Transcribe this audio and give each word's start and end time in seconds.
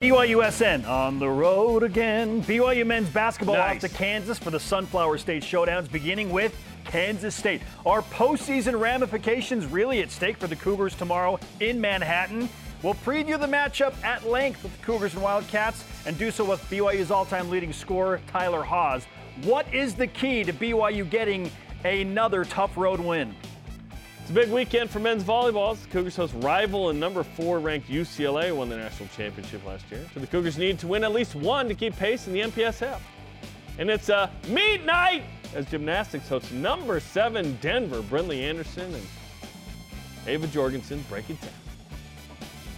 BYUSN 0.00 0.88
on 0.88 1.18
the 1.18 1.28
road 1.28 1.82
again. 1.82 2.42
BYU 2.44 2.86
men's 2.86 3.10
basketball 3.10 3.56
Nice. 3.56 3.84
off 3.84 3.90
to 3.90 3.96
Kansas 3.98 4.38
for 4.38 4.48
the 4.48 4.58
Sunflower 4.58 5.18
State 5.18 5.42
Showdowns, 5.42 5.92
beginning 5.92 6.30
with 6.30 6.56
Kansas 6.86 7.34
State. 7.34 7.60
Are 7.84 8.00
postseason 8.00 8.80
ramifications 8.80 9.66
really 9.66 10.00
at 10.00 10.10
stake 10.10 10.38
for 10.38 10.46
the 10.46 10.56
Cougars 10.56 10.94
tomorrow 10.94 11.38
in 11.60 11.78
Manhattan? 11.78 12.48
We'll 12.82 12.94
preview 12.94 13.38
the 13.38 13.46
matchup 13.46 13.92
at 14.02 14.26
length 14.26 14.62
with 14.62 14.74
the 14.74 14.82
Cougars 14.86 15.12
and 15.12 15.22
Wildcats 15.22 15.84
and 16.06 16.16
do 16.16 16.30
so 16.30 16.44
with 16.46 16.62
BYU's 16.70 17.10
all 17.10 17.26
time 17.26 17.50
leading 17.50 17.70
scorer, 17.70 18.22
Tyler 18.32 18.62
Haws. 18.62 19.04
What 19.42 19.66
is 19.70 19.94
the 19.94 20.06
key 20.06 20.44
to 20.44 20.52
BYU 20.54 21.10
getting 21.10 21.50
another 21.84 22.46
tough 22.46 22.74
road 22.78 23.00
win? 23.00 23.34
It's 24.30 24.36
a 24.36 24.42
big 24.42 24.52
weekend 24.52 24.90
for 24.90 25.00
men's 25.00 25.24
volleyball. 25.24 25.76
The 25.76 25.88
Cougars 25.88 26.14
host 26.14 26.34
rival 26.36 26.90
and 26.90 27.00
number 27.00 27.24
four 27.24 27.58
ranked 27.58 27.88
UCLA, 27.88 28.54
won 28.54 28.68
the 28.68 28.76
national 28.76 29.08
championship 29.08 29.66
last 29.66 29.84
year. 29.90 30.06
So 30.14 30.20
the 30.20 30.28
Cougars 30.28 30.56
need 30.56 30.78
to 30.78 30.86
win 30.86 31.02
at 31.02 31.10
least 31.10 31.34
one 31.34 31.66
to 31.66 31.74
keep 31.74 31.96
pace 31.96 32.28
in 32.28 32.32
the 32.32 32.42
MPSF. 32.42 33.00
And 33.80 33.90
it's 33.90 34.08
a 34.08 34.30
meet 34.46 34.84
night 34.84 35.24
as 35.52 35.66
gymnastics 35.66 36.28
hosts 36.28 36.52
number 36.52 37.00
seven 37.00 37.58
Denver, 37.60 38.02
Brynlee 38.02 38.42
Andersen 38.42 38.94
and 38.94 39.06
Ava 40.28 40.46
Jorgensen 40.46 41.04
break 41.08 41.28
it 41.28 41.40
down. 41.40 41.50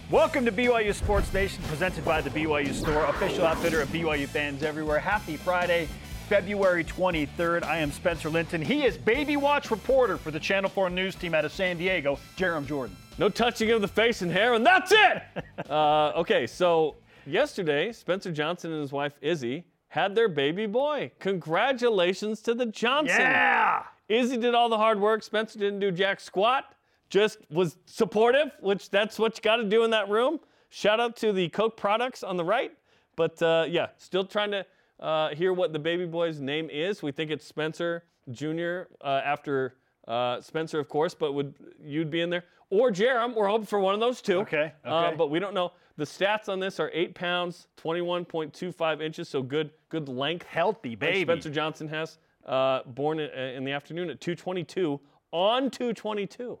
Welcome 0.09 0.45
to 0.45 0.51
BYU 0.51 0.91
Sports 0.95 1.31
Nation, 1.33 1.63
presented 1.65 2.03
by 2.03 2.21
the 2.21 2.31
BYU 2.31 2.73
Store, 2.73 3.05
official 3.05 3.45
outfitter 3.45 3.79
of 3.79 3.89
BYU 3.89 4.27
fans 4.27 4.63
everywhere. 4.63 4.97
Happy 4.97 5.37
Friday, 5.37 5.87
February 6.33 6.83
23rd. 6.83 7.63
I 7.63 7.77
am 7.77 7.91
Spencer 7.91 8.27
Linton. 8.27 8.59
He 8.59 8.85
is 8.85 8.97
Baby 8.97 9.37
Watch 9.37 9.69
reporter 9.69 10.17
for 10.17 10.31
the 10.31 10.39
Channel 10.39 10.67
4 10.67 10.89
News 10.89 11.13
team 11.13 11.35
out 11.35 11.45
of 11.45 11.53
San 11.53 11.77
Diego, 11.77 12.17
Jarom 12.37 12.65
Jordan. 12.65 12.97
No 13.19 13.29
touching 13.29 13.69
of 13.69 13.81
the 13.81 13.87
face 13.87 14.23
and 14.23 14.31
hair, 14.31 14.55
and 14.55 14.65
that's 14.65 14.91
it. 14.91 15.21
uh, 15.69 16.11
okay, 16.15 16.47
so 16.47 16.95
yesterday, 17.27 17.91
Spencer 17.91 18.31
Johnson 18.31 18.71
and 18.71 18.81
his 18.81 18.91
wife 18.91 19.13
Izzy 19.21 19.63
had 19.89 20.15
their 20.15 20.27
baby 20.27 20.65
boy. 20.65 21.11
Congratulations 21.19 22.41
to 22.41 22.55
the 22.55 22.65
Johnson. 22.65 23.19
Yeah! 23.19 23.83
Izzy 24.09 24.37
did 24.37 24.55
all 24.55 24.69
the 24.69 24.77
hard 24.77 24.99
work. 24.99 25.21
Spencer 25.21 25.59
didn't 25.59 25.81
do 25.81 25.91
jack 25.91 26.19
squat. 26.19 26.73
Just 27.11 27.37
was 27.51 27.77
supportive, 27.85 28.49
which 28.59 28.89
that's 28.89 29.19
what 29.19 29.37
you 29.37 29.43
got 29.43 29.57
to 29.57 29.65
do 29.65 29.83
in 29.83 29.91
that 29.91 30.09
room. 30.09 30.39
Shout 30.71 30.99
out 30.99 31.15
to 31.17 31.31
the 31.31 31.49
Coke 31.49 31.77
products 31.77 32.23
on 32.23 32.37
the 32.37 32.43
right. 32.43 32.71
But 33.15 33.39
uh, 33.43 33.65
yeah, 33.69 33.89
still 33.97 34.25
trying 34.25 34.49
to 34.49 34.65
uh, 35.03 35.29
hear 35.35 35.53
what 35.53 35.73
the 35.73 35.79
baby 35.79 36.05
boy's 36.05 36.39
name 36.39 36.69
is. 36.71 37.03
We 37.03 37.11
think 37.11 37.29
it's 37.29 37.45
Spencer 37.45 38.03
Jr. 38.31 38.83
Uh, 39.01 39.21
after 39.23 39.75
uh, 40.07 40.41
Spencer, 40.41 40.79
of 40.79 40.87
course, 40.89 41.13
but 41.13 41.33
would 41.33 41.53
you'd 41.83 42.09
be 42.09 42.21
in 42.21 42.29
there 42.29 42.45
or 42.69 42.89
Jarom? 42.89 43.35
We're 43.35 43.47
hoping 43.47 43.67
for 43.67 43.79
one 43.79 43.93
of 43.93 43.99
those 43.99 44.21
two. 44.21 44.39
Okay, 44.39 44.71
Uh, 44.85 45.07
okay. 45.07 45.15
but 45.17 45.29
we 45.29 45.39
don't 45.39 45.53
know. 45.53 45.73
The 45.97 46.05
stats 46.05 46.49
on 46.49 46.59
this 46.59 46.79
are 46.79 46.89
eight 46.93 47.13
pounds, 47.13 47.67
21.25 47.77 49.01
inches, 49.01 49.29
so 49.29 49.43
good, 49.43 49.71
good 49.89 50.09
length. 50.09 50.45
Healthy 50.47 50.91
like 50.91 50.99
baby. 50.99 51.21
Spencer 51.23 51.49
Johnson 51.51 51.87
has, 51.89 52.17
uh, 52.47 52.81
born 52.87 53.19
in, 53.19 53.29
in 53.29 53.63
the 53.63 53.71
afternoon 53.71 54.09
at 54.09 54.19
222 54.19 54.99
on 55.31 55.69
222. 55.69 56.57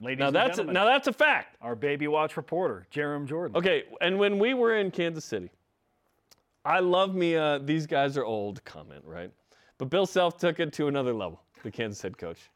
Ladies 0.00 0.18
Now 0.18 0.26
and 0.26 0.36
that's 0.36 0.58
a, 0.58 0.64
now 0.64 0.84
that's 0.84 1.06
a 1.06 1.12
fact. 1.12 1.56
our 1.62 1.74
Baby 1.76 2.08
Watch 2.08 2.36
reporter, 2.36 2.86
Jarom 2.92 3.26
Jordan. 3.26 3.56
Okay, 3.56 3.84
and 4.00 4.18
when 4.18 4.38
we 4.38 4.52
were 4.54 4.76
in 4.76 4.90
Kansas 4.90 5.24
City, 5.24 5.50
I 6.66 6.80
love 6.80 7.14
me. 7.14 7.36
Uh, 7.36 7.58
these 7.58 7.86
guys 7.86 8.16
are 8.16 8.24
old 8.24 8.64
comment, 8.64 9.04
right? 9.06 9.30
But 9.78 9.88
Bill 9.88 10.06
Self 10.06 10.36
took 10.36 10.58
it 10.58 10.72
to 10.74 10.88
another 10.88 11.14
level. 11.14 11.40
The 11.62 11.70
Kansas 11.70 12.02
head 12.02 12.18
coach. 12.18 12.50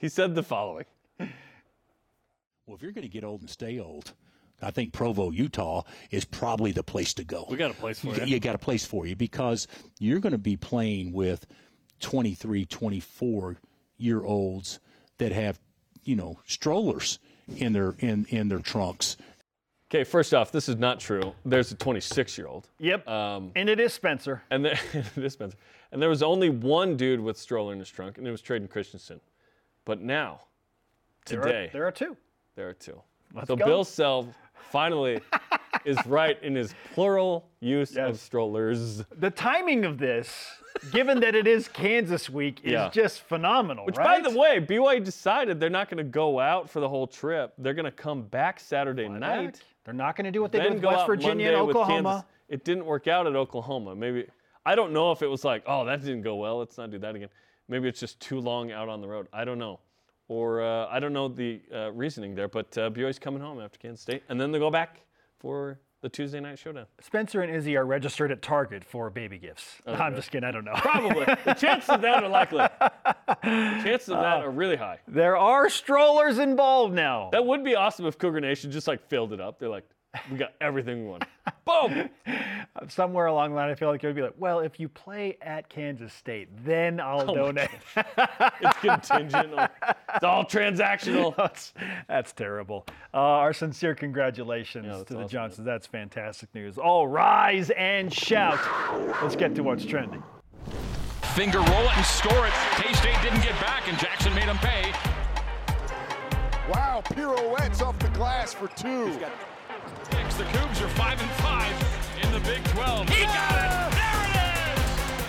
He 0.00 0.08
said 0.08 0.34
the 0.34 0.42
following. 0.42 0.86
Well, 1.18 2.76
if 2.76 2.82
you're 2.82 2.92
going 2.92 3.02
to 3.02 3.08
get 3.08 3.22
old 3.22 3.42
and 3.42 3.50
stay 3.50 3.78
old, 3.78 4.14
I 4.62 4.70
think 4.70 4.92
Provo, 4.92 5.30
Utah 5.30 5.82
is 6.10 6.24
probably 6.24 6.72
the 6.72 6.82
place 6.82 7.12
to 7.14 7.24
go. 7.24 7.46
We 7.50 7.56
got 7.56 7.70
a 7.70 7.74
place 7.74 7.98
for 7.98 8.14
you. 8.14 8.24
You 8.24 8.40
got 8.40 8.54
a 8.54 8.58
place 8.58 8.84
for 8.84 9.06
you 9.06 9.16
because 9.16 9.66
you're 9.98 10.20
going 10.20 10.32
to 10.32 10.38
be 10.38 10.56
playing 10.56 11.12
with 11.12 11.46
23, 12.00 12.64
24 12.64 13.56
year 13.98 14.24
olds 14.24 14.80
that 15.18 15.32
have, 15.32 15.58
you 16.04 16.16
know, 16.16 16.38
strollers 16.46 17.18
in 17.56 17.72
their 17.72 17.94
in 17.98 18.24
in 18.26 18.48
their 18.48 18.60
trunks. 18.60 19.16
Okay, 19.90 20.04
first 20.04 20.32
off, 20.34 20.52
this 20.52 20.68
is 20.68 20.76
not 20.76 21.00
true. 21.00 21.34
There's 21.44 21.72
a 21.72 21.74
26 21.74 22.38
year 22.38 22.46
old. 22.46 22.68
Yep. 22.78 23.08
Um, 23.08 23.50
and 23.56 23.68
it 23.68 23.80
is 23.80 23.92
Spencer. 23.92 24.40
And 24.50 24.64
there, 24.64 24.78
it 24.92 25.16
is 25.16 25.32
Spencer. 25.32 25.56
And 25.90 26.00
there 26.00 26.08
was 26.08 26.22
only 26.22 26.48
one 26.48 26.96
dude 26.96 27.18
with 27.18 27.36
stroller 27.36 27.72
in 27.72 27.80
his 27.80 27.90
trunk, 27.90 28.16
and 28.16 28.26
it 28.26 28.30
was 28.30 28.40
Tredyn 28.40 28.70
Christensen. 28.70 29.20
But 29.84 30.00
now, 30.00 30.42
There 31.26 31.40
today, 31.40 31.64
are, 31.64 31.70
there 31.72 31.86
are 31.88 31.90
two. 31.90 32.16
There 32.54 32.68
are 32.68 32.72
two. 32.72 33.02
Let's 33.34 33.48
so 33.48 33.56
go. 33.56 33.64
Bill 33.64 33.82
Self 33.84 34.26
finally 34.70 35.18
is 35.84 35.98
right 36.06 36.40
in 36.40 36.54
his 36.54 36.72
plural 36.94 37.48
use 37.58 37.96
of 37.96 38.20
strollers. 38.20 39.04
The 39.18 39.30
timing 39.30 39.84
of 39.84 39.98
this, 39.98 40.46
given 40.92 41.18
that 41.18 41.34
it 41.34 41.48
is 41.48 41.66
Kansas 41.66 42.30
week, 42.30 42.60
is 42.62 42.72
Yeah. 42.72 42.90
just 42.90 43.22
phenomenal. 43.22 43.86
Which, 43.86 43.96
right? 43.96 44.22
by 44.22 44.30
the 44.30 44.38
way, 44.38 44.60
BYU 44.60 45.02
decided 45.02 45.58
they're 45.58 45.68
not 45.68 45.88
going 45.90 45.98
to 45.98 46.04
go 46.04 46.38
out 46.38 46.70
for 46.70 46.78
the 46.78 46.88
whole 46.88 47.08
trip. 47.08 47.54
They're 47.58 47.74
going 47.74 47.86
to 47.86 47.90
come 47.90 48.22
back 48.22 48.60
Saturday 48.60 49.08
night. 49.08 49.60
They're 49.84 49.94
not 49.94 50.16
going 50.16 50.26
to 50.26 50.30
do 50.30 50.42
what 50.42 50.52
they 50.52 50.58
then 50.58 50.68
did 50.68 50.74
with 50.74 50.82
go 50.82 50.90
West 50.90 51.06
Virginia 51.06 51.46
Monday 51.46 51.48
and 51.48 51.56
Oklahoma. 51.56 52.26
It 52.48 52.64
didn't 52.64 52.84
work 52.84 53.06
out 53.08 53.26
at 53.26 53.36
Oklahoma. 53.36 53.94
Maybe 53.94 54.26
I 54.66 54.74
don't 54.74 54.92
know 54.92 55.12
if 55.12 55.22
it 55.22 55.26
was 55.26 55.44
like, 55.44 55.62
oh, 55.66 55.84
that 55.86 56.00
didn't 56.00 56.22
go 56.22 56.36
well. 56.36 56.58
Let's 56.58 56.76
not 56.76 56.90
do 56.90 56.98
that 56.98 57.14
again. 57.14 57.28
Maybe 57.68 57.88
it's 57.88 58.00
just 58.00 58.20
too 58.20 58.40
long 58.40 58.72
out 58.72 58.88
on 58.88 59.00
the 59.00 59.08
road. 59.08 59.28
I 59.32 59.44
don't 59.44 59.58
know, 59.58 59.80
or 60.28 60.62
uh, 60.62 60.88
I 60.88 61.00
don't 61.00 61.12
know 61.12 61.28
the 61.28 61.62
uh, 61.72 61.92
reasoning 61.92 62.34
there. 62.34 62.48
But 62.48 62.76
uh, 62.76 62.90
BYU's 62.90 63.18
coming 63.18 63.40
home 63.40 63.60
after 63.60 63.78
Kansas 63.78 64.00
State, 64.00 64.22
and 64.28 64.40
then 64.40 64.52
they 64.52 64.58
go 64.58 64.70
back 64.70 65.00
for 65.38 65.78
the 66.02 66.08
Tuesday 66.08 66.40
night 66.40 66.58
showdown. 66.58 66.86
Spencer 67.00 67.42
and 67.42 67.54
Izzy 67.54 67.76
are 67.76 67.84
registered 67.84 68.32
at 68.32 68.40
Target 68.42 68.84
for 68.84 69.10
baby 69.10 69.38
gifts. 69.38 69.76
Oh, 69.86 69.94
I'm 69.94 70.14
just 70.14 70.30
kidding. 70.30 70.48
I 70.48 70.50
don't 70.50 70.64
know. 70.64 70.72
Probably. 70.76 71.26
the 71.44 71.54
chances 71.54 71.90
of 71.90 72.00
that 72.02 72.24
are 72.24 72.28
likely. 72.28 72.66
The 73.42 73.80
chances 73.84 74.08
of 74.08 74.20
that 74.20 74.42
are 74.42 74.50
really 74.50 74.76
high. 74.76 74.98
there 75.06 75.36
are 75.36 75.68
strollers 75.68 76.38
involved 76.38 76.94
now. 76.94 77.28
That 77.32 77.44
would 77.44 77.64
be 77.64 77.74
awesome 77.74 78.06
if 78.06 78.18
Cougar 78.18 78.40
Nation 78.40 78.70
just 78.70 78.88
like 78.88 79.06
filled 79.08 79.32
it 79.32 79.40
up. 79.40 79.58
They're 79.58 79.68
like, 79.68 79.88
we 80.30 80.36
got 80.38 80.52
everything 80.60 81.04
we 81.04 81.10
want. 81.10 81.24
Boom. 81.64 82.08
Somewhere 82.88 83.26
along 83.26 83.50
the 83.50 83.56
line, 83.56 83.70
I 83.70 83.74
feel 83.74 83.88
like 83.88 84.02
it 84.02 84.06
would 84.08 84.16
be 84.16 84.22
like, 84.22 84.34
well, 84.38 84.60
if 84.60 84.80
you 84.80 84.88
play 84.88 85.36
at 85.40 85.68
Kansas 85.68 86.12
State, 86.12 86.48
then 86.64 86.98
I'll 87.00 87.30
Oh 87.30 87.34
donate. 87.34 87.68
It's 87.96 88.78
contingent. 88.80 89.54
on- 89.54 89.68
It's 90.14 90.24
all 90.24 90.44
transactional. 90.44 91.36
that's, 91.38 91.72
that's 92.08 92.32
terrible. 92.32 92.84
Uh, 93.14 93.18
our 93.18 93.52
sincere 93.52 93.94
congratulations 93.94 94.86
Yeah, 94.86 94.96
that's 94.96 95.04
to 95.04 95.14
the 95.14 95.20
awesome, 95.20 95.28
Johnsons. 95.30 95.64
That's 95.66 95.86
fantastic 95.86 96.52
news. 96.54 96.78
All 96.78 97.06
rise 97.06 97.70
and 97.70 98.12
shout. 98.12 98.58
Let's 99.22 99.36
get 99.36 99.54
to 99.54 99.62
what's 99.62 99.84
trending. 99.84 100.22
Finger 101.34 101.58
roll 101.60 101.84
it 101.84 101.96
and 101.96 102.04
score 102.04 102.46
it. 102.48 102.52
K-State 102.72 103.16
didn't 103.22 103.42
get 103.42 103.52
back, 103.60 103.86
and 103.86 103.96
Jaxson 103.98 104.34
made 104.34 104.48
them 104.48 104.58
pay. 104.58 104.90
Wow, 106.68 107.02
pirouettes 107.04 107.80
off 107.82 107.98
the 108.00 108.08
glass 108.08 108.52
for 108.52 108.66
two. 108.68 109.16
Six. 110.40 110.52
The 110.52 110.58
Cougs 110.58 110.82
are 110.82 110.88
five 110.90 111.20
and 111.20 111.30
five 111.32 112.22
in 112.22 112.32
the 112.32 112.40
Big 112.40 112.64
12. 112.64 113.08
He 113.10 113.24
got 113.24 113.52
it. 113.52 113.70
There 113.94 114.20
it 114.24 114.32
is. 114.72 114.86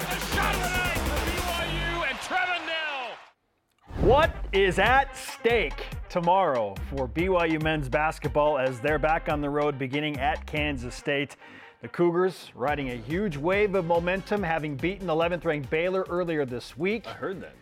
A 0.07 0.35
shot 0.35 0.55
of 0.55 0.61
the 0.61 0.69
night 0.69 0.97
for 0.97 1.19
BYU 1.31 2.09
and 2.09 2.17
Trevin 2.19 2.65
Knell. 2.65 4.07
What 4.07 4.33
is 4.53 4.79
at 4.79 5.17
stake 5.17 5.85
tomorrow 6.09 6.75
for 6.89 7.09
BYU 7.09 7.61
men's 7.61 7.89
basketball 7.89 8.57
as 8.57 8.79
they're 8.79 8.99
back 8.99 9.27
on 9.27 9.41
the 9.41 9.49
road 9.49 9.77
beginning 9.77 10.17
at 10.17 10.45
Kansas 10.45 10.95
State? 10.95 11.35
The 11.81 11.89
Cougars 11.89 12.51
riding 12.55 12.91
a 12.91 12.95
huge 12.95 13.35
wave 13.35 13.75
of 13.75 13.85
momentum, 13.85 14.43
having 14.43 14.75
beaten 14.75 15.07
11th 15.07 15.43
ranked 15.43 15.69
Baylor 15.69 16.05
earlier 16.09 16.45
this 16.45 16.77
week. 16.77 17.07
I 17.07 17.13
heard 17.13 17.41
that. 17.41 17.55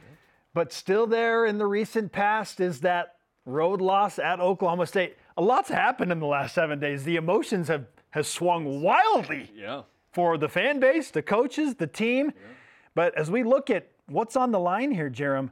But 0.53 0.73
still, 0.73 1.07
there 1.07 1.45
in 1.45 1.57
the 1.57 1.67
recent 1.67 2.11
past 2.11 2.59
is 2.59 2.81
that 2.81 3.15
road 3.45 3.81
loss 3.81 4.19
at 4.19 4.39
Oklahoma 4.39 4.85
State. 4.85 5.15
A 5.39 5.41
lot's 5.41 5.69
happened 5.69 6.11
in 6.11 6.19
the 6.19 6.25
last 6.25 6.53
seven 6.53 6.79
days. 6.79 7.05
The 7.05 7.15
emotions 7.15 7.69
have, 7.69 7.85
have 8.09 8.27
swung 8.27 8.81
wildly 8.81 9.49
Yeah. 9.55 9.83
for 10.11 10.37
the 10.37 10.49
fan 10.49 10.81
base, 10.81 11.11
the 11.11 11.21
coaches, 11.21 11.75
the 11.75 11.87
team. 11.87 12.33
But 12.93 13.17
as 13.17 13.31
we 13.31 13.43
look 13.43 13.69
at 13.69 13.87
what's 14.07 14.35
on 14.35 14.51
the 14.51 14.59
line 14.59 14.91
here, 14.91 15.09
Jarom, 15.09 15.51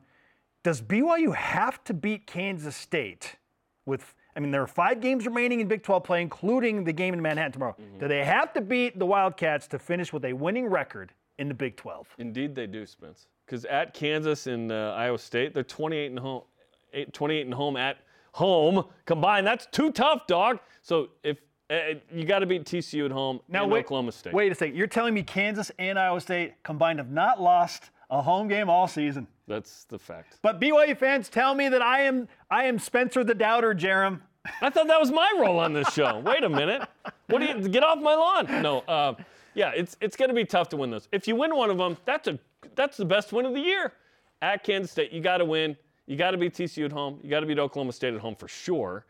does 0.61 0.81
BYU 0.81 1.33
have 1.33 1.81
to 1.85 1.93
beat 1.93 2.27
Kansas 2.27 2.75
State 2.75 3.37
with 3.85 4.13
I 4.35 4.39
mean, 4.39 4.51
there 4.51 4.61
are 4.61 4.67
five 4.67 4.99
games 4.99 5.25
remaining 5.25 5.61
in 5.61 5.67
Big 5.69 5.81
12 5.83 6.03
play, 6.03 6.21
including 6.21 6.83
the 6.83 6.93
game 6.93 7.13
in 7.15 7.21
Manhattan 7.21 7.53
tomorrow. 7.53 7.75
Do 7.99 8.07
they 8.07 8.23
have 8.23 8.53
to 8.53 8.61
beat 8.61 8.99
the 8.99 9.05
Wildcats 9.05 9.67
to 9.69 9.79
finish 9.79 10.13
with 10.13 10.25
a 10.25 10.33
winning 10.33 10.67
record 10.67 11.11
in 11.39 11.47
the 11.47 11.55
Big 11.55 11.75
12? 11.77 12.07
Indeed, 12.19 12.53
they 12.53 12.67
do, 12.67 12.85
Spence. 12.85 13.25
Because 13.45 13.65
at 13.65 13.95
Kansas 13.95 14.45
and 14.45 14.71
uh, 14.71 14.93
Iowa 14.95 15.17
State, 15.17 15.55
they're 15.55 15.63
28 15.63 16.07
and 16.11 16.19
home, 16.19 16.43
28 17.13 17.45
and 17.45 17.53
home 17.55 17.77
at 17.77 17.97
home 18.37 18.85
combined. 19.05 19.47
That's 19.47 19.65
too 19.71 19.91
tough, 19.91 20.27
dog. 20.27 20.59
So 20.83 21.09
if 21.23 21.37
uh, 21.71 21.95
you 22.13 22.23
got 22.23 22.39
to 22.39 22.45
beat 22.45 22.65
TCU 22.65 23.05
at 23.05 23.11
home 23.11 23.39
and 23.51 23.71
wait, 23.71 23.85
Oklahoma 23.85 24.11
State. 24.11 24.31
Wait 24.33 24.51
a 24.51 24.55
second. 24.55 24.75
You're 24.75 24.85
telling 24.85 25.15
me 25.15 25.23
Kansas 25.23 25.71
and 25.79 25.97
Iowa 25.97 26.21
State 26.21 26.53
combined 26.63 26.99
have 26.99 27.09
not 27.09 27.41
lost 27.41 27.89
a 28.11 28.21
home 28.21 28.47
game 28.47 28.69
all 28.69 28.87
season. 28.87 29.27
That's 29.47 29.85
the 29.85 29.97
fact. 29.97 30.37
But 30.43 30.61
BYU 30.61 30.95
fans 30.95 31.29
tell 31.29 31.55
me 31.55 31.67
that 31.69 31.81
I 31.81 32.01
am 32.01 32.27
I 32.51 32.65
am 32.65 32.77
Spencer 32.77 33.23
the 33.23 33.33
Doubter, 33.33 33.73
Jarom. 33.73 34.21
I 34.61 34.69
thought 34.69 34.87
that 34.87 34.99
was 34.99 35.11
my 35.11 35.33
role 35.39 35.59
on 35.59 35.73
this 35.73 35.91
show. 35.93 36.19
Wait 36.19 36.43
a 36.43 36.49
minute. 36.49 36.87
What 37.27 37.39
do 37.39 37.45
you 37.45 37.67
get 37.67 37.83
off 37.83 37.99
my 37.99 38.13
lawn? 38.15 38.61
No. 38.61 38.79
Uh, 38.81 39.15
yeah, 39.55 39.71
it's 39.75 39.97
it's 39.99 40.15
going 40.15 40.29
to 40.29 40.35
be 40.35 40.45
tough 40.45 40.69
to 40.69 40.77
win 40.77 40.91
those. 40.91 41.07
If 41.11 41.27
you 41.27 41.35
win 41.35 41.55
one 41.55 41.71
of 41.71 41.77
them, 41.79 41.97
that's 42.05 42.27
a 42.27 42.37
that's 42.75 42.97
the 42.97 43.05
best 43.05 43.33
win 43.33 43.47
of 43.47 43.53
the 43.53 43.59
year. 43.59 43.93
At 44.43 44.63
Kansas 44.63 44.91
State, 44.91 45.11
you 45.11 45.21
got 45.21 45.37
to 45.37 45.45
win. 45.45 45.75
You 46.07 46.15
got 46.15 46.31
to 46.31 46.37
beat 46.37 46.53
TCU 46.53 46.85
at 46.85 46.91
home. 46.91 47.19
You 47.21 47.29
got 47.29 47.41
to 47.41 47.45
beat 47.45 47.59
Oklahoma 47.59 47.91
State 47.91 48.13
at 48.13 48.21
home 48.21 48.35
for 48.35 48.47
sure. 48.47 49.05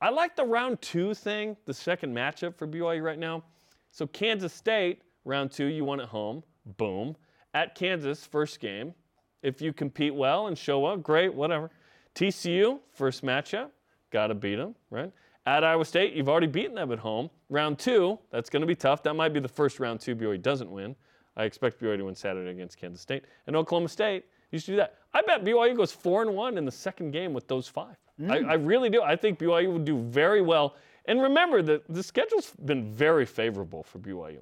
I 0.00 0.10
like 0.10 0.36
the 0.36 0.44
round 0.44 0.80
two 0.82 1.14
thing, 1.14 1.56
the 1.64 1.72
second 1.72 2.14
matchup 2.14 2.56
for 2.56 2.66
BYU 2.66 3.02
right 3.02 3.18
now. 3.18 3.42
So 3.90 4.06
Kansas 4.06 4.52
State, 4.52 5.02
round 5.24 5.50
two, 5.50 5.66
you 5.66 5.84
won 5.84 6.00
at 6.00 6.08
home. 6.08 6.42
Boom. 6.76 7.16
At 7.54 7.74
Kansas, 7.74 8.26
first 8.26 8.60
game. 8.60 8.92
If 9.42 9.62
you 9.62 9.72
compete 9.72 10.14
well 10.14 10.46
and 10.48 10.56
show 10.56 10.84
up, 10.84 11.02
great, 11.02 11.32
whatever. 11.32 11.70
TCU, 12.14 12.78
first 12.92 13.24
matchup, 13.24 13.70
got 14.10 14.26
to 14.28 14.34
beat 14.34 14.56
them, 14.56 14.74
right? 14.90 15.10
At 15.46 15.64
Iowa 15.64 15.84
State, 15.84 16.14
you've 16.14 16.28
already 16.28 16.46
beaten 16.46 16.74
them 16.74 16.92
at 16.92 16.98
home. 16.98 17.30
Round 17.48 17.78
two, 17.78 18.18
that's 18.30 18.50
going 18.50 18.62
to 18.62 18.66
be 18.66 18.74
tough. 18.74 19.02
That 19.02 19.14
might 19.14 19.32
be 19.32 19.40
the 19.40 19.48
first 19.48 19.80
round 19.80 20.00
two 20.00 20.16
BYU 20.16 20.40
doesn't 20.40 20.70
win. 20.70 20.96
I 21.36 21.44
expect 21.44 21.80
BYU 21.80 21.98
to 21.98 22.04
win 22.04 22.14
Saturday 22.14 22.50
against 22.50 22.78
Kansas 22.78 23.00
State. 23.00 23.24
And 23.46 23.56
Oklahoma 23.56 23.88
State, 23.88 24.24
you 24.54 24.60
should 24.60 24.72
do 24.72 24.76
that. 24.76 24.94
I 25.12 25.20
bet 25.22 25.44
BYU 25.44 25.76
goes 25.76 25.92
four 25.92 26.22
and 26.22 26.34
one 26.34 26.56
in 26.56 26.64
the 26.64 26.72
second 26.72 27.10
game 27.10 27.32
with 27.34 27.46
those 27.48 27.68
five. 27.68 27.96
I, 28.30 28.38
I 28.38 28.54
really 28.54 28.88
do. 28.90 29.02
I 29.02 29.16
think 29.16 29.38
BYU 29.40 29.72
will 29.72 29.78
do 29.80 29.98
very 29.98 30.40
well. 30.40 30.76
And 31.06 31.20
remember 31.20 31.60
that 31.62 31.82
the 31.88 32.02
schedule's 32.02 32.52
been 32.64 32.84
very 32.92 33.26
favorable 33.26 33.82
for 33.82 33.98
BYU. 33.98 34.38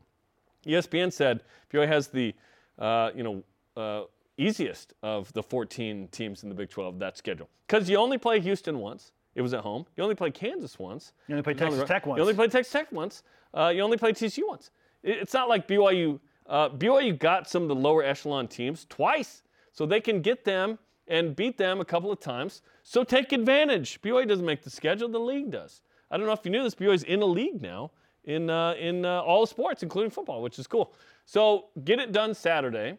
ESPN 0.67 1.13
said 1.13 1.43
BYU 1.73 1.89
has 1.89 2.09
the, 2.09 2.35
uh, 2.79 3.11
you 3.15 3.23
know, 3.23 3.43
uh, 3.77 4.05
easiest 4.37 4.93
of 5.03 5.33
the 5.33 5.43
14 5.43 6.09
teams 6.09 6.43
in 6.43 6.49
the 6.49 6.55
Big 6.55 6.69
12 6.71 6.99
that 6.99 7.17
schedule 7.17 7.49
because 7.67 7.89
you 7.89 7.97
only 7.97 8.19
play 8.19 8.41
Houston 8.41 8.79
once. 8.79 9.13
It 9.35 9.41
was 9.41 9.55
at 9.55 9.61
home. 9.61 9.87
You 9.97 10.03
only 10.03 10.15
play 10.15 10.31
Kansas 10.31 10.79
once. 10.79 11.13
You 11.27 11.35
only 11.35 11.43
play 11.43 11.53
It's 11.55 11.63
on 11.63 11.71
the 11.71 11.77
Texas 11.77 11.81
road. 11.91 11.95
Tech 11.95 12.07
once. 12.07 12.17
You 12.19 12.23
only 12.23 12.35
play 12.35 12.49
Texas 12.49 12.73
Tech 12.73 12.93
once. 12.93 13.23
Uh, 13.55 13.73
you 13.75 13.81
only 13.81 13.97
play 13.97 14.13
TCU 14.13 14.43
once. 14.47 14.71
It- 15.03 15.19
it's 15.19 15.33
not 15.33 15.49
like 15.49 15.67
BYU. 15.67 16.21
Uh, 16.47 16.69
BYU 16.69 17.19
got 17.19 17.49
some 17.49 17.63
of 17.63 17.69
the 17.69 17.75
lower 17.75 18.03
echelon 18.03 18.47
teams 18.49 18.85
twice, 18.91 19.43
so 19.73 19.87
they 19.87 20.01
can 20.01 20.23
get 20.23 20.45
them 20.45 20.79
and 21.09 21.35
beat 21.35 21.59
them 21.59 21.81
a 21.81 21.85
couple 21.85 22.13
of 22.13 22.21
times. 22.21 22.63
So 22.83 23.05
take 23.05 23.33
advantage. 23.33 24.01
BYU 24.03 24.29
doesn't 24.29 24.47
make 24.47 24.63
the 24.63 24.71
schedule; 24.71 25.09
the 25.09 25.19
league 25.19 25.51
does. 25.51 25.83
I 26.11 26.17
don't 26.17 26.27
know 26.27 26.33
if 26.33 26.45
you 26.45 26.51
knew 26.51 26.63
this. 26.63 26.75
BYU's 26.75 27.03
in 27.03 27.23
a 27.23 27.27
league 27.27 27.63
now 27.63 27.91
in 28.25 28.51
uh, 28.51 28.75
in 28.75 29.05
uh, 29.05 29.21
all 29.23 29.47
sports, 29.47 29.83
including 29.83 30.11
football, 30.11 30.43
which 30.43 30.59
is 30.59 30.67
cool. 30.67 30.93
So 31.25 31.67
get 31.85 31.99
it 31.99 32.13
done 32.13 32.35
Saturday, 32.35 32.99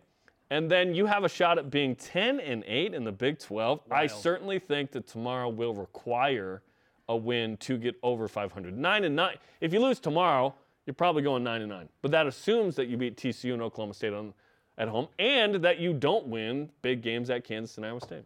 and 0.50 0.70
then 0.70 0.94
you 0.94 1.06
have 1.06 1.24
a 1.24 1.30
shot 1.30 1.58
at 1.58 1.70
being 1.70 1.96
10 1.96 2.40
and 2.40 2.64
8 2.66 2.94
in 2.94 3.04
the 3.04 3.12
Big 3.12 3.40
12. 3.40 3.82
I 3.92 4.08
certainly 4.08 4.60
think 4.60 4.92
that 4.92 5.08
tomorrow 5.08 5.50
will 5.50 5.74
require 5.74 6.62
a 7.10 7.16
win 7.16 7.58
to 7.58 7.78
get 7.78 7.96
over 8.02 8.28
500. 8.28 8.78
9 8.78 9.04
and 9.04 9.16
9. 9.16 9.36
If 9.60 9.74
you 9.74 9.80
lose 9.80 10.00
tomorrow, 10.00 10.54
you're 10.86 10.94
probably 10.94 11.22
going 11.22 11.44
9 11.44 11.62
and 11.62 11.70
9. 11.70 11.90
But 12.02 12.12
that 12.12 12.28
assumes 12.28 12.76
that 12.76 12.88
you 12.88 12.98
beat 12.98 13.18
TCU 13.18 13.54
and 13.54 13.62
Oklahoma 13.62 13.94
State 13.94 14.14
on 14.14 14.34
at 14.78 14.88
home 14.88 15.08
and 15.20 15.56
that 15.56 15.80
you 15.80 15.94
don't 15.94 16.28
win 16.28 16.70
big 16.82 17.02
games 17.02 17.30
at 17.30 17.44
Kansas 17.44 17.78
and 17.78 17.86
Iowa 17.86 18.02
State. 18.02 18.24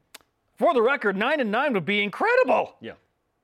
For 0.57 0.73
the 0.73 0.81
record, 0.81 1.15
nine 1.15 1.39
and 1.39 1.51
nine 1.51 1.73
would 1.73 1.85
be 1.85 2.01
incredible. 2.01 2.75
Yeah. 2.81 2.93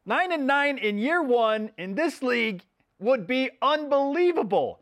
Nine 0.05 0.31
and 0.31 0.47
nine 0.47 0.77
in 0.77 0.97
year 0.97 1.21
one 1.21 1.71
in 1.77 1.95
this 1.95 2.21
league 2.21 2.63
would 2.99 3.27
be 3.27 3.51
unbelievable. 3.61 4.79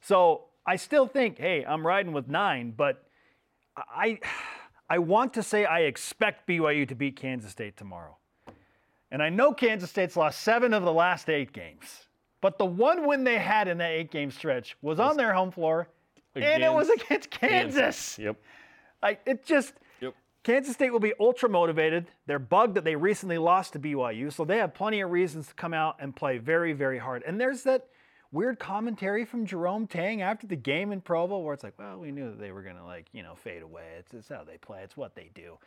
So 0.00 0.44
I 0.66 0.76
still 0.76 1.06
think, 1.06 1.38
hey, 1.38 1.64
I'm 1.64 1.86
riding 1.86 2.12
with 2.12 2.28
nine, 2.28 2.72
but 2.76 3.04
I, 3.76 4.20
I 4.88 4.98
want 4.98 5.34
to 5.34 5.42
say 5.42 5.64
I 5.64 5.80
expect 5.80 6.46
BYU 6.46 6.88
to 6.88 6.94
beat 6.94 7.16
Kansas 7.16 7.50
State 7.50 7.76
tomorrow. 7.76 8.16
And 9.10 9.22
I 9.22 9.28
know 9.28 9.52
Kansas 9.52 9.90
State's 9.90 10.16
lost 10.16 10.40
seven 10.40 10.72
of 10.72 10.84
the 10.84 10.92
last 10.92 11.28
eight 11.28 11.52
games, 11.52 12.06
but 12.40 12.58
the 12.58 12.64
one 12.64 13.06
win 13.06 13.24
they 13.24 13.38
had 13.38 13.68
in 13.68 13.78
that 13.78 13.90
eight 13.90 14.10
game 14.10 14.30
stretch 14.30 14.76
was 14.80 14.98
on 14.98 15.16
their 15.16 15.34
home 15.34 15.50
floor, 15.50 15.88
and 16.34 16.62
it 16.62 16.72
was 16.72 16.88
Against 16.88 17.06
against 17.06 17.30
Kansas. 17.30 18.18
Yep. 18.18 18.36
Like 19.02 19.20
it 19.26 19.44
just 19.44 19.74
Yep. 20.00 20.14
Kansas 20.42 20.74
State 20.74 20.90
will 20.90 21.00
be 21.00 21.12
ultra 21.20 21.48
motivated. 21.48 22.06
They're 22.26 22.38
bugged 22.38 22.74
that 22.74 22.84
they 22.84 22.96
recently 22.96 23.38
lost 23.38 23.74
to 23.74 23.78
BYU, 23.78 24.32
so 24.32 24.44
they 24.44 24.58
have 24.58 24.74
plenty 24.74 25.00
of 25.00 25.10
reasons 25.10 25.48
to 25.48 25.54
come 25.54 25.74
out 25.74 25.96
and 26.00 26.14
play 26.14 26.38
very, 26.38 26.72
very 26.72 26.98
hard. 26.98 27.22
And 27.26 27.40
there's 27.40 27.62
that 27.64 27.86
weird 28.32 28.58
commentary 28.58 29.24
from 29.24 29.44
Jerome 29.46 29.86
Tang 29.86 30.22
after 30.22 30.46
the 30.46 30.56
game 30.56 30.90
in 30.90 31.00
Provo 31.00 31.38
where 31.38 31.54
it's 31.54 31.62
like, 31.62 31.78
well, 31.78 31.98
we 31.98 32.10
knew 32.10 32.30
that 32.30 32.40
they 32.40 32.50
were 32.50 32.62
gonna 32.62 32.84
like, 32.84 33.06
you 33.12 33.22
know, 33.22 33.34
fade 33.34 33.62
away. 33.62 33.84
It's, 33.98 34.14
it's 34.14 34.28
how 34.28 34.42
they 34.44 34.56
play. 34.56 34.82
It's 34.82 34.96
what 34.96 35.14
they 35.14 35.30
do. 35.34 35.58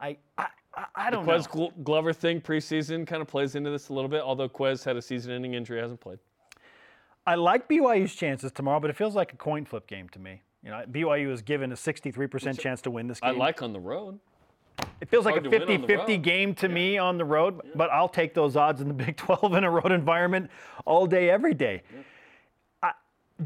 I 0.00 0.16
I, 0.36 0.46
I, 0.74 0.84
I 0.94 1.10
don't 1.10 1.26
know. 1.26 1.32
Quez 1.32 1.84
Glover 1.84 2.12
thing 2.12 2.40
preseason 2.40 3.06
kind 3.06 3.20
of 3.20 3.28
plays 3.28 3.54
into 3.54 3.70
this 3.70 3.88
a 3.88 3.92
little 3.92 4.08
bit, 4.08 4.22
although 4.22 4.48
Quez 4.48 4.84
had 4.84 4.96
a 4.96 5.02
season 5.02 5.32
ending 5.32 5.54
injury, 5.54 5.80
hasn't 5.80 6.00
played. 6.00 6.18
I 7.28 7.34
like 7.34 7.68
BYU's 7.68 8.14
chances 8.14 8.50
tomorrow, 8.52 8.80
but 8.80 8.88
it 8.88 8.96
feels 8.96 9.14
like 9.14 9.34
a 9.34 9.36
coin 9.36 9.66
flip 9.66 9.86
game 9.86 10.08
to 10.10 10.18
me. 10.18 10.40
You 10.64 10.70
know, 10.70 10.82
BYU 10.90 11.30
is 11.30 11.42
given 11.42 11.70
a 11.72 11.74
63% 11.74 12.58
chance 12.58 12.80
to 12.82 12.90
win 12.90 13.06
this 13.06 13.20
game. 13.20 13.30
I 13.30 13.32
like 13.32 13.62
on 13.62 13.72
the 13.74 13.78
road. 13.80 14.18
It 15.00 15.08
feels 15.10 15.26
like 15.26 15.32
a 15.36 15.40
hard 15.40 15.44
to 15.44 15.50
win 15.50 15.62
on 15.62 15.66
the 15.68 15.74
50 15.86 15.86
50 15.96 16.12
road. 16.14 16.22
game 16.22 16.54
to 16.54 16.68
me 16.68 16.96
on 16.96 17.18
the 17.18 17.24
road, 17.24 17.60
but 17.74 17.90
I'll 17.90 18.08
take 18.08 18.32
those 18.32 18.56
odds 18.56 18.80
in 18.80 18.88
the 18.88 18.94
Big 19.04 19.16
12 19.16 19.54
in 19.54 19.64
a 19.64 19.70
road 19.70 19.92
environment 19.92 20.50
all 20.86 21.06
day, 21.06 21.28
every 21.28 21.52
day. 21.54 21.82
I- 22.82 22.92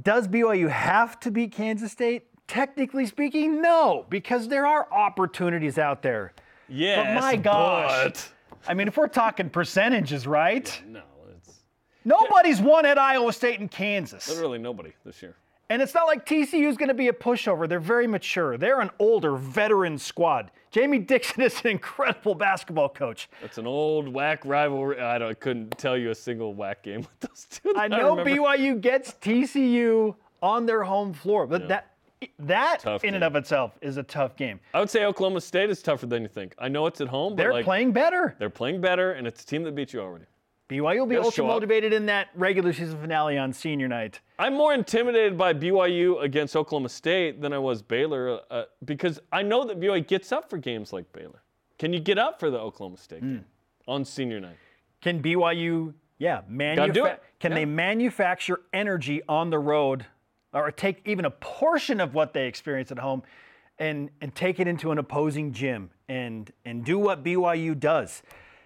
does 0.02 0.28
BYU 0.28 0.68
have 0.70 1.18
to 1.20 1.30
beat 1.32 1.50
Kansas 1.52 1.90
State? 1.90 2.26
Technically 2.46 3.06
speaking, 3.06 3.60
no, 3.62 4.06
because 4.10 4.46
there 4.48 4.66
are 4.66 4.86
opportunities 4.92 5.76
out 5.78 6.02
there. 6.02 6.34
Yes, 6.68 6.98
but 7.16 7.20
my 7.24 7.36
gosh. 7.36 8.04
but- 8.04 8.32
I 8.68 8.74
mean, 8.74 8.86
if 8.86 8.96
we're 8.96 9.08
talking 9.08 9.50
percentages, 9.50 10.24
right? 10.26 10.80
No, 10.86 11.02
Nobody's 12.04 12.60
won 12.60 12.86
at 12.86 12.98
Iowa 12.98 13.32
State 13.32 13.60
and 13.60 13.70
Kansas. 13.70 14.28
literally 14.28 14.58
nobody 14.58 14.92
this 15.04 15.22
year. 15.22 15.36
And 15.70 15.80
it's 15.80 15.94
not 15.94 16.06
like 16.06 16.26
TCU 16.26 16.68
is 16.68 16.76
going 16.76 16.88
to 16.88 16.94
be 16.94 17.08
a 17.08 17.14
pushover. 17.14 17.66
They're 17.66 17.80
very 17.80 18.06
mature. 18.06 18.58
They're 18.58 18.80
an 18.80 18.90
older, 18.98 19.36
veteran 19.36 19.96
squad. 19.96 20.50
Jamie 20.70 20.98
Dixon 20.98 21.42
is 21.42 21.60
an 21.64 21.70
incredible 21.70 22.34
basketball 22.34 22.90
coach. 22.90 23.30
It's 23.42 23.56
an 23.56 23.66
old 23.66 24.12
WAC 24.12 24.40
rivalry. 24.44 25.00
I 25.00 25.18
don't. 25.18 25.30
I 25.30 25.34
couldn't 25.34 25.70
tell 25.78 25.96
you 25.96 26.10
a 26.10 26.14
single 26.14 26.54
WAC 26.54 26.82
game 26.82 27.00
with 27.00 27.20
those 27.20 27.46
two. 27.48 27.72
I 27.74 27.88
know 27.88 28.16
remember. 28.16 28.30
BYU 28.30 28.80
gets 28.80 29.12
TCU 29.12 30.14
on 30.42 30.66
their 30.66 30.82
home 30.82 31.14
floor, 31.14 31.46
but 31.46 31.68
that 31.68 31.92
that 32.38 32.80
Tough 32.80 33.04
in 33.04 33.14
and 33.14 33.24
of 33.24 33.36
itself 33.36 33.78
is 33.80 33.96
a 33.96 34.02
tough 34.02 34.36
game. 34.36 34.60
I 34.74 34.80
would 34.80 34.90
say 34.90 35.04
Oklahoma 35.04 35.40
State 35.40 35.70
is 35.70 35.82
tougher 35.82 36.06
than 36.06 36.22
you 36.22 36.28
think. 36.28 36.54
I 36.58 36.68
know 36.68 36.86
it's 36.86 37.00
at 37.00 37.08
home, 37.08 37.34
but 37.34 37.42
They're 37.42 37.52
like, 37.52 37.64
playing 37.64 37.92
better. 37.92 38.36
They're 38.38 38.50
playing 38.50 38.80
better, 38.80 39.12
and 39.12 39.26
it's 39.26 39.42
a 39.42 39.46
team 39.46 39.62
that 39.64 39.74
beat 39.74 39.92
you 39.92 40.00
already. 40.00 40.26
BYU 40.72 41.00
will 41.00 41.06
be 41.06 41.14
They'll 41.16 41.24
ultra 41.24 41.44
motivated 41.44 41.92
in 41.92 42.06
that 42.06 42.28
regular 42.34 42.72
season 42.72 42.98
finale 42.98 43.36
on 43.36 43.52
senior 43.52 43.88
night. 43.88 44.20
I'm 44.38 44.54
more 44.54 44.72
intimidated 44.72 45.36
by 45.36 45.52
BYU 45.52 46.22
against 46.22 46.56
Oklahoma 46.56 46.88
State 46.88 47.42
than 47.42 47.52
I 47.52 47.58
was 47.58 47.82
Baylor 47.82 48.40
uh, 48.50 48.64
because 48.84 49.20
I 49.30 49.42
know 49.42 49.64
that 49.66 49.78
BYU 49.78 50.06
gets 50.06 50.32
up 50.32 50.48
for 50.48 50.56
games 50.56 50.92
like 50.92 51.12
Baylor. 51.12 51.42
Can 51.78 51.92
you 51.92 52.00
get 52.00 52.18
up 52.18 52.40
for 52.40 52.50
the 52.50 52.58
Oklahoma 52.58 52.96
State 52.96 53.20
Hmm. 53.20 53.28
game 53.34 53.44
on 53.86 54.04
senior 54.06 54.40
night? 54.40 54.56
Can 55.02 55.20
BYU, 55.22 55.92
yeah, 56.18 56.40
do 56.40 56.52
manufa- 56.54 57.04
it. 57.04 57.22
can 57.38 57.52
Yeah. 57.52 57.56
they 57.58 57.64
manufacture 57.66 58.60
energy 58.72 59.20
on 59.28 59.50
the 59.50 59.58
road 59.58 60.06
or 60.54 60.70
take 60.70 61.02
even 61.04 61.26
a 61.26 61.30
portion 61.30 62.00
of 62.00 62.14
what 62.14 62.32
they 62.32 62.46
experience 62.46 62.90
at 62.90 62.98
home 62.98 63.22
and, 63.78 64.10
and 64.22 64.34
take 64.34 64.58
it 64.60 64.66
into 64.68 64.90
an 64.90 64.98
opposing 64.98 65.52
gym 65.52 65.90
and, 66.08 66.50
and 66.64 66.82
do 66.84 66.98
what 66.98 67.22
BYU 67.22 67.78
does? 67.78 68.22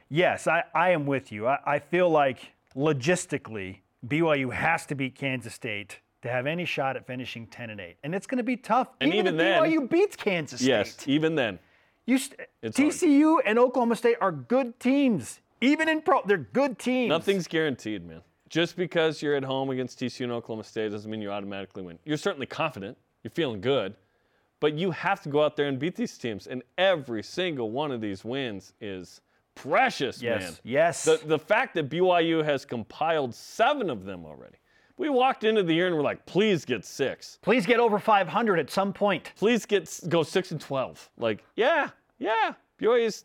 Yes, 0.09 0.47
I, 0.47 0.65
I 0.75 0.91
am 0.91 1.07
with 1.07 1.33
you. 1.33 1.47
I, 1.47 1.59
I 1.67 1.79
feel 1.79 2.09
like 2.09 2.53
logistically, 2.77 3.79
BYU 4.07 4.53
has 4.53 4.87
to 4.87 4.95
beat 4.95 5.15
Kansas 5.15 5.55
State 5.55 6.01
to 6.23 6.29
have 6.29 6.47
any 6.47 6.65
shot 6.65 6.97
at 6.97 7.07
finishing 7.07 7.47
10 7.47 7.71
and 7.71 7.81
8. 7.81 7.97
And 8.05 8.15
it's 8.15 8.27
going 8.27 8.39
to 8.39 8.45
be 8.45 8.57
tough. 8.57 8.89
And 9.01 9.13
even 9.13 9.35
if 9.35 9.37
then- 9.39 9.63
BYU 9.63 9.89
beats 9.91 10.17
Kansas 10.17 10.61
State. 10.61 10.69
Yes, 10.69 10.97
even 11.07 11.35
then. 11.35 11.59
You 12.07 12.19
st- 12.19 12.41
It's 12.63 12.77
hard. 12.79 12.93
TCU 12.93 13.39
and 13.45 13.59
Oklahoma 13.59 13.97
State 13.97 14.17
are 14.21 14.31
good 14.33 14.79
teams. 14.79 15.41
Even 15.61 15.89
in 15.89 16.03
pro, 16.03 16.23
they're 16.25 16.37
good 16.37 16.79
teams. 16.79 17.09
Nothing's 17.09 17.49
guaranteed, 17.49 18.07
man. 18.07 18.21
Just 18.49 18.77
because 18.77 19.23
you're 19.23 19.35
at 19.35 19.43
home 19.43 19.71
against 19.71 19.99
TCU 19.99 20.23
and 20.23 20.33
Oklahoma 20.33 20.63
State 20.63 20.93
doesn't 20.93 21.11
mean 21.11 21.21
you 21.21 21.31
automatically 21.31 21.83
win. 21.83 21.99
You're 22.05 22.17
certainly 22.17 22.47
confident. 22.47 22.97
You're 23.25 23.33
feeling 23.33 23.61
good. 23.61 23.97
But 24.61 24.75
you 24.75 24.93
have 24.93 25.21
to 25.23 25.29
go 25.29 25.45
out 25.45 25.57
there 25.57 25.67
and 25.67 25.79
beat 25.81 25.97
these 25.97 26.17
teams. 26.17 26.47
And 26.47 26.63
every 26.79 27.23
single 27.25 27.71
one 27.73 27.91
of 27.91 28.01
these 28.01 28.25
wins 28.25 28.73
is 28.81 29.21
precious, 29.57 30.23
Yes. 30.23 30.41
man. 30.43 30.53
Yes. 30.63 31.05
The, 31.05 31.21
the 31.25 31.39
fact 31.39 31.75
that 31.75 31.89
BYU 31.91 32.45
has 32.45 32.65
compiled 32.65 33.35
seven 33.35 33.91
of 33.91 34.05
them 34.05 34.25
already. 34.25 34.55
We 34.99 35.09
walked 35.09 35.43
into 35.45 35.63
the 35.65 35.75
year 35.75 35.89
and 35.89 35.97
we're 35.97 36.03
like, 36.03 36.25
please 36.25 36.65
get 36.65 36.85
six. 36.85 37.39
Please 37.43 37.67
get 37.67 37.81
over 37.81 37.99
500 37.99 38.59
at 38.61 38.71
some 38.71 38.93
point. 38.93 39.33
Please 39.37 39.67
get 39.67 40.01
go 40.09 40.23
six 40.23 40.53
and 40.53 40.61
twelve. 40.61 41.11
Like, 41.19 41.45
yeah, 41.57 41.91
yeah. 42.19 42.53
BYU's 42.81 43.25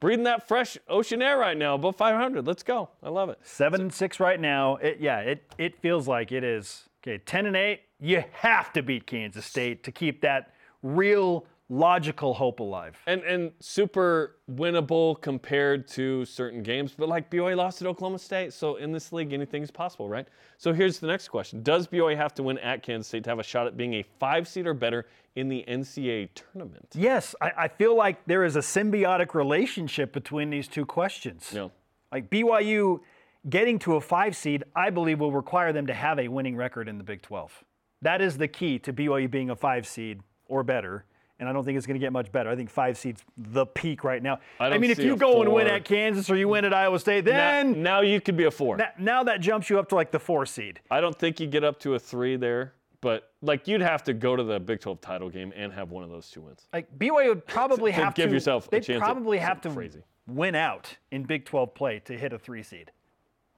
breathing 0.00 0.24
that 0.24 0.46
fresh 0.46 0.76
ocean 0.88 1.22
air 1.22 1.38
right 1.38 1.56
now, 1.56 1.74
above 1.74 1.96
500. 1.96 2.46
Let's 2.46 2.62
go. 2.62 2.90
I 3.02 3.08
love 3.08 3.30
it. 3.30 3.38
Seven 3.42 3.80
and 3.80 3.92
six 3.94 4.20
right 4.20 4.38
now. 4.40 4.76
It, 4.76 4.98
yeah, 5.00 5.20
it, 5.20 5.44
it 5.56 5.78
feels 5.80 6.06
like 6.08 6.32
it 6.32 6.44
is. 6.44 6.88
Okay, 7.02 7.16
10 7.18 7.46
and 7.46 7.56
eight. 7.56 7.82
You 8.00 8.22
have 8.32 8.72
to 8.74 8.82
beat 8.82 9.06
Kansas 9.06 9.46
State 9.46 9.84
to 9.84 9.92
keep 9.92 10.20
that 10.20 10.52
real 10.82 11.46
logical 11.68 12.34
hope 12.34 12.60
alive. 12.60 12.96
and 13.06 13.22
and 13.22 13.52
super 13.60 14.36
winnable 14.50 15.20
compared 15.20 15.88
to 15.88 16.24
certain 16.24 16.62
games. 16.62 16.94
But 16.96 17.08
like 17.08 17.30
BYU 17.30 17.56
lost 17.56 17.82
at 17.82 17.88
Oklahoma 17.88 18.18
State, 18.18 18.52
so 18.52 18.76
in 18.76 18.92
this 18.92 19.12
league 19.12 19.32
anything 19.32 19.62
is 19.62 19.70
possible, 19.70 20.08
right? 20.08 20.26
So 20.58 20.72
here's 20.72 20.98
the 20.98 21.06
next 21.06 21.28
question: 21.28 21.62
Does 21.62 21.88
BYU 21.88 22.16
have 22.16 22.34
to 22.34 22.42
win 22.42 22.58
at 22.58 22.82
Kansas 22.82 23.08
State 23.08 23.24
to 23.24 23.30
have 23.30 23.38
a 23.38 23.44
shot 23.44 23.66
at 23.66 23.76
being 23.76 23.94
a 23.94 24.04
five 24.18 24.46
seed 24.46 24.66
or 24.66 24.74
better 24.74 25.06
in 25.34 25.48
the 25.48 25.64
NCAA 25.66 26.28
tournament? 26.34 26.86
Yes, 26.94 27.34
I, 27.40 27.52
I 27.56 27.68
feel 27.68 27.96
like 27.96 28.24
there 28.26 28.44
is 28.44 28.56
a 28.56 28.60
symbiotic 28.60 29.34
relationship 29.34 30.12
between 30.12 30.50
these 30.50 30.68
two 30.68 30.86
questions. 30.86 31.52
No. 31.52 31.72
Like 32.12 32.30
BYU 32.30 33.00
getting 33.48 33.78
to 33.80 33.96
a 33.96 34.00
five 34.00 34.36
seed, 34.36 34.64
I 34.74 34.90
believe 34.90 35.20
will 35.20 35.32
require 35.32 35.72
them 35.72 35.86
to 35.86 35.94
have 35.94 36.18
a 36.18 36.28
winning 36.28 36.56
record 36.56 36.88
in 36.88 36.98
the 36.98 37.04
Big 37.04 37.22
12. 37.22 37.64
That 38.02 38.20
is 38.20 38.38
the 38.38 38.48
key 38.48 38.78
to 38.80 38.92
BYU 38.92 39.30
being 39.30 39.50
a 39.50 39.56
five 39.56 39.86
seed 39.86 40.20
or 40.46 40.62
better. 40.62 41.04
And 41.38 41.48
I 41.48 41.52
don't 41.52 41.64
think 41.64 41.76
it's 41.76 41.86
going 41.86 42.00
to 42.00 42.04
get 42.04 42.12
much 42.12 42.32
better. 42.32 42.48
I 42.48 42.56
think 42.56 42.70
five 42.70 42.96
seeds 42.96 43.22
the 43.36 43.66
peak 43.66 44.04
right 44.04 44.22
now. 44.22 44.38
I 44.58 44.70
don't 44.70 44.80
mean, 44.80 44.90
if 44.90 44.98
you 44.98 45.16
go 45.16 45.42
and 45.42 45.52
win 45.52 45.66
at 45.66 45.84
Kansas 45.84 46.30
or 46.30 46.36
you 46.36 46.48
win 46.48 46.64
at 46.64 46.72
Iowa 46.72 46.98
State, 46.98 47.26
then 47.26 47.82
now 47.82 48.00
you 48.00 48.20
could 48.22 48.36
be 48.38 48.44
a 48.44 48.50
four. 48.50 48.78
that, 48.78 48.98
now 48.98 49.22
that 49.24 49.40
jumps 49.40 49.68
you 49.68 49.78
up 49.78 49.88
to 49.90 49.94
like 49.94 50.10
the 50.10 50.18
four 50.18 50.46
seed. 50.46 50.80
I 50.90 51.00
don't 51.00 51.18
think 51.18 51.38
you 51.38 51.46
get 51.46 51.62
up 51.62 51.78
to 51.80 51.94
a 51.94 51.98
three 51.98 52.36
there, 52.36 52.72
but 53.02 53.32
like 53.42 53.68
you'd 53.68 53.82
have 53.82 54.02
to 54.04 54.14
go 54.14 54.34
to 54.34 54.42
the 54.42 54.58
Big 54.58 54.80
12 54.80 55.00
title 55.02 55.28
game 55.28 55.52
and 55.54 55.72
have 55.74 55.90
one 55.90 56.02
of 56.04 56.08
those 56.10 56.30
two 56.30 56.40
wins. 56.40 56.66
Like 56.72 56.88
BYU 56.98 57.28
would 57.28 57.46
probably 57.46 57.90
To 57.92 57.96
have 57.96 58.14
to 58.14 58.22
give 58.22 58.30
to 58.30 58.34
yourself 58.34 58.68
a 58.72 58.80
chance 58.80 59.00
probably 59.00 59.36
have 59.36 59.60
to 59.60 59.70
crazy. 59.70 60.02
win 60.26 60.54
out 60.54 60.96
in 61.10 61.24
Big 61.24 61.44
12 61.44 61.74
play 61.74 61.98
to 62.06 62.16
hit 62.16 62.32
a 62.32 62.38
three 62.38 62.62
seed. 62.62 62.90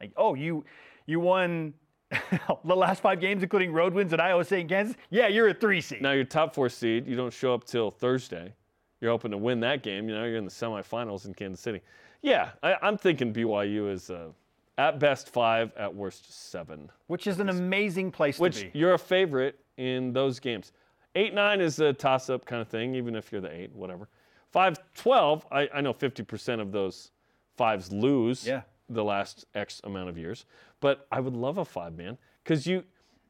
Like, 0.01 0.11
oh, 0.17 0.35
you 0.35 0.65
you 1.07 1.21
won 1.21 1.75
the 2.65 2.77
last 2.77 3.01
five 3.03 3.21
games, 3.21 3.43
including 3.43 3.73
road 3.73 3.93
wins 3.93 4.13
at 4.13 4.21
Iowa 4.21 4.45
State 4.45 4.61
and 4.61 4.69
Kansas. 4.69 4.97
Yeah, 5.11 5.29
you're 5.29 5.49
a 5.49 5.55
three 5.55 5.81
seed. 5.81 6.01
Now 6.03 6.13
your 6.13 6.25
top 6.25 6.55
four 6.55 6.69
seed, 6.69 7.07
you 7.07 7.17
don't 7.17 7.33
show 7.33 7.53
up 7.55 7.65
till 7.65 7.91
Thursday. 7.91 8.53
You're 9.01 9.11
hoping 9.11 9.31
to 9.31 9.37
win 9.37 9.61
that 9.61 9.83
game. 9.83 10.09
You 10.09 10.15
know, 10.17 10.25
you're 10.25 10.37
in 10.39 10.45
the 10.45 10.51
semifinals 10.51 11.27
in 11.27 11.35
Kansas 11.35 11.61
City. 11.61 11.81
Yeah, 12.23 12.51
I, 12.63 12.75
I'm 12.83 12.97
thinking 12.99 13.33
BYU 13.33 13.93
is 13.93 14.11
uh, 14.11 14.29
at 14.77 14.99
best 14.99 15.29
five, 15.29 15.71
at 15.77 15.95
worst 15.95 16.51
seven. 16.51 16.91
which 17.07 17.27
is 17.27 17.39
an 17.41 17.49
amazing 17.49 18.11
place 18.11 18.39
Which 18.39 18.61
to 18.61 18.71
be. 18.71 18.79
you're 18.79 18.95
a 18.95 18.99
favorite 18.99 19.61
in 19.77 20.13
those 20.13 20.41
games. 20.41 20.73
Eight 21.15 21.33
nine 21.35 21.61
is 21.61 21.79
a 21.81 21.93
toss 21.93 22.29
up 22.31 22.45
kind 22.45 22.61
of 22.63 22.69
thing, 22.69 22.95
even 22.95 23.15
if 23.15 23.31
you're 23.31 23.41
the 23.41 23.53
eight, 23.53 23.73
whatever. 23.75 24.09
Five 24.51 24.79
twelve, 24.95 25.47
I, 25.53 25.69
I 25.75 25.81
know 25.81 25.93
50% 25.93 26.61
of 26.61 26.73
those 26.73 27.11
fives 27.57 27.93
lose 27.93 28.47
Yeah. 28.47 28.63
the 28.89 29.05
last 29.05 29.45
X 29.55 29.81
amount 29.85 30.09
of 30.09 30.17
years, 30.19 30.45
but 30.81 31.07
I 31.11 31.21
would 31.21 31.35
love 31.35 31.59
a 31.59 31.65
five 31.65 31.97
man 31.97 32.19
because 32.45 32.67
you. 32.67 32.85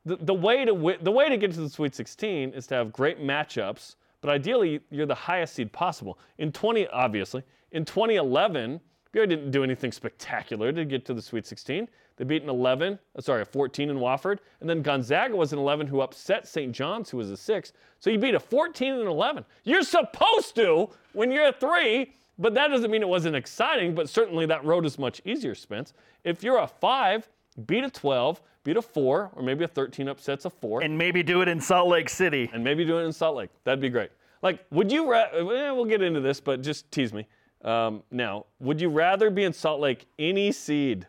The, 0.05 0.17
the 0.17 0.35
way 0.35 0.65
to 0.65 0.73
wi- 0.73 0.99
the 1.03 1.11
way 1.11 1.29
to 1.29 1.37
get 1.37 1.53
to 1.53 1.61
the 1.61 1.69
Sweet 1.69 1.95
16 1.95 2.55
is 2.55 2.67
to 2.69 2.77
have 2.77 2.93
great 2.93 3.21
matchups, 3.21 3.97
but 4.23 4.31
ideally 4.31 4.81
you're 4.91 5.07
the 5.07 5.15
highest 5.15 5.55
seed 5.55 5.71
possible. 5.71 6.19
In 6.39 6.51
20, 6.51 6.87
obviously, 6.89 7.43
in 7.73 7.85
2011, 7.85 8.81
BYU 9.13 9.29
didn't 9.29 9.51
do 9.51 9.65
anything 9.65 9.93
spectacular 9.93 10.73
to 10.73 10.85
get 10.85 11.05
to 11.07 11.15
the 11.15 11.23
Sweet 11.23 11.47
16. 11.47 11.89
They 12.17 12.25
beat 12.25 12.43
an 12.43 12.49
11, 12.49 12.99
uh, 13.17 13.21
sorry, 13.21 13.43
a 13.43 13.45
14 13.45 13.91
in 13.91 13.97
Wofford, 13.99 14.39
and 14.61 14.69
then 14.69 14.83
Gonzaga 14.83 15.37
was 15.37 15.53
an 15.53 15.59
11 15.59 15.87
who 15.87 16.01
upset 16.01 16.47
St. 16.49 16.73
John's, 16.73 17.11
who 17.11 17.17
was 17.17 17.31
a 17.31 17.37
six. 17.37 17.73
So 18.01 18.11
you 18.11 18.19
beat 18.19 18.35
a 18.35 18.41
14 18.41 18.95
and 18.95 19.07
11. 19.07 19.45
You're 19.65 19.83
supposed 19.83 20.55
to 20.57 20.91
when 21.13 21.31
you're 21.31 21.49
a 21.49 21.53
three, 21.53 22.13
but 22.39 22.55
that 22.55 22.69
doesn't 22.69 22.91
mean 22.91 23.03
it 23.03 23.09
wasn't 23.09 23.37
exciting. 23.37 23.95
But 23.95 24.09
certainly 24.09 24.47
that 24.47 24.65
road 24.65 24.85
is 24.85 24.99
much 24.99 25.23
easier, 25.25 25.55
Spence. 25.55 25.95
If 26.25 26.43
you're 26.43 26.59
a 26.59 26.67
five, 26.67 27.29
beat 27.67 27.85
a 27.85 27.91
12, 27.91 28.41
beat 28.65 28.77
a 28.77 28.83
four, 28.83 29.31
or 29.35 29.43
maybe 29.43 29.65
a 29.65 29.69
13 29.69 30.09
upsets 30.09 30.45
a 30.45 30.51
four 30.51 30.83
and 30.83 30.97
maybe 30.97 31.23
do 31.23 31.41
it 31.43 31.49
in 31.49 31.61
Salt 31.61 31.89
Lake 31.89 32.09
City. 32.09 32.51
and 32.53 32.63
maybe 32.63 32.85
do 32.85 32.99
it 32.99 33.03
in 33.05 33.13
Salt 33.13 33.37
Lake. 33.37 33.51
That'd 33.65 33.81
be 33.81 33.89
great. 33.89 34.11
Like, 34.43 34.65
would 34.71 34.93
you? 34.93 35.11
Ra- 35.11 35.31
eh, 35.33 35.71
we'll 35.73 35.85
get 35.85 36.01
into 36.03 36.21
this, 36.21 36.41
but 36.41 36.63
just 36.63 36.91
tease 36.93 37.13
me. 37.13 37.27
Um, 37.65 38.03
now, 38.13 38.47
would 38.61 38.81
you 38.81 38.89
rather 38.89 39.31
be 39.31 39.43
in 39.45 39.53
Salt 39.53 39.81
Lake 39.81 40.07
any 40.19 40.53
seed, 40.53 41.07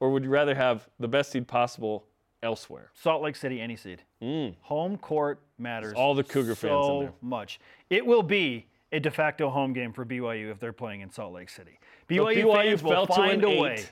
or 0.00 0.10
would 0.10 0.24
you 0.24 0.30
rather 0.30 0.54
have 0.54 0.88
the 0.98 1.08
best 1.08 1.30
seed 1.30 1.46
possible 1.46 2.06
elsewhere? 2.42 2.90
Salt 2.94 3.22
Lake 3.22 3.36
City, 3.36 3.60
any 3.60 3.76
seed. 3.76 4.02
Home 4.62 4.96
court 4.96 5.40
matters. 5.58 5.92
Mm. 5.92 5.98
all 5.98 6.14
the 6.14 6.24
Cougar 6.24 6.54
fans 6.54 6.72
in 6.72 6.82
so 6.82 7.00
there. 7.00 7.12
much. 7.20 7.60
It 7.90 8.04
will 8.06 8.22
be 8.22 8.66
a 8.92 8.98
de 9.00 9.10
facto 9.10 9.50
home 9.50 9.72
game 9.74 9.92
for 9.92 10.04
BYU 10.06 10.50
if 10.50 10.58
they're 10.58 10.72
playing 10.72 11.02
in 11.02 11.10
Salt 11.10 11.34
Lake 11.34 11.50
City. 11.50 11.78
BYU, 12.08 12.44
BYU 12.44 12.70
fans 12.70 12.82
will 12.82 13.06
find 13.06 13.44
a 13.44 13.48
eight. 13.48 13.60
way. 13.60 13.84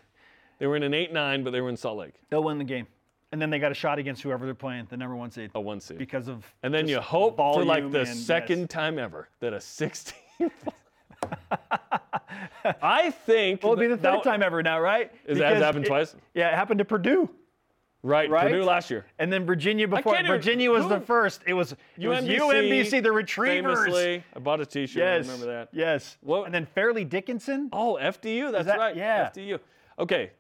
They 0.59 0.67
were 0.67 0.77
in 0.77 0.83
an 0.83 0.95
eight-nine, 0.95 1.45
but 1.45 1.53
they 1.53 1.61
were 1.61 1.69
in 1.69 1.77
Salt 1.77 1.99
Lake, 1.99 2.15
They'll 2.31 2.43
win 2.43 2.59
the 2.59 2.65
game, 2.65 2.87
and 3.33 3.41
then 3.41 3.50
they 3.50 3.59
got 3.59 3.71
a 3.71 3.75
shot 3.75 3.99
against 3.99 4.23
whoever 4.23 4.45
they're 4.45 4.55
playing, 4.55 4.87
the 4.91 4.97
number 4.97 5.15
one 5.17 5.31
seed, 5.31 5.50
a 5.55 5.61
one 5.61 5.81
seed. 5.81 5.99
because 5.99 6.29
of. 6.29 6.45
and 6.62 6.73
then 6.75 6.88
you 6.88 7.00
hope 7.00 7.37
for 7.37 7.65
like 7.65 7.91
the 7.93 8.00
and- 8.00 8.09
yes. 8.09 8.19
second 8.21 8.69
time 8.71 8.99
ever 8.99 9.29
that 9.41 9.53
a 9.53 9.61
16. 9.61 10.15
I 12.83 13.11
think 13.11 13.62
Well, 13.62 13.73
it'll 13.73 13.81
be 13.81 13.87
the 13.88 13.97
third 13.97 14.17
that- 14.19 14.25
time 14.25 14.43
ever 14.43 14.62
now, 14.62 14.81
right? 14.81 15.11
Is 15.27 15.38
that 15.38 15.57
happened 15.57 15.85
it- 15.85 15.88
twice? 15.88 16.15
Yeah, 16.35 16.49
it 16.49 16.55
happened 16.55 16.79
to 16.79 16.85
Purdue. 16.85 17.29
Right, 18.05 18.31
Right? 18.31 18.49
Purdue 18.53 18.62
last 18.62 18.91
year. 18.91 19.07
And 19.19 19.33
then 19.33 19.45
Virginia 19.45 19.88
before. 19.88 20.17
Virginia 20.25 20.71
was 20.71 20.87
the 20.88 21.00
first. 21.00 21.43
It 21.47 21.55
was, 21.55 21.73
it 21.99 22.07
was 22.07 22.25
UMBC, 22.25 22.38
UMBC, 22.38 23.03
the 23.03 23.11
Retrievers. 23.11 23.79
Famously, 23.87 24.25
I 24.37 24.38
bought 24.38 24.61
a 24.61 24.67
T-shirt. 24.67 25.00
Yes. 25.00 25.29
I 25.29 25.33
remember 25.33 25.47
that. 25.53 25.69
Yes. 25.73 26.17
What- 26.21 26.45
And 26.47 26.55
then 26.55 26.65
Fairleigh 26.67 27.05
Dickinson. 27.05 27.69
Oh, 27.73 27.99
FDU. 28.00 28.53
That's 28.53 28.67
that- 28.67 28.79
right. 28.79 28.95
yeah. 28.97 29.31
FDU. 29.31 29.59
Okay. 29.99 30.31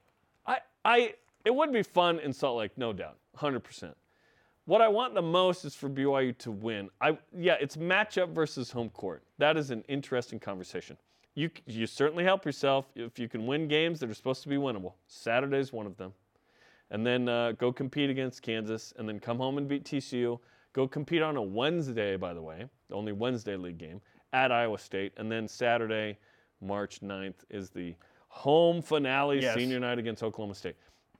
I, 0.88 1.12
it 1.44 1.54
would 1.54 1.70
be 1.70 1.82
fun 1.82 2.18
in 2.18 2.32
Salt 2.32 2.56
Lake, 2.56 2.70
no 2.78 2.94
doubt, 2.94 3.18
100%. 3.36 3.92
What 4.64 4.80
I 4.80 4.88
want 4.88 5.12
the 5.12 5.20
most 5.20 5.66
is 5.66 5.74
for 5.74 5.90
BYU 5.90 6.36
to 6.38 6.50
win. 6.50 6.88
I, 6.98 7.18
yeah, 7.36 7.56
it's 7.60 7.76
matchup 7.76 8.30
versus 8.30 8.70
home 8.70 8.88
court. 8.88 9.22
That 9.36 9.58
is 9.58 9.70
an 9.70 9.84
interesting 9.88 10.40
conversation. 10.40 10.96
You, 11.34 11.50
you 11.66 11.86
certainly 11.86 12.24
help 12.24 12.46
yourself 12.46 12.86
if 12.94 13.18
you 13.18 13.28
can 13.28 13.46
win 13.46 13.68
games 13.68 14.00
that 14.00 14.08
are 14.08 14.14
supposed 14.14 14.42
to 14.44 14.48
be 14.48 14.56
winnable. 14.56 14.94
Saturday's 15.06 15.74
one 15.74 15.84
of 15.84 15.98
them. 15.98 16.14
And 16.90 17.06
then 17.06 17.28
uh, 17.28 17.52
go 17.52 17.70
compete 17.70 18.08
against 18.08 18.40
Kansas, 18.40 18.94
and 18.96 19.06
then 19.06 19.20
come 19.20 19.36
home 19.36 19.58
and 19.58 19.68
beat 19.68 19.84
TCU. 19.84 20.40
Go 20.72 20.88
compete 20.88 21.20
on 21.20 21.36
a 21.36 21.42
Wednesday, 21.42 22.16
by 22.16 22.32
the 22.32 22.40
way, 22.40 22.64
the 22.88 22.94
only 22.94 23.12
Wednesday 23.12 23.56
league 23.56 23.76
game 23.76 24.00
at 24.32 24.50
Iowa 24.50 24.78
State. 24.78 25.12
And 25.18 25.30
then 25.30 25.48
Saturday, 25.48 26.16
March 26.62 27.00
9th, 27.02 27.44
is 27.50 27.68
the 27.68 27.94
home 28.28 28.82
finale 28.82 29.40
Yes. 29.40 29.54
senior 29.54 29.80
night 29.80 29.98
against 29.98 30.22
Oklahoma 30.22 30.54
State. 30.54 30.76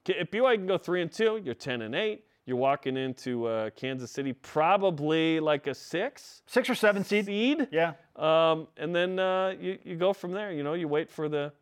If 0.07 0.31
BYU 0.31 0.55
can 0.57 0.67
go 0.67 0.79
three 0.79 1.03
and 1.03 1.13
two, 1.13 1.41
you're 1.45 1.55
10 1.55 1.83
and 1.83 1.95
eight. 1.95 2.25
You're 2.47 2.57
walking 2.57 2.97
into 2.97 3.45
uh, 3.47 3.69
Kansas 3.71 4.11
City 4.11 4.33
probably 4.33 5.39
like 5.39 5.67
a 5.67 5.75
six 5.75 6.43
Six 6.47 6.71
or 6.71 6.75
seven 6.75 7.05
seed. 7.05 7.27
seed. 7.27 7.69
Yeah. 7.71 7.93
Um, 8.17 8.69
and 8.79 8.95
then 8.95 9.19
uh, 9.19 9.55
you, 9.61 9.79
you 9.85 9.97
go 9.97 10.15
from 10.15 10.33
there. 10.33 10.51
You 10.53 10.63
know, 10.63 10.73
you 10.73 10.89
wait 10.89 11.11
for 11.11 11.29
the 11.29 11.53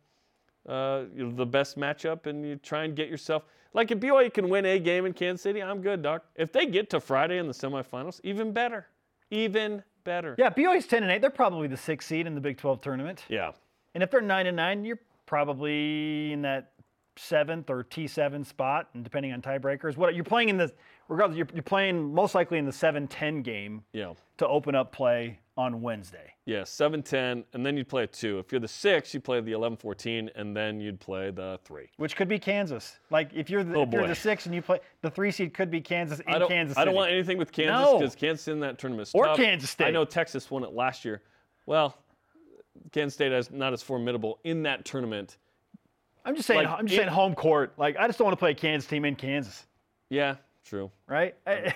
uh, 0.67 1.03
you 1.15 1.25
know, 1.25 1.31
the 1.31 1.45
best 1.45 1.77
matchup, 1.77 2.25
and 2.25 2.45
you 2.45 2.55
try 2.57 2.83
and 2.83 2.95
get 2.95 3.09
yourself. 3.09 3.43
Like 3.73 3.91
if 3.91 3.99
BYU 3.99 4.33
can 4.33 4.49
win 4.49 4.65
a 4.65 4.79
game 4.79 5.05
in 5.05 5.13
Kansas 5.13 5.41
City, 5.41 5.61
I'm 5.61 5.81
good, 5.81 6.01
Doc. 6.01 6.23
If 6.35 6.51
they 6.53 6.65
get 6.65 6.89
to 6.91 6.99
Friday 6.99 7.37
in 7.37 7.47
the 7.47 7.53
semifinals, 7.53 8.19
even 8.23 8.51
better, 8.53 8.87
even 9.29 9.83
better. 10.03 10.35
Yeah, 10.37 10.49
BYU's 10.49 10.87
10 10.87 11.03
and 11.03 11.11
8. 11.11 11.21
They're 11.21 11.29
probably 11.29 11.67
the 11.67 11.77
sixth 11.77 12.07
seed 12.07 12.27
in 12.27 12.35
the 12.35 12.41
Big 12.41 12.57
12 12.57 12.81
tournament. 12.81 13.23
Yeah. 13.29 13.51
And 13.93 14.03
if 14.03 14.11
they're 14.11 14.21
9 14.21 14.47
and 14.47 14.55
9, 14.57 14.85
you're 14.85 14.99
probably 15.27 16.33
in 16.33 16.41
that 16.41 16.71
seventh 17.15 17.69
or 17.69 17.83
T7 17.83 18.45
spot, 18.45 18.89
and 18.93 19.03
depending 19.03 19.31
on 19.33 19.41
tiebreakers. 19.41 19.97
What 19.97 20.13
you're 20.15 20.23
playing 20.23 20.49
in 20.49 20.57
the 20.57 20.71
regardless, 21.09 21.37
you're, 21.37 21.47
you're 21.53 21.63
playing 21.63 22.13
most 22.13 22.35
likely 22.35 22.57
in 22.57 22.65
the 22.65 22.71
7-10 22.71 23.43
game 23.43 23.83
Yeah. 23.93 24.13
to 24.37 24.47
open 24.47 24.75
up 24.75 24.91
play 24.91 25.39
on 25.57 25.81
Wednesday. 25.81 26.33
Yeah, 26.45 26.63
7 26.63 27.01
10, 27.01 27.43
and 27.53 27.65
then 27.65 27.75
you'd 27.75 27.87
play 27.87 28.03
a 28.03 28.07
2. 28.07 28.37
If 28.37 28.51
you're 28.51 28.61
the 28.61 28.67
6, 28.67 29.13
you 29.15 29.19
play 29.19 29.41
the 29.41 29.53
11 29.53 29.77
14, 29.79 30.29
and 30.35 30.55
then 30.55 30.79
you'd 30.79 30.99
play 30.99 31.31
the 31.31 31.59
3. 31.65 31.89
Which 31.97 32.15
could 32.15 32.27
be 32.27 32.37
Kansas. 32.37 32.99
Like 33.09 33.31
if 33.33 33.49
you're 33.49 33.63
the, 33.63 33.73
Oh, 33.75 33.81
if 33.83 33.91
you're 33.91 34.07
the 34.07 34.13
six 34.13 34.45
and 34.45 34.53
you 34.53 34.61
play 34.61 34.79
the 35.01 35.09
three 35.09 35.31
seed 35.31 35.55
could 35.55 35.71
be 35.71 35.81
Kansas 35.81 36.19
in 36.19 36.25
I 36.31 36.37
don't, 36.37 36.49
Kansas 36.49 36.77
I 36.77 36.85
don't 36.85 36.93
want 36.93 37.11
anything 37.11 37.39
with 37.39 37.51
Kansas 37.51 37.73
No. 37.91 37.97
because 37.97 38.15
Kansas 38.15 38.47
in 38.47 38.59
that 38.59 38.77
tournament 38.77 39.07
is 39.07 39.15
Or 39.15 39.25
tough. 39.25 39.37
Kansas 39.37 39.71
State. 39.71 39.87
I 39.87 39.91
know 39.91 40.05
Texas 40.05 40.51
won 40.51 40.63
it 40.63 40.73
last 40.73 41.03
year. 41.03 41.23
Well, 41.65 41.97
Kansas 42.91 43.13
State 43.15 43.31
is 43.31 43.51
not 43.51 43.73
as 43.73 43.81
formidable 43.81 44.39
in 44.43 44.63
that 44.63 44.85
tournament. 44.85 45.37
I'm 46.25 46.35
just 46.35 46.47
saying. 46.47 46.65
like, 46.65 46.79
I'm 46.79 46.85
just 46.87 46.95
it- 46.95 47.03
saying 47.03 47.09
home 47.09 47.35
court. 47.35 47.73
Like 47.77 47.95
I 47.97 48.07
just 48.07 48.19
don't 48.19 48.25
want 48.25 48.37
to 48.37 48.39
play 48.39 48.51
a 48.51 48.55
Kansas 48.55 48.89
team 48.89 49.05
in 49.05 49.15
Kansas, 49.15 49.65
Yeah, 50.09 50.35
true. 50.65 50.91
right? 51.07 51.35
I, 51.45 51.73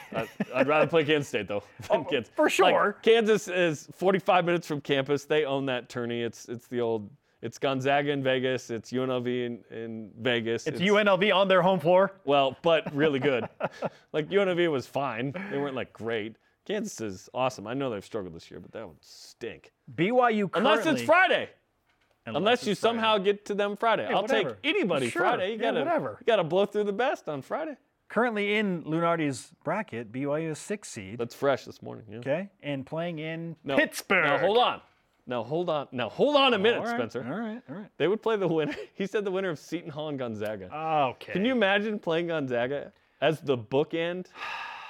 I'd 0.54 0.68
rather 0.68 0.88
play 0.88 1.04
Kansas 1.06 1.30
State 1.30 1.48
though 1.48 1.64
than 1.90 2.02
oh, 2.02 2.04
Kansas. 2.04 2.32
Oh, 2.34 2.36
for 2.36 2.64
Like, 2.64 2.74
sure. 2.74 2.98
Kansas 3.02 3.48
is 3.48 3.88
45 3.96 4.46
minutes 4.46 4.68
from 4.68 4.82
campus. 4.82 5.24
They 5.26 5.46
own 5.46 5.66
that 5.68 5.88
tourney. 5.90 6.22
It's 6.22 6.50
it's 6.50 6.68
the 6.68 6.82
old. 6.82 7.10
It's 7.42 7.58
Gonzaga 7.58 8.12
in 8.12 8.22
Vegas. 8.22 8.70
It's 8.70 8.92
UNLV 8.92 9.26
in, 9.28 9.64
in 9.76 10.12
Vegas. 10.20 10.68
it's 10.68 10.80
UNLV 10.80 11.34
on 11.36 11.48
their 11.48 11.64
home 11.64 11.80
floor. 11.80 12.12
Well, 12.24 12.56
but 12.62 12.94
really 12.94 13.18
good. 13.18 13.46
like 14.14 14.30
UNLV 14.30 14.70
was 14.70 14.86
fine. 14.86 15.34
They 15.50 15.58
weren't 15.58 15.76
like 15.76 15.92
great. 15.92 16.36
Kansas 16.66 17.02
is 17.02 17.30
awesome. 17.34 17.66
I 17.68 17.74
know 17.74 17.90
they've 17.90 18.06
struggled 18.06 18.34
this 18.36 18.50
year, 18.52 18.60
but 18.60 18.72
that 18.74 18.88
would 18.88 18.98
stink. 19.04 19.72
BYU 19.96 20.50
currently, 20.52 20.72
Unless 20.72 20.86
it's 20.86 21.02
Friday. 21.02 21.50
Unless 22.26 22.66
you 22.66 22.74
it's 22.74 22.82
Friday. 22.82 22.94
somehow 22.98 23.18
get 23.18 23.46
to 23.46 23.56
them 23.56 23.76
Friday. 23.76 24.06
I'll 24.06 24.22
whatever. 24.22 24.52
take 24.62 24.76
anybody 24.76 25.10
Sure. 25.10 25.24
Friday. 25.24 25.48
You 25.54 25.56
Yeah, 25.58 25.72
gotta 25.72 25.80
whatever. 25.80 26.18
you 26.20 26.26
gotta 26.26 26.44
blow 26.44 26.66
through 26.66 26.84
the 26.86 26.94
best 26.94 27.28
on 27.28 27.42
Friday. 27.42 27.76
currently 28.10 28.56
in 28.58 28.84
Lunardi's 28.84 29.52
bracket, 29.64 30.12
BYU 30.12 30.52
is 30.52 30.60
six 30.60 30.90
seed. 30.90 31.18
That's 31.18 31.34
fresh 31.34 31.66
this 31.66 31.82
morning. 31.82 32.06
Yeah. 32.10 32.18
okay, 32.20 32.50
and 32.62 32.86
playing 32.86 33.20
in 33.20 33.56
No, 33.64 33.76
Pittsburgh. 33.76 34.26
Now 34.26 34.38
hold 34.38 34.58
on. 34.60 34.82
Now 35.26 35.44
hold 35.44 35.70
on. 35.70 35.88
Now 35.92 36.10
hold 36.10 36.36
on 36.36 36.54
a 36.54 36.60
minute, 36.60 36.80
All 36.80 36.86
right, 36.86 36.96
Spencer. 36.96 37.24
All 37.26 37.40
right, 37.40 37.62
all 37.70 37.76
right. 37.76 37.90
They 37.98 38.08
would 38.08 38.22
play 38.22 38.36
the 38.36 38.48
winner. 38.48 38.76
He 38.94 39.08
said 39.08 39.24
the 39.26 39.32
winner 39.32 39.50
of 39.50 39.58
Seton 39.60 39.90
Hall 39.90 40.10
and 40.10 40.20
Gonzaga. 40.20 40.66
Okay. 41.16 41.34
Can 41.34 41.44
you 41.46 41.54
imagine 41.54 41.98
playing 42.00 42.28
Gonzaga 42.28 42.92
as 43.22 43.40
the 43.42 43.58
bookend? 43.58 44.28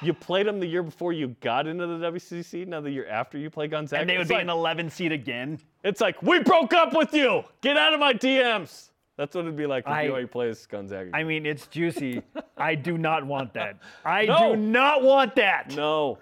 You 0.04 0.14
played 0.14 0.48
them 0.48 0.60
the 0.60 0.66
year 0.68 0.84
before 0.84 1.14
you 1.14 1.36
got 1.42 1.68
into 1.68 1.86
the 1.86 2.12
WCC. 2.12 2.68
Now 2.68 2.82
the 2.82 2.90
year 2.92 3.08
after 3.08 3.38
you 3.38 3.50
play 3.50 3.68
Gonzaga, 3.68 4.02
And 4.02 4.10
they 4.10 4.14
would 4.18 4.22
it's 4.22 4.30
be 4.30 4.36
like, 4.36 4.44
an 4.44 4.50
11 4.50 4.90
seed 4.90 5.12
again. 5.12 5.60
It's 5.84 6.02
like 6.02 6.22
we 6.24 6.40
broke 6.40 6.74
up 6.74 6.94
with 6.96 7.14
you. 7.14 7.44
Get 7.62 7.78
out 7.78 7.94
of 7.94 8.00
my 8.00 8.14
DMs. 8.14 8.90
That's 9.18 9.36
what 9.36 9.42
it'd 9.42 9.56
be 9.56 9.68
like 9.68 9.84
if 9.86 9.90
I- 9.92 10.08
BYU 10.08 10.32
plays 10.32 10.66
Gonzaga. 10.66 11.12
I 11.14 11.24
mean, 11.24 11.46
it's 11.46 11.68
juicy. 11.68 12.22
I 12.58 12.74
do 12.76 12.98
not 12.98 13.26
want 13.26 13.54
that. 13.54 13.78
I 14.04 14.26
No. 14.26 14.56
do 14.56 14.62
not 14.62 15.04
want 15.04 15.36
that. 15.36 15.76
no, 15.76 16.18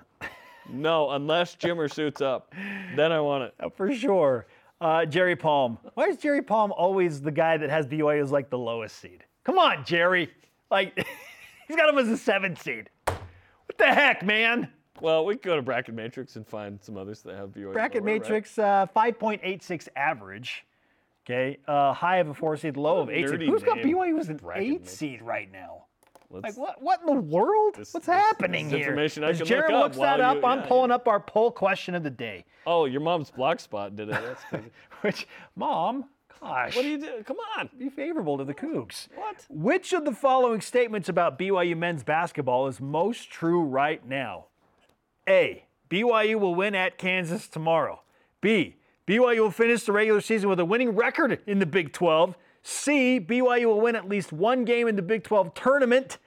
no, 0.69 1.11
unless 1.11 1.55
Jimmer 1.55 1.91
suits 1.91 2.21
up, 2.21 2.53
then 2.95 3.11
I 3.11 3.19
want 3.21 3.45
it. 3.45 3.53
Uh, 3.59 3.69
For 3.69 3.91
sure. 3.93 4.47
Uh, 4.81 5.05
Jerry 5.05 5.35
Palm. 5.35 5.77
Why 5.95 6.05
is 6.05 6.17
Jerry 6.17 6.41
Palm 6.41 6.71
always 6.71 7.21
the 7.21 7.31
guy 7.31 7.57
that 7.57 7.69
has 7.69 7.85
BYU 7.87 8.21
as 8.21 8.31
like 8.31 8.49
the 8.49 8.57
lowest 8.57 8.97
seed? 8.97 9.23
Come 9.43 9.57
on, 9.59 9.83
Jerry. 9.83 10.29
Like, 10.71 10.95
he's 11.67 11.75
got 11.75 11.89
him 11.89 11.97
as 11.97 12.07
a 12.07 12.17
seven 12.17 12.55
seed. 12.55 12.89
What 13.69 13.77
the 13.77 13.85
heck, 13.93 14.23
man? 14.25 14.67
Well, 14.99 15.25
we 15.25 15.35
could 15.35 15.43
go 15.43 15.55
to 15.55 15.61
Bracket 15.61 15.93
Matrix 15.93 16.35
and 16.35 16.45
find 16.47 16.81
some 16.81 16.97
others 16.97 17.21
that 17.21 17.35
have 17.35 17.49
BYU. 17.49 17.71
Bracket 17.71 18.01
lower, 18.03 18.11
right? 18.13 18.21
Matrix, 18.21 18.57
uh, 18.57 18.87
5.86 18.95 19.87
average. 19.95 20.65
Okay. 21.25 21.59
Uh, 21.67 21.93
high 21.93 22.17
of 22.17 22.29
a 22.29 22.33
four 22.33 22.57
seed, 22.57 22.75
low 22.77 22.97
of 22.97 23.11
eight 23.11 23.29
seed. 23.29 23.41
Who's 23.43 23.61
got. 23.61 23.77
BYU 23.77 24.19
as 24.19 24.29
an 24.29 24.39
eight 24.55 24.69
Matrix. 24.71 24.91
seed 24.91 25.21
right 25.21 25.49
now? 25.51 25.85
Let's- 26.31 26.57
Like 26.57 26.57
what? 26.57 26.81
What 26.81 26.99
in 27.01 27.05
the 27.05 27.21
world? 27.21 27.75
This- 27.75 27.93
What's 27.93 28.07
this- 28.07 28.15
happening 28.15 28.69
this 28.69 28.79
here? 28.83 28.97
I 28.99 29.29
As 29.29 29.37
can 29.37 29.45
Jared 29.45 29.71
look 29.71 29.83
looks 29.83 29.97
that 29.97 30.19
up, 30.19 30.37
you- 30.37 30.43
I'm 30.45 30.59
yeah, 30.61 30.65
pulling 30.65 30.89
yeah. 30.89 30.95
up 30.95 31.07
our 31.07 31.19
poll 31.19 31.51
question 31.51 31.93
of 31.93 32.01
the 32.03 32.09
day. 32.09 32.45
Oh, 32.65 32.85
your 32.85 33.01
mom's 33.01 33.29
block 33.29 33.59
spot 33.59 33.95
did 33.95 34.09
it. 34.09 34.13
That's 34.13 34.43
crazy. 34.49 34.71
Which, 35.01 35.27
mom, 35.55 36.05
gosh, 36.41 36.75
what 36.75 36.81
do 36.83 36.89
you 36.89 36.99
do? 36.99 37.23
Come 37.25 37.37
on. 37.57 37.69
be 37.77 37.89
favorable 37.89 38.37
to 38.37 38.43
the 38.43 38.53
Cougs. 38.53 39.07
What? 39.15 39.45
Which 39.49 39.93
of 39.93 40.05
the 40.05 40.11
following 40.11 40.61
statements 40.61 41.09
about 41.09 41.37
BYU 41.37 41.77
men's 41.77 42.03
basketball 42.03 42.67
is 42.67 42.79
most 42.79 43.29
true 43.29 43.61
right 43.61 44.05
now? 44.07 44.45
A. 45.27 45.65
BYU 45.89 46.39
will 46.39 46.55
win 46.55 46.75
at 46.75 46.97
Kansas 46.97 47.47
tomorrow. 47.47 48.01
B. 48.41 48.75
BYU 49.07 49.39
will 49.39 49.51
finish 49.51 49.83
the 49.83 49.91
regular 49.91 50.21
season 50.21 50.49
with 50.49 50.59
a 50.59 50.65
winning 50.65 50.95
record 50.95 51.39
in 51.47 51.59
the 51.59 51.65
Big 51.65 51.91
12. 51.93 52.35
C. 52.61 53.19
BYU 53.19 53.65
will 53.65 53.81
win 53.81 53.95
at 53.95 54.07
least 54.07 54.31
one 54.31 54.65
game 54.65 54.87
in 54.87 54.95
the 54.95 55.01
Big 55.01 55.23
12 55.23 55.53
tournament. 55.53 56.17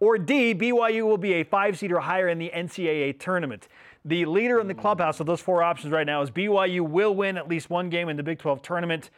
Or 0.00 0.18
D. 0.18 0.54
BYU 0.54 1.04
will 1.04 1.18
be 1.18 1.34
a 1.34 1.44
five 1.44 1.78
seed 1.78 1.92
or 1.92 2.00
higher 2.00 2.28
in 2.28 2.38
the 2.38 2.50
NCAA 2.52 3.18
tournament. 3.18 3.68
The 4.04 4.26
leader 4.26 4.60
in 4.60 4.66
the 4.66 4.74
clubhouse 4.74 5.20
of 5.20 5.26
those 5.26 5.40
four 5.40 5.62
options 5.62 5.92
right 5.92 6.06
now 6.06 6.20
is 6.22 6.30
BYU 6.30 6.80
will 6.80 7.14
win 7.14 7.38
at 7.38 7.48
least 7.48 7.70
one 7.70 7.88
game 7.88 8.08
in 8.08 8.16
the 8.16 8.22
Big 8.22 8.38
12 8.38 8.60
tournament. 8.60 9.10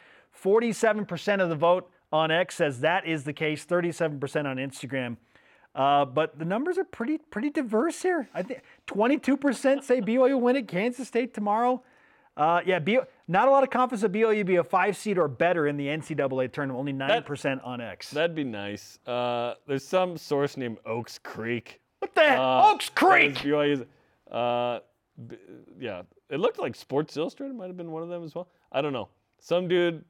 47% 0.43 1.41
of 1.43 1.49
the 1.49 1.55
vote 1.57 1.91
on 2.13 2.31
X 2.31 2.57
says 2.57 2.81
that 2.81 3.07
is 3.07 3.25
the 3.25 3.33
case. 3.33 3.65
37% 3.67 4.47
on 4.47 4.57
Instagram. 4.57 5.17
Uh, 5.75 6.05
but 6.07 6.39
the 6.39 6.45
numbers 6.45 6.79
are 6.79 6.85
pretty 6.85 7.19
pretty 7.19 7.51
diverse 7.51 8.01
here. 8.01 8.29
I 8.33 8.43
think 8.43 8.63
22% 8.87 9.83
say 9.83 10.01
BYU 10.01 10.17
will 10.35 10.41
win 10.41 10.57
at 10.57 10.69
Kansas 10.69 11.07
State 11.07 11.35
tomorrow. 11.35 11.83
Uh, 12.37 12.61
yeah, 12.67 12.79
B- 12.79 12.99
not 13.29 13.49
a 13.49 13.51
lot 13.51 13.63
of 13.63 13.71
confidence 13.71 14.03
that 14.03 14.13
BYU 14.13 14.45
be 14.45 14.57
a 14.57 14.65
five 14.65 14.97
seed 14.97 15.19
or 15.19 15.27
better 15.29 15.67
in 15.67 15.77
the 15.77 15.87
NCAA 15.87 16.53
tournament. 16.53 16.79
Only 16.79 16.93
9% 16.93 17.61
on 17.67 17.81
X. 17.81 18.11
That'd 18.11 18.35
be 18.37 18.45
nice. 18.45 18.99
Uh, 19.07 19.55
there's 19.67 19.87
some 19.87 20.17
source 20.19 20.57
named 20.57 20.79
Oaks 20.87 21.19
Creek. 21.19 21.81
what 21.99 22.15
the 22.15 22.21
heck? 22.23 22.39
Uh, 22.39 22.71
Oaks 22.71 22.91
Creek! 22.91 23.35
BYU's, 23.37 23.85
uh, 24.31 24.81
b- 25.27 25.37
yeah, 25.79 26.03
it 26.29 26.41
looked 26.41 26.59
like 26.59 26.75
Sports 26.75 27.17
Illustrated 27.17 27.55
might 27.57 27.69
have 27.69 27.77
been 27.77 27.91
one 27.91 28.03
of 28.03 28.09
them 28.11 28.23
as 28.25 28.35
well. 28.35 28.49
I 28.71 28.83
don't 28.83 28.93
know. 28.93 29.09
Some 29.39 29.67
dude, 29.69 30.05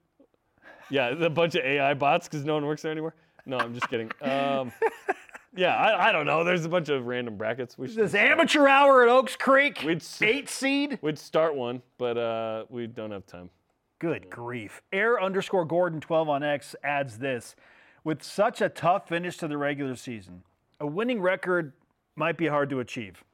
yeah, 0.91 1.09
a 1.09 1.31
bunch 1.31 1.55
of 1.55 1.65
AI 1.65 1.95
bots 1.95 2.29
because 2.29 2.45
no 2.45 2.55
one 2.55 2.67
works 2.67 2.83
there 2.83 2.93
anymore. 2.93 3.15
No, 3.45 3.59
I'm 3.59 3.75
just 3.75 3.89
kidding. 3.89 4.11
Um, 4.23 4.73
yeah, 5.57 5.77
I, 5.77 6.09
I 6.09 6.13
don't 6.13 6.27
know. 6.27 6.45
There's 6.45 6.65
a 6.65 6.69
bunch 6.69 6.89
of 6.89 7.07
random 7.07 7.37
brackets. 7.37 7.79
We 7.79 7.89
should 7.89 7.97
This 7.97 8.15
amateur 8.15 8.67
hour 8.67 9.03
at 9.03 9.09
Oaks 9.09 9.37
Creek, 9.37 9.83
We'd 9.85 10.03
eight 10.21 10.49
seed. 10.49 10.99
we'd 11.03 11.19
start 11.19 11.55
one, 11.55 11.83
but 11.99 12.19
uh, 12.19 12.65
we 12.69 12.87
don't 12.87 13.11
have 13.11 13.27
time. 13.27 13.51
Good 13.99 14.29
grief. 14.29 14.83
Air 14.93 15.23
underscore 15.23 15.65
Gordon 15.65 16.01
12 16.01 16.29
on 16.29 16.43
X 16.43 16.75
adds 16.85 17.19
this. 17.19 17.57
With 18.05 18.23
such 18.23 18.61
a 18.61 18.69
tough 18.69 19.09
finish 19.09 19.37
to 19.39 19.49
the 19.49 19.57
regular 19.57 19.97
season, 19.97 20.43
a 20.79 20.87
winning 20.87 21.21
record 21.21 21.73
might 22.15 22.37
be 22.37 22.47
hard 22.47 22.71
to 22.71 22.81
achieve. 22.81 23.25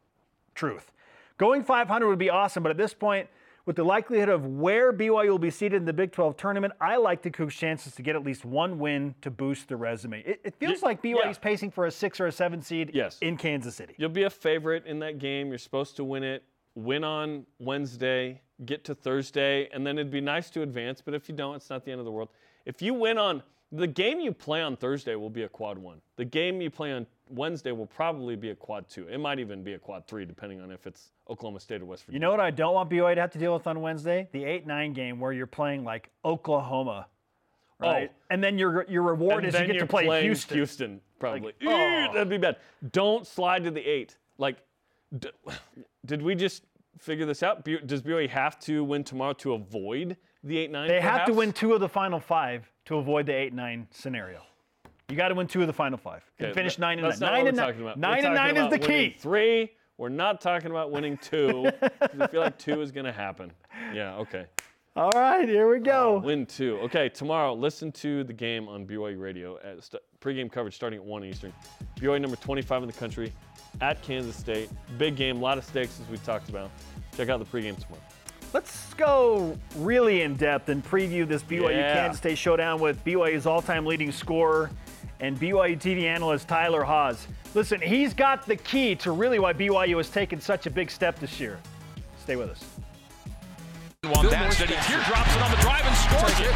Truth. 0.54 0.92
Going 1.38 1.64
500 1.64 2.06
would 2.06 2.18
be 2.18 2.30
awesome, 2.30 2.62
but 2.62 2.70
at 2.70 2.76
this 2.76 2.94
point, 2.94 3.28
with 3.64 3.76
the 3.76 3.84
likelihood 3.84 4.28
of 4.28 4.44
where 4.46 4.92
BYU 4.92 5.28
will 5.28 5.38
be 5.38 5.50
seated 5.50 5.76
in 5.76 5.84
the 5.84 5.92
Big 5.92 6.10
12 6.12 6.36
tournament, 6.36 6.72
I 6.80 6.96
like 6.96 7.22
the 7.22 7.30
Cougs' 7.30 7.52
chances 7.52 7.94
to 7.94 8.02
get 8.02 8.16
at 8.16 8.24
least 8.24 8.44
one 8.44 8.78
win 8.78 9.14
to 9.22 9.30
boost 9.30 9.68
the 9.68 9.76
resume. 9.76 10.20
It, 10.22 10.40
it 10.44 10.54
feels 10.56 10.82
Y- 10.82 10.88
like 10.88 11.02
BYU's 11.02 11.18
yeah. 11.24 11.32
pacing 11.40 11.70
for 11.70 11.86
a 11.86 11.90
six 11.90 12.18
or 12.20 12.26
a 12.26 12.32
seven 12.32 12.60
seed 12.60 12.90
Yes. 12.92 13.18
in 13.20 13.36
Kansas 13.36 13.74
City. 13.76 13.94
You'll 13.98 14.08
be 14.08 14.24
a 14.24 14.30
favorite 14.30 14.84
in 14.86 14.98
that 15.00 15.18
game. 15.18 15.48
You're 15.48 15.58
supposed 15.58 15.96
to 15.96 16.04
win 16.04 16.24
it. 16.24 16.42
Win 16.74 17.04
on 17.04 17.44
Wednesday, 17.58 18.40
get 18.64 18.82
to 18.84 18.94
Thursday, 18.94 19.68
and 19.74 19.86
then 19.86 19.98
it'd 19.98 20.10
be 20.10 20.20
nice 20.22 20.48
to 20.50 20.62
advance. 20.62 21.02
But 21.02 21.14
if 21.14 21.28
you 21.28 21.34
don't, 21.34 21.54
it's 21.56 21.68
not 21.70 21.84
the 21.84 21.90
end 21.92 21.98
of 22.00 22.06
the 22.06 22.10
world. 22.12 22.30
If 22.64 22.80
you 22.80 22.94
win 22.94 23.18
on 23.18 23.42
the 23.70 23.86
game 23.86 24.20
you 24.20 24.32
play 24.32 24.60
on 24.60 24.76
Thursday 24.76 25.14
will 25.14 25.30
be 25.30 25.44
a 25.44 25.48
quad 25.48 25.78
one. 25.78 26.00
The 26.16 26.24
game 26.26 26.60
you 26.60 26.70
play 26.70 26.92
on 26.92 27.06
Wednesday 27.32 27.72
will 27.72 27.86
probably 27.86 28.36
be 28.36 28.50
a 28.50 28.54
quad 28.54 28.88
two. 28.88 29.08
It 29.08 29.18
might 29.18 29.38
even 29.38 29.62
be 29.62 29.72
a 29.74 29.78
quad 29.78 30.06
three, 30.06 30.24
depending 30.24 30.60
on 30.60 30.70
if 30.70 30.86
it's 30.86 31.12
Oklahoma 31.28 31.60
State 31.60 31.80
or 31.82 31.86
West 31.86 32.04
Virginia. 32.04 32.16
You 32.16 32.20
know 32.20 32.30
what 32.30 32.40
I 32.40 32.50
don't 32.50 32.74
want 32.74 32.90
BYU 32.90 33.14
to 33.14 33.20
have 33.20 33.30
to 33.32 33.38
deal 33.38 33.54
with 33.54 33.66
on 33.66 33.80
Wednesday? 33.80 34.28
The 34.32 34.44
8 34.44 34.66
9 34.66 34.92
game 34.92 35.18
where 35.20 35.32
you're 35.32 35.46
playing 35.46 35.84
like 35.84 36.10
Oklahoma. 36.24 37.06
Oh. 37.80 37.86
Right? 37.90 38.10
Oh. 38.12 38.16
And 38.30 38.42
then 38.44 38.58
your 38.58 38.84
your 38.88 39.02
reward 39.02 39.44
and 39.44 39.54
is 39.54 39.60
you 39.60 39.66
get 39.66 39.78
to 39.78 39.86
play 39.86 40.22
Houston. 40.22 40.56
Houston, 40.56 41.00
probably. 41.18 41.52
oh. 41.64 41.68
Ew, 42.06 42.12
That'd 42.12 42.28
be 42.28 42.38
bad. 42.38 42.56
Don't 42.92 43.26
slide 43.26 43.64
to 43.64 43.70
the 43.70 43.80
eight. 43.80 44.16
Like, 44.38 44.58
d- 45.18 45.30
did 46.04 46.22
we 46.22 46.34
just 46.34 46.64
figure 46.98 47.26
this 47.26 47.42
out? 47.42 47.64
B- 47.64 47.78
Does 47.84 48.02
BYU 48.02 48.28
have 48.28 48.58
to 48.60 48.84
win 48.84 49.04
tomorrow 49.04 49.32
to 49.34 49.54
avoid 49.54 50.16
the 50.44 50.58
eight 50.58 50.70
nine? 50.70 50.88
They 50.88 51.00
have 51.00 51.26
to 51.26 51.32
win 51.32 51.52
two 51.52 51.72
of 51.72 51.80
the 51.80 51.88
final 51.88 52.20
five 52.20 52.70
to 52.86 52.96
avoid 52.96 53.26
the 53.26 53.32
8 53.34 53.52
9 53.54 53.86
scenario. 53.90 54.42
You 55.08 55.16
got 55.16 55.28
to 55.28 55.34
win 55.34 55.46
two 55.46 55.60
of 55.60 55.66
the 55.66 55.72
final 55.72 55.98
five 55.98 56.22
and 56.38 56.54
finish 56.54 56.76
that- 56.76 56.80
nine 56.80 56.98
and 56.98 57.06
that's 57.08 57.20
nine. 57.20 57.30
Not 57.30 57.34
Nine 57.34 57.44
what 57.44 57.48
and 57.48 57.56
we're 57.56 57.62
nine, 57.62 57.68
talking 57.72 57.82
about. 57.82 57.98
nine 57.98 58.24
and 58.24 58.34
nine 58.34 58.56
is 58.56 58.70
the 58.70 58.78
key. 58.78 59.16
Three. 59.18 59.70
We're 59.98 60.08
not 60.08 60.40
talking 60.40 60.70
about 60.70 60.90
winning 60.90 61.18
two. 61.18 61.70
I 62.20 62.26
feel 62.28 62.40
like 62.40 62.58
two 62.58 62.80
is 62.80 62.90
going 62.90 63.04
to 63.06 63.12
happen. 63.12 63.52
Yeah. 63.94 64.16
Okay. 64.16 64.46
All 64.94 65.10
right, 65.14 65.48
here 65.48 65.70
we 65.70 65.78
go. 65.78 66.16
Uh, 66.18 66.20
win 66.20 66.44
two. 66.44 66.78
Okay, 66.82 67.08
tomorrow, 67.08 67.54
listen 67.54 67.90
to 67.92 68.24
the 68.24 68.32
game 68.32 68.68
on 68.68 68.86
BYU 68.86 69.18
Radio 69.18 69.58
at 69.64 69.82
st- 69.82 70.02
pregame 70.20 70.52
coverage 70.52 70.74
starting 70.74 70.98
at 70.98 71.04
1 71.04 71.24
Eastern. 71.24 71.50
BYU 71.98 72.20
number 72.20 72.36
25 72.36 72.82
in 72.82 72.86
the 72.88 72.92
country 72.92 73.32
at 73.80 74.02
Kansas 74.02 74.36
State. 74.36 74.68
Big 74.98 75.16
game, 75.16 75.38
a 75.38 75.40
lot 75.40 75.56
of 75.56 75.64
stakes 75.64 75.98
as 76.00 76.08
we 76.10 76.18
talked 76.18 76.50
about. 76.50 76.70
Check 77.16 77.30
out 77.30 77.38
the 77.38 77.46
pregame 77.46 77.78
tomorrow. 77.78 78.02
Let's 78.52 78.92
go 78.94 79.56
really 79.76 80.20
in 80.22 80.34
depth 80.36 80.68
and 80.68 80.84
preview 80.84 81.26
this 81.26 81.42
BYU 81.42 81.70
Yeah. 81.70 81.94
Kansas 81.94 82.18
State 82.18 82.36
showdown 82.36 82.78
with 82.78 83.02
BYU's 83.02 83.46
all 83.46 83.62
time 83.62 83.86
leading 83.86 84.12
scorer 84.12 84.70
and 85.22 85.38
BYU 85.38 85.78
TV 85.78 86.02
analyst 86.02 86.48
Tyler 86.48 86.82
Haws. 86.82 87.28
Listen, 87.54 87.80
he's 87.80 88.12
got 88.12 88.44
the 88.44 88.56
key 88.56 88.96
to 88.96 89.12
really 89.12 89.38
why 89.38 89.52
BYU 89.52 89.96
has 89.96 90.10
taken 90.10 90.40
such 90.40 90.66
a 90.66 90.70
big 90.70 90.90
step 90.90 91.18
this 91.18 91.38
year. 91.38 91.58
Stay 92.20 92.36
with 92.36 92.50
us. 92.50 92.64
One 94.02 94.28
that 94.30 94.52
steady 94.52 94.74
teardrops 94.82 95.34
it 95.36 95.42
on 95.42 95.50
the 95.52 95.56
drive 95.58 95.86
and 95.86 95.96
scores 95.96 96.40
it. 96.40 96.52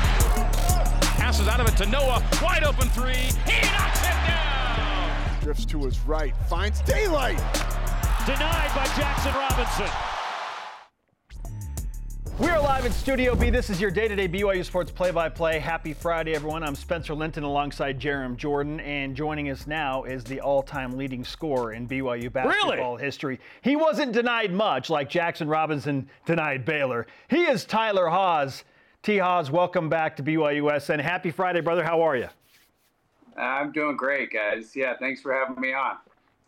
Passes 1.16 1.46
out 1.46 1.60
of 1.60 1.68
it 1.68 1.76
to 1.76 1.86
Noah. 1.88 2.22
Wide 2.42 2.64
open 2.64 2.88
three. 2.88 3.14
He 3.46 3.60
knocks 3.70 4.00
it 4.02 4.16
down. 4.26 5.40
Drifts 5.42 5.64
to 5.66 5.84
his 5.84 6.00
right, 6.00 6.34
finds 6.48 6.80
daylight. 6.80 7.38
Denied 8.26 8.72
by 8.74 8.84
Jaxson 8.96 9.32
Robinson. 9.32 10.05
We 12.38 12.48
are 12.48 12.60
live 12.60 12.84
in 12.84 12.92
Studio 12.92 13.34
B. 13.34 13.48
This 13.48 13.70
is 13.70 13.80
your 13.80 13.90
day-to-day 13.90 14.28
BYU 14.28 14.62
Sports 14.62 14.90
play-by-play. 14.90 15.58
Happy 15.58 15.94
Friday, 15.94 16.34
everyone. 16.34 16.62
I'm 16.62 16.74
Spencer 16.74 17.14
Linton 17.14 17.44
alongside 17.44 17.98
Jarom 17.98 18.36
Jordan, 18.36 18.78
and 18.80 19.16
joining 19.16 19.48
us 19.48 19.66
now 19.66 20.04
is 20.04 20.22
the 20.22 20.42
all-time 20.42 20.98
leading 20.98 21.24
scorer 21.24 21.72
in 21.72 21.88
BYU 21.88 22.30
basketball 22.30 22.98
history. 22.98 23.40
He 23.62 23.74
wasn't 23.74 24.12
denied 24.12 24.52
much, 24.52 24.90
like 24.90 25.08
Jaxson 25.08 25.48
Robinson 25.50 26.10
denied 26.26 26.66
Baylor. 26.66 27.06
He 27.28 27.44
is 27.44 27.64
Tyler 27.64 28.08
Haws. 28.08 28.64
T. 29.02 29.16
Haws, 29.16 29.50
welcome 29.50 29.88
back 29.88 30.14
to 30.16 30.22
BYUS, 30.22 30.90
and 30.90 31.00
happy 31.00 31.30
Friday, 31.30 31.62
brother. 31.62 31.84
How 31.84 32.02
are 32.02 32.16
you? 32.18 32.28
I'm 33.38 33.72
doing 33.72 33.96
great, 33.96 34.30
guys. 34.30 34.76
Yeah, 34.76 34.92
thanks 34.98 35.22
for 35.22 35.32
having 35.32 35.58
me 35.58 35.72
on. 35.72 35.96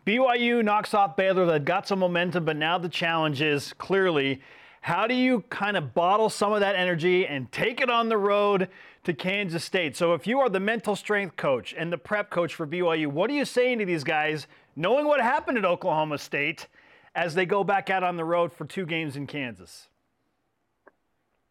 BYU 0.07 0.63
knocks 0.63 0.93
off 0.93 1.17
Baylor. 1.17 1.47
That 1.47 1.65
got 1.65 1.89
some 1.89 2.01
momentum, 2.01 2.45
but 2.45 2.57
now 2.59 2.77
the 2.77 2.91
challenge 2.91 3.41
is 3.41 3.73
clearly 3.73 4.43
How 4.89 5.07
do 5.07 5.13
you 5.13 5.45
kind 5.51 5.77
of 5.77 5.93
bottle 5.93 6.31
some 6.31 6.55
of 6.55 6.61
that 6.61 6.75
energy 6.75 7.27
and 7.27 7.53
take 7.53 7.83
it 7.83 7.91
on 7.91 8.09
the 8.09 8.17
road 8.17 8.71
to 9.05 9.13
Kansas 9.13 9.63
State? 9.63 9.95
So, 9.99 10.15
if 10.15 10.27
you 10.27 10.41
are 10.41 10.49
the 10.49 10.61
mental 10.61 10.97
strength 10.97 11.37
coach 11.37 11.75
and 11.77 11.93
the 11.93 11.99
prep 11.99 12.31
coach 12.31 12.55
for 12.55 12.67
BYU, 12.67 13.09
what 13.09 13.29
are 13.29 13.35
you 13.35 13.45
saying 13.45 13.81
to 13.81 13.85
these 13.85 14.03
guys, 14.03 14.47
knowing 14.77 15.07
what 15.07 15.21
happened 15.21 15.59
at 15.59 15.67
Oklahoma 15.67 16.17
State, 16.17 16.69
as 17.15 17.35
they 17.35 17.45
go 17.45 17.63
back 17.63 17.91
out 17.91 18.03
on 18.03 18.17
the 18.17 18.25
road 18.25 18.51
for 18.51 18.65
two 18.65 18.87
games 18.87 19.15
in 19.15 19.27
Kansas? 19.27 19.89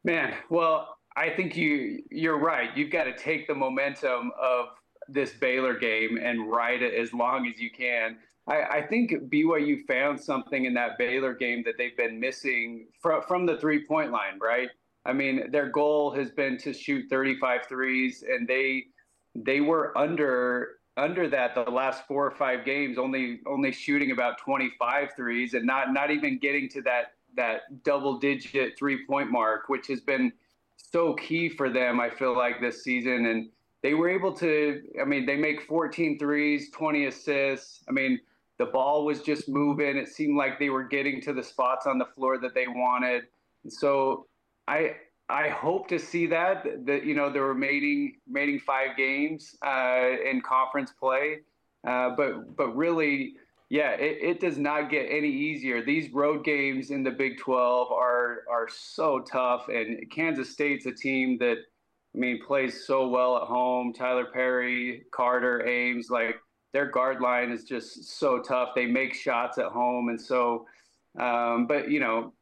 Man, 0.04 0.34
well, 0.50 0.97
I 1.15 1.30
think 1.30 1.56
you 1.56 2.02
you're 2.10 2.39
right. 2.39 2.76
You've 2.76 2.91
got 2.91 3.04
to 3.04 3.15
take 3.15 3.45
the 3.45 3.54
momentum 3.54 4.32
of 4.41 4.69
this 5.10 5.34
Baylor 5.34 5.78
game 5.78 6.17
and 6.19 6.50
ride 6.50 6.82
it 6.82 6.95
as 6.95 7.13
long 7.13 7.45
as 7.45 7.60
you 7.60 7.69
can. 7.69 8.17
I, 8.47 8.77
I, 8.77 8.88
think 8.88 9.12
BYU 9.12 9.86
found 9.86 10.19
something 10.19 10.65
in 10.65 10.73
that 10.75 10.97
Baylor 10.97 11.33
game 11.33 11.63
that 11.65 11.73
they've 11.77 11.97
been 11.97 12.19
missing 12.19 12.88
from, 13.01 13.21
from 13.23 13.45
the 13.45 13.57
three 13.57 13.86
point 13.86 14.12
line, 14.12 14.39
right? 14.41 14.69
I 15.05 15.13
mean, 15.13 15.51
their 15.51 15.69
goal 15.69 16.12
has 16.12 16.31
been 16.31 16.57
to 16.60 16.73
shoot 16.73 17.05
35 17.10 17.65
threes, 17.67 18.23
and 18.27 18.47
they 18.47 18.86
they 19.36 19.62
were 19.62 19.97
under 19.97 20.77
under 20.97 21.29
that 21.29 21.53
the 21.53 21.62
last 21.62 22.07
four 22.07 22.25
or 22.25 22.31
five 22.31 22.65
games, 22.65 22.97
only 22.97 23.39
only 23.45 23.71
shooting 23.71 24.12
about 24.12 24.38
25 24.39 25.10
threes, 25.15 25.53
and 25.53 25.65
not 25.65 25.93
not 25.93 26.12
even 26.12 26.39
getting 26.39 26.67
to 26.69 26.81
that 26.83 27.13
that 27.36 27.83
double 27.83 28.17
digit 28.17 28.77
three 28.77 29.05
point 29.05 29.31
mark, 29.31 29.69
which 29.69 29.88
has 29.88 30.01
been 30.01 30.31
so 30.75 31.13
key 31.13 31.49
for 31.49 31.69
them. 31.69 31.99
I 31.99 32.10
feel 32.10 32.36
like 32.36 32.60
this 32.60 32.83
season, 32.83 33.27
and 33.27 33.49
they 33.83 33.93
were 33.93 34.10
able 34.10 34.33
to. 34.33 34.81
I 35.01 35.05
mean, 35.05 35.25
they 35.25 35.38
make 35.38 35.62
14 35.62 36.19
threes, 36.19 36.71
20 36.71 37.05
assists. 37.05 37.83
I 37.88 37.91
mean, 37.91 38.19
the 38.57 38.65
ball 38.65 39.05
was 39.05 39.21
just 39.21 39.47
moving. 39.47 39.97
It 39.97 40.09
seemed 40.09 40.37
like 40.37 40.59
they 40.59 40.69
were 40.69 40.83
getting 40.83 41.21
to 41.21 41.33
the 41.33 41.43
spots 41.43 41.85
on 41.85 41.97
the 41.97 42.05
floor 42.05 42.39
that 42.39 42.53
they 42.53 42.67
wanted. 42.67 43.23
So 43.69 44.27
I 44.67 44.95
I 45.29 45.49
hope 45.49 45.87
to 45.89 45.99
see 45.99 46.25
that 46.27 46.85
that 46.85 47.05
you 47.05 47.13
know 47.13 47.31
the 47.31 47.41
remaining 47.41 48.17
remaining 48.27 48.59
five 48.59 48.97
games 48.97 49.55
uh, 49.65 50.09
in 50.25 50.41
conference 50.41 50.91
play, 50.91 51.39
uh, 51.87 52.11
but 52.15 52.55
but 52.55 52.75
really. 52.75 53.35
Yeah, 53.69 53.91
it, 53.95 54.19
it 54.21 54.39
does 54.39 54.57
not 54.57 54.89
get 54.89 55.07
any 55.09 55.27
easier. 55.27 55.83
These 55.83 56.13
road 56.13 56.45
games 56.45 56.89
in 56.89 57.03
the 57.03 57.11
Big 57.11 57.37
12 57.37 57.91
are 57.91 58.43
are 58.49 58.69
so 58.69 59.19
tough, 59.19 59.67
and 59.67 60.09
Kansas 60.09 60.49
State's 60.49 60.85
a 60.85 60.93
team 60.93 61.37
that, 61.39 61.57
I 62.15 62.17
mean, 62.17 62.39
plays 62.47 62.87
so 62.87 63.09
well 63.09 63.35
at 63.35 63.43
home. 63.43 63.91
Tylor 63.91 64.27
Perry, 64.31 65.03
Carter, 65.11 65.67
Ames, 65.67 66.09
like 66.09 66.37
their 66.73 66.89
guard 66.89 67.21
line 67.21 67.51
is 67.51 67.63
just 67.63 68.19
so 68.19 68.39
tough. 68.39 68.69
They 68.75 68.86
make 68.86 69.13
shots 69.13 69.58
at 69.58 69.67
home, 69.67 70.10
and 70.10 70.19
so, 70.19 70.65
um, 71.19 71.67
but 71.67 71.89
you 71.89 71.99
know, 71.99 72.34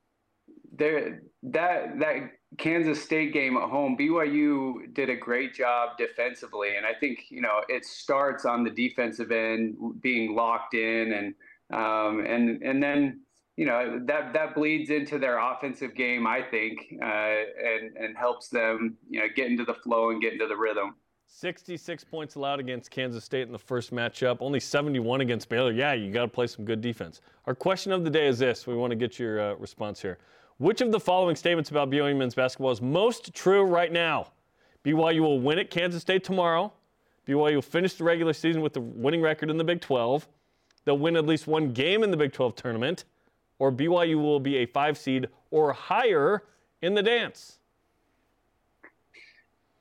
there 0.73 1.21
that 1.43 1.99
that 1.99 2.31
Kansas 2.57 3.01
State 3.01 3.33
game 3.33 3.57
at 3.57 3.69
home, 3.69 3.97
BYU 3.97 4.93
did 4.93 5.09
a 5.09 5.15
great 5.15 5.53
job 5.53 5.97
defensively, 5.97 6.75
and 6.77 6.85
I 6.85 6.93
think 6.99 7.25
you 7.29 7.41
know 7.41 7.61
it 7.69 7.85
starts 7.85 8.45
on 8.45 8.63
the 8.63 8.69
defensive 8.69 9.31
end 9.31 9.75
being 10.01 10.35
locked 10.35 10.73
in, 10.73 11.13
and 11.13 11.35
um, 11.73 12.25
and 12.25 12.61
and 12.63 12.81
then 12.81 13.21
you 13.57 13.65
know 13.65 13.99
that 14.05 14.33
that 14.33 14.55
bleeds 14.55 14.89
into 14.89 15.17
their 15.17 15.37
offensive 15.39 15.95
game, 15.95 16.27
I 16.27 16.41
think, 16.41 16.79
uh, 17.01 17.05
and 17.05 17.95
and 17.97 18.17
helps 18.17 18.49
them 18.49 18.97
you 19.09 19.19
know 19.19 19.27
get 19.35 19.47
into 19.47 19.65
the 19.65 19.75
flow 19.75 20.11
and 20.11 20.21
get 20.21 20.33
into 20.33 20.47
the 20.47 20.57
rhythm. 20.57 20.95
66 21.37 22.05
points 22.05 22.35
allowed 22.35 22.61
against 22.61 22.89
Kansas 22.89 23.25
State 23.25 23.45
in 23.45 23.51
the 23.51 23.59
first 23.59 23.93
matchup, 23.93 24.37
only 24.39 24.57
71 24.57 25.19
against 25.19 25.49
Baylor. 25.49 25.73
Yeah, 25.73 25.91
you 25.91 26.09
got 26.09 26.21
to 26.21 26.29
play 26.29 26.47
some 26.47 26.63
good 26.63 26.79
defense. 26.79 27.19
Our 27.45 27.53
question 27.53 27.91
of 27.91 28.05
the 28.05 28.09
day 28.09 28.27
is 28.27 28.39
this 28.39 28.65
we 28.65 28.73
want 28.73 28.91
to 28.91 28.95
get 28.95 29.19
your 29.19 29.41
uh, 29.41 29.55
response 29.55 30.01
here. 30.01 30.17
Which 30.59 30.79
of 30.79 30.93
the 30.93 30.99
following 30.99 31.35
statements 31.35 31.71
about 31.71 31.89
BYU 31.89 32.15
men's 32.15 32.35
basketball 32.35 32.71
is 32.71 32.81
most 32.81 33.33
true 33.33 33.63
right 33.63 33.91
now? 33.91 34.27
BYU 34.85 35.19
will 35.19 35.41
win 35.41 35.59
at 35.59 35.69
Kansas 35.69 36.01
State 36.01 36.23
tomorrow. 36.23 36.71
BYU 37.27 37.55
will 37.55 37.61
finish 37.61 37.95
the 37.95 38.05
regular 38.05 38.31
season 38.31 38.61
with 38.61 38.71
the 38.71 38.79
winning 38.79 39.21
record 39.21 39.49
in 39.49 39.57
the 39.57 39.63
Big 39.65 39.81
12. 39.81 40.29
They'll 40.85 40.97
win 40.97 41.17
at 41.17 41.25
least 41.25 41.47
one 41.47 41.73
game 41.73 42.01
in 42.01 42.11
the 42.11 42.17
Big 42.17 42.31
12 42.31 42.55
tournament. 42.55 43.03
Or 43.59 43.73
BYU 43.73 44.21
will 44.21 44.39
be 44.39 44.55
a 44.59 44.65
five 44.65 44.97
seed 44.97 45.27
or 45.51 45.73
higher 45.73 46.43
in 46.81 46.93
the 46.93 47.03
dance. 47.03 47.59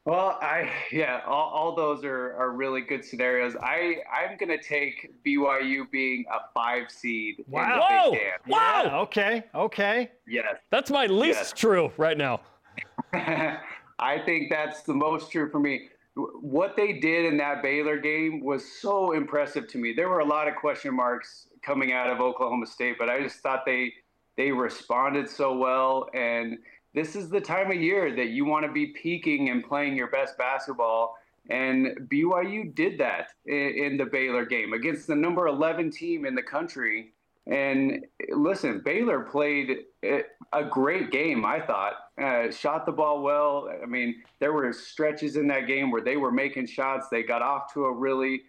Well, 0.05 0.39
I 0.43 0.71
yeah, 0.93 1.21
all, 1.27 1.51
all 1.51 1.75
those 1.75 2.05
are, 2.05 2.35
are 2.35 2.53
really 2.53 2.83
good 2.83 3.05
scenarios. 3.05 3.57
I 3.57 3.97
I'm 4.13 4.37
gonna 4.39 4.63
take 4.63 5.13
BYU 5.25 5.91
being 5.91 6.25
a 6.33 6.51
five 6.53 6.91
seed. 6.91 7.45
Wow! 7.49 7.87
Whoa! 7.91 8.19
Wow! 8.47 8.83
Yeah, 8.85 8.99
okay, 9.01 9.45
okay. 9.55 10.11
Yes. 10.27 10.57
That's 10.71 10.91
my 10.91 11.07
least 11.07 11.39
yes. 11.39 11.53
true 11.53 11.93
right 11.97 12.19
now. 12.19 12.41
I 13.13 14.19
think 14.27 14.51
that's 14.51 14.83
the 14.83 14.95
most 14.95 15.31
true 15.31 15.49
for 15.51 15.61
me. 15.61 15.89
What 16.17 16.77
they 16.77 16.95
did 16.95 17.25
in 17.27 17.37
that 17.39 17.63
Baylor 17.63 17.99
game 17.99 18.45
was 18.45 18.65
so 18.81 19.13
impressive 19.13 19.67
to 19.69 19.79
me. 19.79 19.93
There 19.93 20.09
were 20.09 20.21
a 20.21 20.25
lot 20.25 20.47
of 20.47 20.55
question 20.55 20.95
marks 20.95 21.49
coming 21.63 21.93
out 21.93 22.09
of 22.09 22.21
Oklahoma 22.21 22.67
State, 22.67 22.97
but 22.99 23.09
I 23.09 23.21
just 23.21 23.37
thought 23.37 23.65
they 23.65 23.93
they 24.37 24.51
responded 24.51 25.29
so 25.29 25.57
well 25.57 26.09
and 26.13 26.59
this 26.95 27.17
is 27.17 27.29
the 27.29 27.41
time 27.41 27.71
of 27.71 27.77
year 27.77 28.15
that 28.15 28.29
you 28.29 28.45
want 28.45 28.65
to 28.65 28.73
be 28.73 28.87
peaking 28.87 29.51
and 29.51 29.65
playing 29.65 29.97
your 29.97 30.07
best 30.07 30.39
basketball. 30.39 31.17
And 31.51 32.09
BYU 32.09 32.75
did 32.75 32.99
that 32.99 33.31
in, 33.45 33.97
the 33.99 34.07
Baylor 34.07 34.47
game 34.47 34.73
against 34.73 35.07
the 35.07 35.17
number 35.17 35.47
11 35.47 35.91
team 35.91 36.25
in 36.25 36.35
the 36.35 36.43
country. 36.43 37.13
And 37.47 38.07
listen, 38.31 38.81
Baylor 38.83 39.21
played 39.21 39.81
a 40.03 40.65
great 40.65 41.11
game, 41.11 41.45
I 41.45 41.61
thought. 41.61 41.95
Uh, 42.19 42.51
shot 42.51 42.87
the 42.87 42.93
ball 42.93 43.23
well. 43.23 43.69
I 43.83 43.87
mean, 43.87 44.23
there 44.39 44.53
were 44.53 44.73
stretches 44.73 45.37
in 45.37 45.49
that 45.49 45.67
game 45.67 45.91
where 45.91 46.01
they 46.01 46.17
were 46.17 46.33
making 46.33 46.69
shots. 46.69 47.09
They 47.11 47.23
got 47.23 47.43
off 47.43 47.75
to 47.75 47.85
a 47.85 47.93
really 47.93 48.43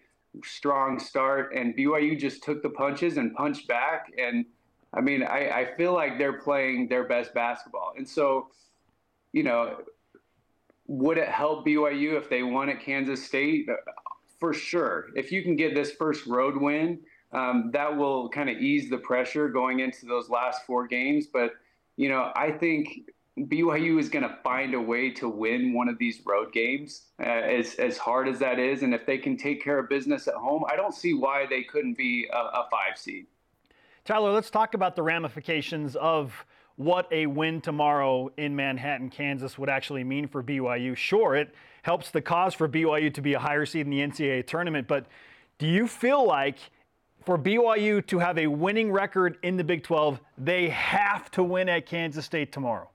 strong 0.44 0.98
start, 0.98 1.52
and 1.54 1.76
BYU 1.76 2.18
just 2.18 2.42
took 2.42 2.62
the 2.62 2.70
punches 2.70 3.16
and 3.16 3.34
punched 3.34 3.68
back. 3.68 4.10
And 4.18 4.46
I 4.94 5.00
mean, 5.00 5.22
I, 5.22 5.50
I 5.50 5.76
feel 5.76 5.92
like 5.92 6.18
they're 6.18 6.40
playing 6.40 6.88
their 6.88 7.04
best 7.04 7.34
basketball. 7.34 7.92
And 7.96 8.08
so, 8.08 8.48
you 9.32 9.42
know, 9.42 9.78
would 10.86 11.18
it 11.18 11.28
help 11.28 11.66
BYU 11.66 12.16
if 12.16 12.30
they 12.30 12.42
won 12.42 12.68
at 12.68 12.80
Kansas 12.80 13.24
State? 13.24 13.68
For 14.38 14.52
sure. 14.52 15.06
If 15.14 15.32
you 15.32 15.42
can 15.42 15.56
get 15.56 15.74
this 15.74 15.92
first 15.92 16.26
road 16.26 16.56
win, 16.56 17.00
um, 17.32 17.70
that 17.72 17.94
will 17.94 18.28
kind 18.28 18.48
of 18.48 18.58
ease 18.58 18.88
the 18.88 18.98
pressure 18.98 19.48
going 19.48 19.80
into 19.80 20.06
those 20.06 20.28
last 20.28 20.64
four 20.66 20.86
games. 20.86 21.26
But, 21.26 21.52
you 21.96 22.08
know, 22.08 22.32
I 22.36 22.52
think 22.52 23.10
BYU 23.38 23.98
is 23.98 24.08
going 24.08 24.22
to 24.22 24.38
find 24.42 24.74
a 24.74 24.80
way 24.80 25.10
to 25.10 25.28
win 25.28 25.74
one 25.74 25.88
of 25.88 25.98
these 25.98 26.20
road 26.24 26.52
games, 26.52 27.08
uh, 27.20 27.24
as 27.24 27.74
as 27.74 27.98
hard 27.98 28.28
as 28.28 28.38
that 28.38 28.58
is. 28.58 28.82
And 28.82 28.94
if 28.94 29.04
they 29.04 29.18
can 29.18 29.36
take 29.36 29.62
care 29.62 29.78
of 29.78 29.88
business 29.88 30.28
at 30.28 30.34
home, 30.34 30.64
I 30.70 30.76
don't 30.76 30.94
see 30.94 31.12
why 31.12 31.46
they 31.48 31.62
couldn't 31.62 31.98
be 31.98 32.28
a, 32.32 32.36
a 32.36 32.68
five 32.70 32.96
seed. 32.96 33.26
Tyler, 34.06 34.30
let's 34.30 34.50
talk 34.50 34.74
about 34.74 34.94
the 34.94 35.02
ramifications 35.02 35.96
of 35.96 36.46
what 36.76 37.08
a 37.10 37.26
win 37.26 37.60
tomorrow 37.60 38.30
in 38.36 38.54
Manhattan, 38.54 39.10
Kansas 39.10 39.58
would 39.58 39.68
actually 39.68 40.04
mean 40.04 40.28
for 40.28 40.44
BYU. 40.44 40.96
Sure, 40.96 41.34
it 41.34 41.52
helps 41.82 42.12
the 42.12 42.22
cause 42.22 42.54
for 42.54 42.68
BYU 42.68 43.12
to 43.12 43.20
be 43.20 43.34
a 43.34 43.38
higher 43.40 43.66
seed 43.66 43.84
in 43.84 43.90
the 43.90 43.98
NCAA 43.98 44.46
tournament, 44.46 44.86
but 44.86 45.06
do 45.58 45.66
you 45.66 45.88
feel 45.88 46.24
like 46.24 46.58
for 47.24 47.36
BYU 47.36 48.06
to 48.06 48.20
have 48.20 48.38
a 48.38 48.46
winning 48.46 48.92
record 48.92 49.38
in 49.42 49.56
the 49.56 49.64
Big 49.64 49.82
12, 49.82 50.20
they 50.38 50.68
have 50.68 51.28
to 51.32 51.42
win 51.42 51.68
at 51.68 51.86
Kansas 51.86 52.24
State 52.24 52.52
tomorrow? 52.52 52.88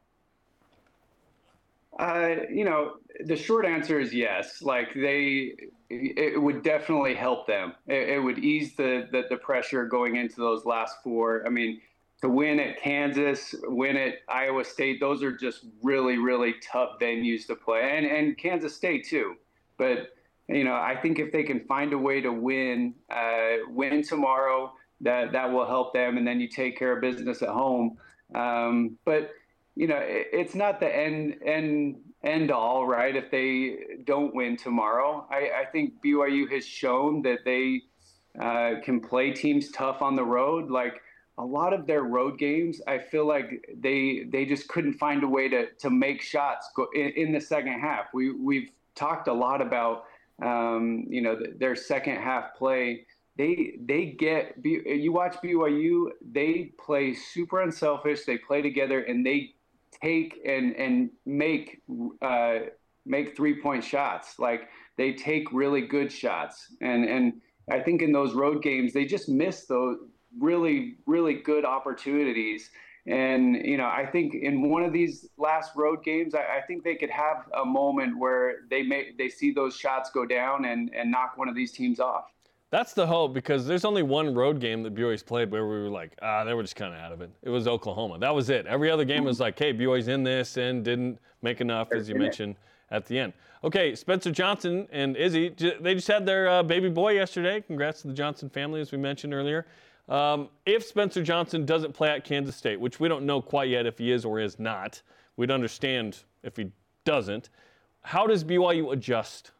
You 2.01 2.65
know, 2.65 2.93
the 3.25 3.35
short 3.35 3.65
answer 3.65 3.99
is 3.99 4.13
yes. 4.13 4.61
Like 4.61 4.93
they, 4.93 5.55
it 5.89 6.41
would 6.41 6.63
definitely 6.63 7.15
help 7.15 7.47
them. 7.47 7.73
It, 7.87 8.09
it 8.09 8.19
would 8.19 8.39
ease 8.39 8.75
the, 8.75 9.07
the, 9.11 9.23
the 9.29 9.37
pressure 9.37 9.85
going 9.85 10.15
into 10.15 10.37
those 10.37 10.65
last 10.65 10.97
four. 11.03 11.43
I 11.45 11.49
mean, 11.49 11.81
to 12.21 12.29
win 12.29 12.59
at 12.59 12.79
Kansas, 12.79 13.55
win 13.63 13.97
at 13.97 14.15
Iowa 14.29 14.63
State, 14.63 14.99
those 14.99 15.23
are 15.23 15.35
just 15.35 15.65
really 15.81 16.17
really 16.17 16.55
tough 16.61 16.99
venues 16.99 17.47
to 17.47 17.55
play, 17.55 17.97
and 17.97 18.05
and 18.05 18.37
Kansas 18.37 18.75
State 18.75 19.07
too. 19.07 19.35
But 19.77 20.13
you 20.47 20.63
know, 20.63 20.75
I 20.75 20.95
think 21.01 21.19
if 21.19 21.31
they 21.31 21.43
can 21.43 21.61
find 21.61 21.93
a 21.93 21.97
way 21.97 22.21
to 22.21 22.31
win, 22.31 22.93
uh, 23.09 23.57
win 23.69 24.03
tomorrow, 24.03 24.73
that 25.01 25.31
that 25.31 25.51
will 25.51 25.65
help 25.65 25.93
them, 25.93 26.17
and 26.17 26.27
then 26.27 26.39
you 26.39 26.47
take 26.47 26.77
care 26.77 26.95
of 26.95 27.01
business 27.01 27.41
at 27.41 27.49
home. 27.49 27.97
Um, 28.35 28.97
but 29.03 29.31
you 29.75 29.87
know, 29.87 29.97
it, 29.97 30.27
it's 30.33 30.55
not 30.55 30.79
the 30.79 30.93
end 30.93 31.35
end 31.45 31.97
end 32.23 32.51
all, 32.51 32.85
right? 32.85 33.15
If 33.15 33.31
they 33.31 33.77
don't 34.05 34.33
win 34.35 34.57
tomorrow, 34.57 35.27
I, 35.31 35.61
I 35.61 35.65
think 35.71 35.93
BYU 36.05 36.51
has 36.51 36.65
shown 36.65 37.21
that 37.23 37.39
they 37.45 37.81
uh, 38.39 38.81
can 38.83 38.99
play 38.99 39.31
teams 39.31 39.71
tough 39.71 40.01
on 40.01 40.15
the 40.15 40.23
road. 40.23 40.69
Like 40.69 41.01
a 41.37 41.45
lot 41.45 41.73
of 41.73 41.87
their 41.87 42.03
road 42.03 42.37
games, 42.37 42.81
I 42.87 42.99
feel 42.99 43.27
like 43.27 43.65
they 43.75 44.25
they 44.31 44.45
just 44.45 44.67
couldn't 44.67 44.93
find 44.93 45.23
a 45.23 45.27
way 45.27 45.49
to 45.49 45.67
to 45.79 45.89
make 45.89 46.21
shots 46.21 46.69
go 46.75 46.87
in, 46.93 47.09
in 47.15 47.31
the 47.31 47.41
second 47.41 47.79
half. 47.79 48.05
We 48.13 48.31
we've 48.31 48.69
talked 48.95 49.27
a 49.27 49.33
lot 49.33 49.61
about 49.61 50.03
um, 50.41 51.05
you 51.09 51.21
know 51.21 51.37
their 51.57 51.75
second 51.75 52.17
half 52.17 52.55
play. 52.55 53.05
They 53.37 53.73
they 53.83 54.05
get 54.07 54.55
you 54.63 55.13
watch 55.13 55.37
BYU. 55.43 56.11
They 56.21 56.73
play 56.77 57.13
super 57.13 57.61
unselfish. 57.61 58.25
They 58.25 58.37
play 58.37 58.61
together 58.61 58.99
and 58.99 59.25
they 59.25 59.55
take 60.01 60.39
and 60.45 60.75
and 60.75 61.09
make 61.25 61.81
uh, 62.21 62.59
make 63.05 63.35
three 63.35 63.61
point 63.61 63.83
shots. 63.83 64.39
Like 64.39 64.69
they 64.97 65.13
take 65.13 65.51
really 65.51 65.81
good 65.81 66.11
shots, 66.11 66.73
and 66.81 67.05
and 67.05 67.41
I 67.69 67.79
think 67.79 68.01
in 68.01 68.11
those 68.11 68.33
road 68.33 68.61
games 68.61 68.93
they 68.93 69.05
just 69.05 69.29
miss 69.29 69.65
those 69.65 69.97
really 70.39 70.95
really 71.05 71.35
good 71.35 71.65
opportunities. 71.65 72.69
And 73.07 73.55
you 73.65 73.77
know, 73.77 73.87
I 73.87 74.05
think 74.05 74.35
in 74.35 74.69
one 74.69 74.83
of 74.83 74.93
these 74.93 75.27
last 75.37 75.71
road 75.75 76.03
games, 76.03 76.35
I, 76.35 76.59
I, 76.59 76.61
think 76.67 76.83
they 76.83 76.93
could 76.93 77.09
have 77.09 77.49
a 77.59 77.65
moment 77.65 78.19
where 78.19 78.57
they 78.69 78.83
may 78.83 79.11
they 79.17 79.27
see 79.27 79.51
those 79.51 79.75
shots 79.75 80.11
go 80.11 80.23
down 80.23 80.65
and 80.65 80.93
and 80.93 81.09
knock 81.09 81.35
one 81.35 81.49
of 81.49 81.55
these 81.55 81.71
teams 81.71 81.99
off. 81.99 82.25
That's 82.71 82.93
the 82.93 83.05
hope 83.05 83.33
because 83.33 83.67
there's 83.67 83.83
only 83.83 84.01
one 84.01 84.33
road 84.33 84.61
game 84.61 84.81
that 84.83 84.95
BYU's 84.95 85.21
played 85.21 85.51
where 85.51 85.67
we 85.67 85.81
were 85.81 85.89
like, 85.89 86.13
ah, 86.21 86.45
they 86.45 86.53
were 86.53 86.61
just 86.61 86.77
kind 86.77 86.93
of 86.93 87.01
out 87.01 87.11
of 87.11 87.19
it. 87.19 87.29
It 87.43 87.49
was 87.49 87.67
Oklahoma. 87.67 88.17
That 88.17 88.33
was 88.33 88.49
it. 88.49 88.65
Every 88.65 88.89
other 88.89 89.03
game 89.03 89.25
was 89.25 89.41
like, 89.41 89.59
hey, 89.59 89.73
BYU's 89.73 90.07
in 90.07 90.23
this 90.23 90.55
and 90.55 90.83
didn't 90.83 91.19
make 91.41 91.59
enough, 91.59 91.91
as 91.91 92.07
you 92.07 92.15
mentioned 92.15 92.55
at 92.89 93.05
the 93.05 93.19
end. 93.19 93.33
Okay, 93.65 93.93
Spencer 93.93 94.31
Johnson 94.31 94.87
and 94.91 95.17
Izzy, 95.17 95.49
they 95.81 95.95
just 95.95 96.07
had 96.07 96.25
their 96.25 96.47
uh, 96.47 96.63
baby 96.63 96.89
boy 96.89 97.13
yesterday. 97.13 97.59
Congrats 97.59 98.01
to 98.03 98.07
the 98.07 98.13
Johnson 98.13 98.49
family, 98.49 98.79
as 98.79 98.93
we 98.93 98.97
mentioned 98.97 99.33
earlier. 99.33 99.65
Um, 100.07 100.47
if 100.65 100.85
Spencer 100.85 101.21
Johnson 101.21 101.65
doesn't 101.65 101.91
play 101.91 102.09
at 102.09 102.23
Kansas 102.23 102.55
State, 102.55 102.79
which 102.79 103.01
we 103.01 103.09
don't 103.09 103.25
know 103.25 103.41
quite 103.41 103.69
yet 103.69 103.85
if 103.85 103.97
he 103.97 104.11
is 104.11 104.23
or 104.23 104.39
is 104.39 104.59
not, 104.59 105.01
we'd 105.35 105.51
understand 105.51 106.19
if 106.43 106.55
he 106.55 106.71
doesn't. 107.03 107.49
How 108.01 108.25
does 108.27 108.43
BYU 108.43 108.93
adjust 108.93 109.51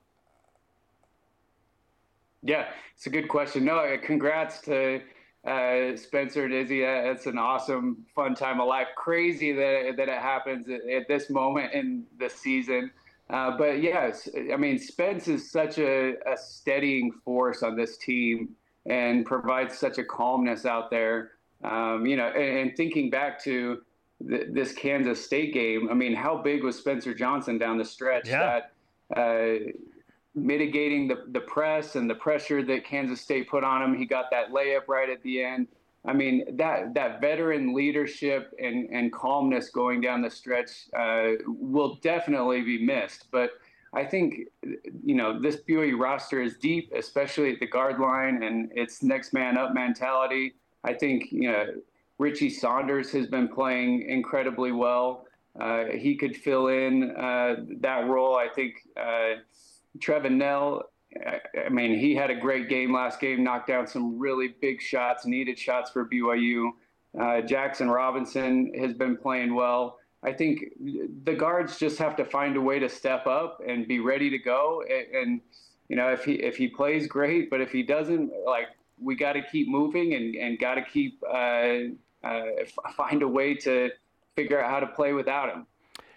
yeah, 2.44 2.68
it's 2.96 3.06
a 3.06 3.10
good 3.10 3.28
question. 3.28 3.66
No, 3.66 3.78
uh, 3.78 3.98
congrats 3.98 4.62
to 4.62 5.02
uh, 5.46 5.96
Spencer 5.96 6.46
and 6.46 6.54
Izzy. 6.54 6.84
It's 6.84 7.26
an 7.26 7.38
awesome, 7.38 8.06
fun 8.16 8.36
time 8.36 8.60
of 8.60 8.68
life. 8.68 8.88
Crazy 8.96 9.52
that 9.54 9.94
that 9.98 10.10
it 10.10 10.22
happens 10.22 10.68
at, 10.70 10.82
at 10.90 11.08
this 11.08 11.30
moment 11.30 11.74
in 11.74 12.06
the 12.20 12.30
season. 12.30 12.92
Uh, 13.30 13.58
but 13.58 13.82
yes, 13.82 14.28
I 14.52 14.58
mean 14.58 14.78
Spence 14.78 15.28
is 15.28 15.50
such 15.50 15.78
a, 15.78 16.16
a 16.32 16.38
steadying 16.38 17.12
force 17.24 17.64
on 17.64 17.78
this 17.78 17.98
team 17.98 18.50
and 18.86 19.26
provides 19.26 19.78
such 19.78 19.98
a 20.00 20.04
calmness 20.04 20.66
out 20.66 20.90
there. 20.90 21.32
Um, 21.64 22.06
you 22.06 22.18
know, 22.18 22.28
and, 22.28 22.58
and, 22.58 22.76
thinking 22.76 23.12
back 23.12 23.42
to 23.44 23.82
th- 24.28 24.48
this 24.50 24.74
Kansas 24.74 25.24
State 25.24 25.54
game, 25.54 25.90
I 25.92 25.94
mean, 25.94 26.16
how 26.16 26.42
big 26.42 26.64
was 26.64 26.76
Spencer 26.76 27.14
Johnson 27.14 27.60
down 27.60 27.78
the 27.78 27.86
stretch 27.86 28.28
yeah. 28.28 28.62
that 29.14 29.20
uh, 29.20 29.72
mitigating 30.34 31.08
the, 31.08 31.26
the 31.32 31.42
press 31.42 31.96
and 31.96 32.10
the 32.10 32.16
pressure 32.16 32.64
that 32.64 32.86
Kansas 32.86 33.22
State 33.22 33.50
put 33.50 33.64
on 33.64 33.82
him. 33.82 33.98
He 33.98 34.06
got 34.06 34.26
that 34.32 34.52
layup 34.52 34.88
right 34.88 35.10
at 35.10 35.22
the 35.24 35.44
end. 35.44 35.68
I 36.04 36.14
mean, 36.14 36.58
that, 36.58 36.94
that 36.96 37.22
veteran 37.22 37.76
leadership 37.76 38.54
and, 38.60 38.90
and 38.90 39.12
calmness 39.12 39.70
going 39.70 40.02
down 40.02 40.22
the 40.22 40.32
stretch 40.32 40.90
uh, 40.98 41.34
will 41.46 42.00
definitely 42.02 42.62
be 42.62 42.84
missed. 42.84 43.26
But 43.32 43.52
I 43.94 44.06
think, 44.06 44.48
you 45.04 45.16
know, 45.16 45.40
this 45.40 45.58
BYU 45.58 46.00
roster 46.00 46.42
is 46.42 46.56
deep, 46.58 46.92
especially 46.96 47.54
at 47.54 47.60
the 47.60 47.68
guard 47.68 48.00
line, 48.00 48.42
and 48.42 48.72
it's 48.74 49.04
next 49.04 49.34
man 49.34 49.58
up 49.58 49.74
mentality. 49.74 50.56
I 50.84 50.94
think, 50.94 51.32
you 51.32 51.52
know, 51.52 51.66
Richie 52.18 52.50
Saunders 52.50 53.12
has 53.12 53.28
been 53.28 53.48
playing 53.48 54.10
incredibly 54.10 54.72
well. 54.72 55.26
Uh, 55.60 55.86
he 55.94 56.16
could 56.16 56.36
fill 56.36 56.68
in 56.68 57.12
uh, 57.12 57.58
that 57.82 58.08
role. 58.08 58.38
I 58.38 58.48
think 58.48 58.76
uh, 58.96 59.42
Trevin 60.00 60.38
Knell, 60.38 60.84
I 61.26 61.70
mean, 61.70 61.98
he 61.98 62.16
had 62.16 62.30
a 62.30 62.36
great 62.36 62.70
game 62.70 62.94
last 62.94 63.20
game, 63.20 63.44
knocked 63.44 63.68
down 63.68 63.88
some 63.88 64.18
really 64.18 64.56
big 64.62 64.82
shots, 64.82 65.26
needed 65.26 65.60
shots 65.60 65.92
for 65.92 66.06
BYU. 66.06 66.72
Uh, 67.20 67.42
Jaxson 67.42 67.94
Robinson 67.94 68.74
has 68.80 68.94
been 68.94 69.18
playing 69.18 69.54
well. 69.54 69.98
I 70.24 70.32
think 70.32 70.64
the 71.24 71.34
guards 71.34 71.78
just 71.78 71.98
have 71.98 72.16
to 72.18 72.26
find 72.26 72.56
a 72.56 72.62
way 72.62 72.80
to 72.80 72.88
step 72.88 73.28
up 73.28 73.60
and 73.68 73.88
be 73.88 74.00
ready 74.00 74.30
to 74.30 74.38
go. 74.38 74.84
And, 74.88 75.16
and 75.16 75.42
you 75.90 75.96
know, 75.96 76.10
if 76.10 76.24
he 76.24 76.34
if 76.34 76.56
he 76.56 76.68
plays 76.68 77.08
great, 77.08 77.50
but 77.50 77.60
if 77.60 77.72
he 77.72 77.84
doesn't, 77.84 78.32
like 78.46 78.68
we 79.00 79.16
got 79.16 79.34
to 79.34 79.42
keep 79.42 79.68
moving 79.68 80.14
and 80.14 80.36
and 80.36 80.60
got 80.60 80.76
to 80.76 80.84
keep 80.84 81.22
uh, 81.24 81.74
uh, 82.24 82.44
find 82.96 83.24
a 83.24 83.28
way 83.28 83.56
to 83.56 83.90
figure 84.36 84.64
out 84.64 84.70
how 84.70 84.80
to 84.80 84.88
play 84.88 85.12
without 85.12 85.50
him. 85.50 85.66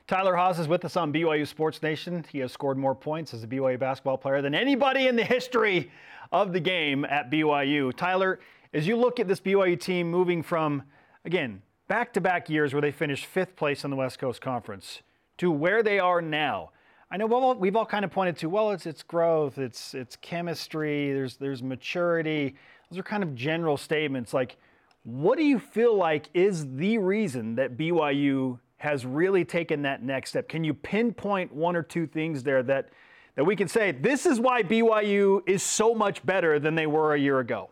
Tyler 0.07 0.37
Haws 0.37 0.59
is 0.59 0.69
with 0.69 0.85
us 0.85 0.99
on 0.99 1.15
BYU 1.15 1.47
Sports 1.47 1.81
Nation. 1.83 2.27
He 2.31 2.41
has 2.41 2.53
scored 2.53 2.77
more 2.77 2.95
points 2.95 3.33
as 3.33 3.43
a 3.43 3.47
BYU 3.47 3.79
basketball 3.79 4.19
player 4.19 4.43
than 4.43 4.55
anybody 4.55 5.07
in 5.07 5.17
the 5.17 5.25
history 5.25 5.91
of 6.31 6.53
the 6.53 6.61
game 6.61 7.07
at 7.07 7.31
BYU. 7.31 7.91
Tyler, 7.97 8.39
as 8.75 8.87
you 8.87 8.97
look 8.97 9.19
at 9.19 9.29
this 9.29 9.41
BYU 9.41 9.81
team 9.81 10.11
moving 10.11 10.43
from, 10.43 10.83
again, 11.25 11.63
back 11.89 12.13
to 12.13 12.21
back 12.21 12.51
years 12.51 12.75
where 12.75 12.83
they 12.83 12.93
finished 12.93 13.25
fifth 13.25 13.57
place 13.57 13.83
in 13.83 13.91
the 13.91 13.97
West 13.97 14.19
Coast 14.19 14.43
Conference 14.43 15.01
to 15.39 15.51
where 15.51 15.83
they 15.83 15.99
are 15.99 16.21
now. 16.21 16.71
I 17.11 17.17
know 17.17 17.55
we've 17.59 17.75
all 17.75 17.87
kind 17.87 18.05
of 18.05 18.11
pointed 18.11 18.37
to, 18.39 18.51
well, 18.51 18.73
it's, 18.73 18.85
it's 18.85 19.03
growth, 19.03 19.57
it's, 19.57 19.95
it's 19.95 20.17
chemistry, 20.17 21.15
there's, 21.15 21.39
there's 21.39 21.63
maturity. 21.63 22.57
Those 22.91 22.99
are 22.99 23.05
kind 23.05 23.23
of 23.23 23.35
general 23.35 23.79
statements. 23.79 24.35
Like, 24.35 24.59
what 25.05 25.39
do 25.39 25.45
you 25.45 25.59
feel 25.59 25.97
like 25.97 26.29
is 26.35 26.77
the 26.77 26.99
reason 26.99 27.55
that 27.55 27.79
BYU 27.79 28.59
has 28.85 29.07
really 29.07 29.45
taken 29.47 29.83
that 29.83 30.03
next 30.03 30.31
step? 30.31 30.47
Can 30.47 30.63
you 30.63 30.75
pinpoint 30.75 31.53
one 31.53 31.75
or 31.75 31.83
two 31.83 32.07
things 32.07 32.43
there 32.43 32.63
that, 32.65 32.91
that 33.35 33.45
we 33.45 33.57
can 33.57 33.67
say, 33.67 33.93
this 33.93 34.27
is 34.27 34.39
why 34.39 34.63
BYU 34.63 35.41
is 35.49 35.63
so 35.63 35.95
much 35.95 36.25
better 36.25 36.59
than 36.61 36.75
they 36.75 36.87
were 36.87 37.15
a 37.15 37.19
year 37.19 37.41
ago? 37.41 37.71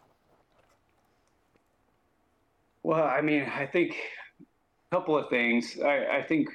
Well, 2.83 3.05
I 3.05 3.20
mean, 3.20 3.42
I 3.42 3.66
think 3.66 3.94
a 4.40 4.96
couple 4.96 5.16
of 5.16 5.29
things. 5.29 5.79
I, 5.85 6.07
I 6.16 6.22
think 6.22 6.48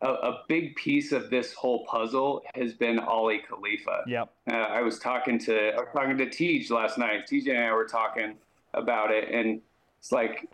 a, 0.00 0.08
a, 0.08 0.42
big 0.48 0.76
piece 0.76 1.10
of 1.10 1.28
this 1.28 1.52
whole 1.52 1.84
puzzle 1.84 2.42
has 2.54 2.72
been 2.72 3.00
Aly 3.00 3.40
Khalifa. 3.48 4.04
Yep. 4.06 4.32
Uh, 4.50 4.54
I 4.54 4.80
was 4.80 5.00
talking 5.00 5.38
to 5.40 5.72
I 5.72 5.80
was 5.80 5.88
talking 5.92 6.16
to 6.18 6.26
TJ 6.26 6.70
last 6.70 6.98
night. 6.98 7.26
TJ 7.30 7.48
and 7.48 7.64
I 7.64 7.72
were 7.72 7.86
talking 7.86 8.36
about 8.74 9.10
it, 9.10 9.28
and 9.30 9.60
it's 9.98 10.12
like 10.12 10.48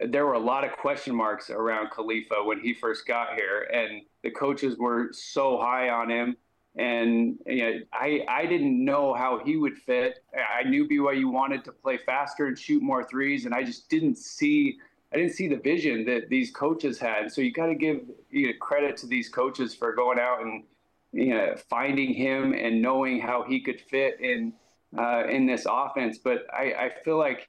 there 0.00 0.24
were 0.24 0.34
a 0.34 0.38
lot 0.38 0.64
of 0.64 0.72
question 0.72 1.14
marks 1.14 1.50
around 1.50 1.90
Khalifa 1.90 2.44
when 2.44 2.60
he 2.60 2.74
first 2.74 3.06
got 3.06 3.34
here, 3.34 3.68
and 3.72 4.02
the 4.22 4.30
coaches 4.30 4.78
were 4.78 5.08
so 5.12 5.58
high 5.58 5.88
on 5.88 6.10
him. 6.10 6.36
And 6.76 7.38
you 7.46 7.64
know, 7.64 7.80
I 7.92 8.24
I 8.28 8.46
didn't 8.46 8.84
know 8.84 9.14
how 9.14 9.40
he 9.44 9.56
would 9.56 9.76
fit. 9.78 10.20
I 10.34 10.62
knew 10.62 10.86
BYU 10.86 11.30
wanted 11.32 11.64
to 11.64 11.72
play 11.72 11.98
faster 11.98 12.46
and 12.46 12.56
shoot 12.56 12.82
more 12.82 13.02
threes, 13.02 13.46
and 13.46 13.54
I 13.54 13.64
just 13.64 13.88
didn't 13.88 14.16
see 14.16 14.78
I 15.12 15.16
didn't 15.16 15.32
see 15.32 15.48
the 15.48 15.56
vision 15.56 16.04
that 16.04 16.28
these 16.28 16.50
coaches 16.50 16.98
had. 16.98 17.32
So 17.32 17.40
you 17.40 17.52
got 17.52 17.66
to 17.66 17.74
give 17.74 18.02
you 18.30 18.48
know, 18.48 18.52
credit 18.60 18.96
to 18.98 19.06
these 19.06 19.28
coaches 19.28 19.74
for 19.74 19.94
going 19.94 20.18
out 20.18 20.42
and 20.42 20.64
you 21.12 21.34
know 21.34 21.56
finding 21.68 22.14
him 22.14 22.52
and 22.52 22.80
knowing 22.80 23.20
how 23.20 23.42
he 23.42 23.60
could 23.60 23.80
fit 23.80 24.20
in 24.20 24.52
uh, 24.96 25.24
in 25.28 25.46
this 25.46 25.66
offense. 25.68 26.18
But 26.18 26.46
I, 26.52 26.74
I 26.74 26.92
feel 27.04 27.18
like 27.18 27.48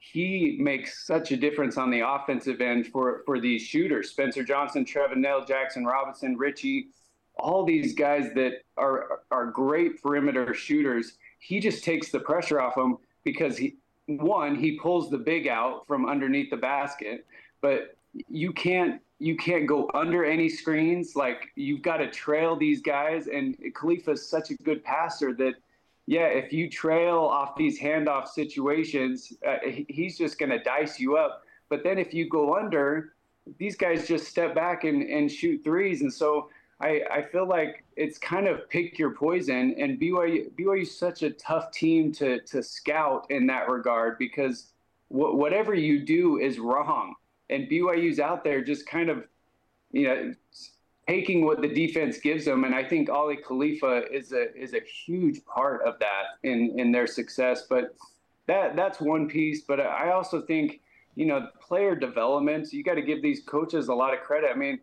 he 0.00 0.56
makes 0.58 1.06
such 1.06 1.30
a 1.30 1.36
difference 1.36 1.76
on 1.76 1.90
the 1.90 2.00
offensive 2.00 2.60
end 2.60 2.86
for 2.86 3.22
for 3.26 3.38
these 3.38 3.62
shooters. 3.62 4.10
Spencer 4.10 4.42
Johnson, 4.42 4.84
Trevin 4.84 5.18
Knell, 5.18 5.44
Jaxson 5.44 5.84
Robinson, 5.84 6.36
Richie, 6.36 6.88
all 7.38 7.64
these 7.64 7.94
guys 7.94 8.30
that 8.34 8.62
are 8.78 9.20
are 9.30 9.46
great 9.46 10.02
perimeter 10.02 10.54
shooters. 10.54 11.18
He 11.38 11.60
just 11.60 11.84
takes 11.84 12.10
the 12.10 12.18
pressure 12.18 12.60
off 12.60 12.74
them 12.74 12.96
because 13.24 13.58
he 13.58 13.76
one 14.06 14.56
he 14.56 14.78
pulls 14.78 15.10
the 15.10 15.18
big 15.18 15.46
out 15.46 15.86
from 15.86 16.08
underneath 16.08 16.48
the 16.48 16.56
basket, 16.56 17.26
but 17.60 17.94
you 18.28 18.52
can't 18.54 19.02
you 19.18 19.36
can't 19.36 19.66
go 19.66 19.90
under 19.92 20.24
any 20.24 20.48
screens. 20.48 21.14
Like 21.14 21.48
you've 21.56 21.82
got 21.82 21.98
to 21.98 22.10
trail 22.10 22.56
these 22.56 22.80
guys, 22.80 23.26
and 23.26 23.54
Khalifa 23.74 24.12
is 24.12 24.26
such 24.26 24.50
a 24.50 24.54
good 24.62 24.82
passer 24.82 25.34
that 25.34 25.56
yeah, 26.10 26.26
if 26.26 26.52
you 26.52 26.68
trail 26.68 27.18
off 27.18 27.54
these 27.54 27.78
handoff 27.78 28.26
situations, 28.26 29.32
uh, 29.46 29.58
he's 29.64 30.18
just 30.18 30.40
going 30.40 30.50
to 30.50 30.58
dice 30.58 30.98
you 30.98 31.16
up. 31.16 31.44
But 31.68 31.84
then 31.84 31.98
if 31.98 32.12
you 32.12 32.28
go 32.28 32.56
under, 32.56 33.14
these 33.58 33.76
guys 33.76 34.08
just 34.08 34.26
step 34.26 34.52
back 34.52 34.82
and, 34.82 35.04
and 35.04 35.30
shoot 35.30 35.62
threes. 35.62 36.00
And 36.00 36.12
so 36.12 36.50
I, 36.80 37.02
I 37.12 37.22
feel 37.22 37.46
like 37.46 37.84
it's 37.94 38.18
kind 38.18 38.48
of 38.48 38.68
pick 38.68 38.98
your 38.98 39.12
poison. 39.12 39.76
And 39.78 40.00
BYU 40.00 40.50
BYU 40.58 40.82
is 40.82 40.98
such 40.98 41.22
a 41.22 41.30
tough 41.30 41.70
team 41.70 42.10
to 42.14 42.40
to 42.40 42.60
scout 42.60 43.28
in 43.30 43.46
that 43.46 43.68
regard 43.68 44.18
because 44.18 44.72
wh- 45.10 45.36
whatever 45.38 45.74
you 45.74 46.04
do 46.04 46.38
is 46.38 46.58
wrong. 46.58 47.14
And 47.50 47.68
BYU's 47.68 48.18
out 48.18 48.42
there 48.42 48.64
just 48.64 48.84
kind 48.84 49.10
of, 49.10 49.28
you 49.92 50.08
know, 50.08 50.34
taking 51.10 51.44
what 51.44 51.60
the 51.60 51.68
defense 51.68 52.18
gives 52.18 52.44
them. 52.44 52.62
And 52.64 52.74
I 52.74 52.84
think 52.84 53.08
Aly 53.08 53.36
Khalifa 53.36 54.04
is 54.12 54.32
a 54.32 54.54
is 54.56 54.74
a 54.74 54.80
huge 54.80 55.44
part 55.44 55.82
of 55.82 55.98
that 55.98 56.24
in 56.44 56.78
in 56.78 56.92
their 56.92 57.06
success. 57.06 57.66
But 57.68 57.96
that 58.46 58.76
that's 58.76 59.00
one 59.00 59.28
piece. 59.28 59.62
But 59.62 59.80
I 59.80 60.12
also 60.12 60.42
think 60.42 60.80
you 61.16 61.26
know 61.26 61.48
player 61.60 61.94
development. 61.96 62.72
You 62.72 62.84
got 62.84 62.94
to 62.94 63.02
give 63.02 63.22
these 63.22 63.42
coaches 63.42 63.88
a 63.88 63.94
lot 63.94 64.14
of 64.14 64.20
credit. 64.20 64.50
I 64.54 64.56
mean. 64.56 64.80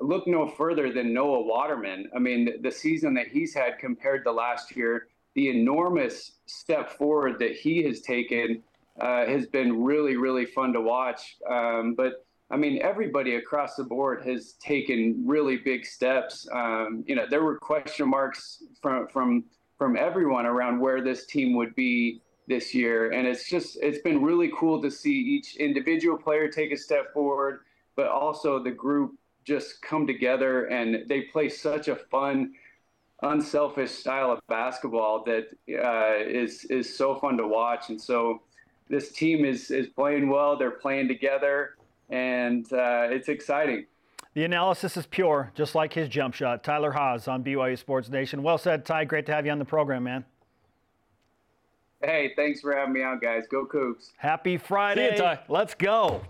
Look 0.00 0.26
no 0.26 0.48
further 0.48 0.90
than 0.90 1.12
Noah 1.12 1.42
Waterman. 1.42 2.08
I 2.16 2.18
mean, 2.18 2.62
the, 2.62 2.70
season 2.70 3.12
that 3.14 3.28
he's 3.28 3.52
had 3.52 3.78
compared 3.78 4.24
to 4.24 4.32
last 4.32 4.74
year, 4.74 5.08
the 5.34 5.50
enormous 5.50 6.38
step 6.46 6.96
forward 6.96 7.38
that 7.40 7.52
he 7.52 7.82
has 7.82 8.00
taken 8.00 8.62
uh, 8.98 9.26
has 9.26 9.44
been 9.44 9.84
really, 9.84 10.16
really 10.16 10.46
fun 10.46 10.72
to 10.72 10.80
watch. 10.80 11.36
Um, 11.46 11.94
but 11.94 12.24
I 12.54 12.56
mean, 12.56 12.80
everybody 12.82 13.34
across 13.34 13.74
the 13.74 13.82
board 13.82 14.24
has 14.28 14.52
taken 14.60 15.24
really 15.26 15.56
big 15.56 15.84
steps. 15.84 16.46
Um, 16.52 17.02
you 17.04 17.16
know, 17.16 17.26
there 17.28 17.42
were 17.42 17.58
question 17.58 18.08
marks 18.08 18.62
from 18.80 19.08
from 19.08 19.42
from 19.76 19.96
everyone 19.96 20.46
around 20.46 20.78
where 20.78 21.02
this 21.02 21.26
team 21.26 21.56
would 21.56 21.74
be 21.74 22.20
this 22.46 22.72
year, 22.72 23.10
and 23.10 23.26
it's 23.26 23.48
just 23.50 23.76
it's 23.82 23.98
been 24.02 24.22
really 24.22 24.52
cool 24.56 24.80
to 24.82 24.88
see 24.88 25.10
each 25.10 25.56
individual 25.56 26.16
player 26.16 26.46
take 26.46 26.70
a 26.70 26.76
step 26.76 27.12
forward, 27.12 27.62
but 27.96 28.06
also 28.06 28.62
the 28.62 28.70
group 28.70 29.16
just 29.42 29.82
come 29.82 30.06
together 30.06 30.66
and 30.66 31.08
they 31.08 31.22
play 31.22 31.48
such 31.48 31.88
a 31.88 31.96
fun 31.96 32.52
unselfish 33.22 33.90
style 33.90 34.30
of 34.30 34.38
basketball 34.48 35.24
that 35.24 35.48
uh, 35.84 36.24
is 36.24 36.64
is 36.66 36.96
so 36.96 37.16
fun 37.16 37.36
to 37.36 37.48
watch. 37.48 37.90
And 37.90 38.00
so 38.00 38.42
this 38.88 39.10
team 39.10 39.44
is 39.44 39.72
is 39.72 39.88
playing 39.88 40.28
well. 40.28 40.56
They're 40.56 40.70
playing 40.70 41.08
together, 41.08 41.74
and 42.10 42.70
uh, 42.72 43.08
it's 43.10 43.28
exciting. 43.28 43.86
The 44.34 44.44
analysis 44.44 44.96
is 44.96 45.06
pure, 45.06 45.52
just 45.54 45.74
like 45.76 45.92
his 45.92 46.08
jump 46.08 46.34
shot. 46.34 46.64
Tyler 46.64 46.90
Haws 46.90 47.28
on 47.28 47.44
BYU 47.44 47.78
Sports 47.78 48.08
Nation. 48.08 48.42
Well 48.42 48.58
said, 48.58 48.84
Ty. 48.84 49.04
Great 49.04 49.26
to 49.26 49.32
have 49.32 49.46
you 49.46 49.52
on 49.52 49.60
the 49.60 49.64
program, 49.64 50.02
man. 50.02 50.24
Hey, 52.02 52.32
thanks 52.36 52.60
for 52.60 52.74
having 52.76 52.92
me 52.92 53.02
on, 53.02 53.20
guys. 53.20 53.44
Go 53.50 53.64
Cougs. 53.64 54.10
Happy 54.16 54.56
Friday. 54.56 55.10
See 55.10 55.14
you, 55.16 55.22
Ty. 55.22 55.40
Let's 55.48 55.74
go. 55.74 56.22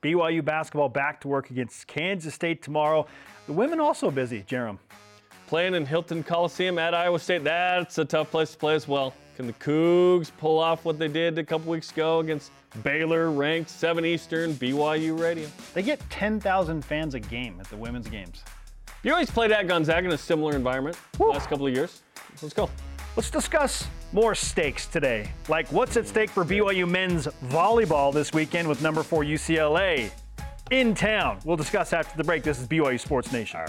BYU 0.00 0.44
basketball 0.44 0.88
back 0.88 1.20
to 1.22 1.28
work 1.28 1.50
against 1.50 1.86
Kansas 1.86 2.34
State 2.34 2.62
tomorrow. 2.62 3.06
The 3.46 3.52
women 3.52 3.80
also 3.80 4.10
busy, 4.10 4.42
Jarom. 4.42 4.78
Playing 5.46 5.74
in 5.74 5.84
Hilton 5.84 6.22
Coliseum 6.22 6.78
at 6.78 6.94
Iowa 6.94 7.18
State, 7.18 7.44
that's 7.44 7.98
a 7.98 8.04
tough 8.04 8.30
place 8.30 8.52
to 8.52 8.58
play 8.58 8.74
as 8.74 8.88
well. 8.88 9.12
Can 9.36 9.46
the 9.46 9.52
Cougs 9.54 10.30
pull 10.38 10.58
off 10.58 10.84
what 10.84 10.98
they 10.98 11.08
did 11.08 11.38
a 11.38 11.44
couple 11.44 11.70
weeks 11.70 11.90
ago 11.90 12.20
against 12.20 12.50
Baylor, 12.82 13.30
ranked 13.30 13.68
7 13.68 14.04
Eastern, 14.04 14.54
BYU 14.54 15.18
Radio? 15.18 15.48
They 15.74 15.82
get 15.82 16.00
10,000 16.08 16.84
fans 16.84 17.14
a 17.14 17.20
game 17.20 17.58
at 17.60 17.66
the 17.68 17.76
women's 17.76 18.08
games. 18.08 18.42
You 19.02 19.12
always 19.12 19.30
played 19.30 19.52
at 19.52 19.66
Gonzaga 19.66 20.06
in 20.06 20.12
a 20.14 20.18
similar 20.18 20.54
environment 20.56 20.96
the 21.18 21.24
last 21.24 21.48
couple 21.48 21.66
of 21.66 21.74
years. 21.74 22.00
Let's 22.40 22.54
go. 22.54 22.70
Let's 23.16 23.30
discuss 23.30 23.86
more 24.12 24.34
stakes 24.34 24.86
today. 24.86 25.30
Like 25.48 25.70
what's 25.70 25.96
at 25.96 26.08
stake 26.08 26.30
for 26.30 26.44
BYU 26.44 26.88
men's 26.88 27.26
volleyball 27.46 28.14
this 28.14 28.32
weekend 28.32 28.66
with 28.66 28.80
number 28.80 29.02
four 29.02 29.24
UCLA 29.24 30.10
in 30.70 30.94
town. 30.94 31.38
We'll 31.44 31.56
discuss 31.56 31.92
after 31.92 32.16
the 32.16 32.24
break. 32.24 32.42
This 32.42 32.60
is 32.60 32.66
BYU 32.66 32.98
Sports 32.98 33.30
Nation. 33.30 33.60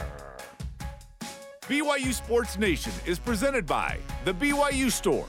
BYU 1.68 2.14
Sports 2.14 2.60
Nation 2.60 2.92
is 3.08 3.18
presented 3.18 3.66
by 3.66 3.98
The 4.24 4.36
BYU 4.36 4.92
Store, 4.92 5.26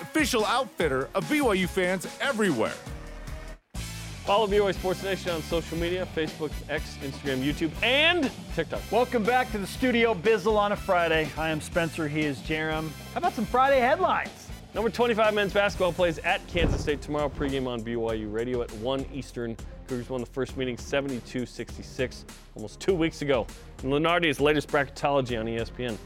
official 0.00 0.44
outfitter 0.44 1.08
of 1.16 1.24
BYU 1.24 1.68
fans 1.68 2.06
everywhere. 2.20 2.76
Follow 4.24 4.46
BYU 4.46 4.72
Sports 4.72 5.02
Nation 5.02 5.32
on 5.32 5.42
social 5.42 5.76
media 5.76 6.06
Facebook, 6.14 6.52
X, 6.68 6.96
Instagram, 7.02 7.42
YouTube, 7.42 7.72
and 7.82 8.30
TikTok. 8.54 8.80
Welcome 8.92 9.24
back 9.24 9.50
to 9.50 9.58
the 9.58 9.66
studio, 9.66 10.14
Bizzle 10.14 10.56
on 10.56 10.70
a 10.70 10.76
Friday. 10.76 11.28
I 11.36 11.48
am 11.48 11.60
Spencer. 11.60 12.06
He 12.06 12.20
is 12.20 12.38
Jarom. 12.38 12.90
How 13.12 13.18
about 13.18 13.32
some 13.32 13.46
Friday 13.46 13.80
headlines? 13.80 14.39
Number 14.72 14.88
25 14.88 15.34
men's 15.34 15.52
basketball 15.52 15.92
plays 15.92 16.18
at 16.18 16.46
Kansas 16.46 16.80
State 16.80 17.02
tomorrow. 17.02 17.28
Pregame 17.28 17.66
on 17.66 17.82
BYU 17.82 18.32
Radio 18.32 18.62
at 18.62 18.70
1 18.74 19.04
Eastern. 19.12 19.56
Cougars 19.88 20.08
won 20.08 20.20
the 20.20 20.26
first 20.26 20.56
meeting 20.56 20.78
72 20.78 21.44
66 21.44 22.24
almost 22.54 22.78
two 22.78 22.94
weeks 22.94 23.20
ago. 23.22 23.48
And 23.82 23.92
Lunardi's 23.92 24.38
latest 24.38 24.68
bracketology 24.68 25.40
on 25.40 25.46
ESPN. 25.46 25.96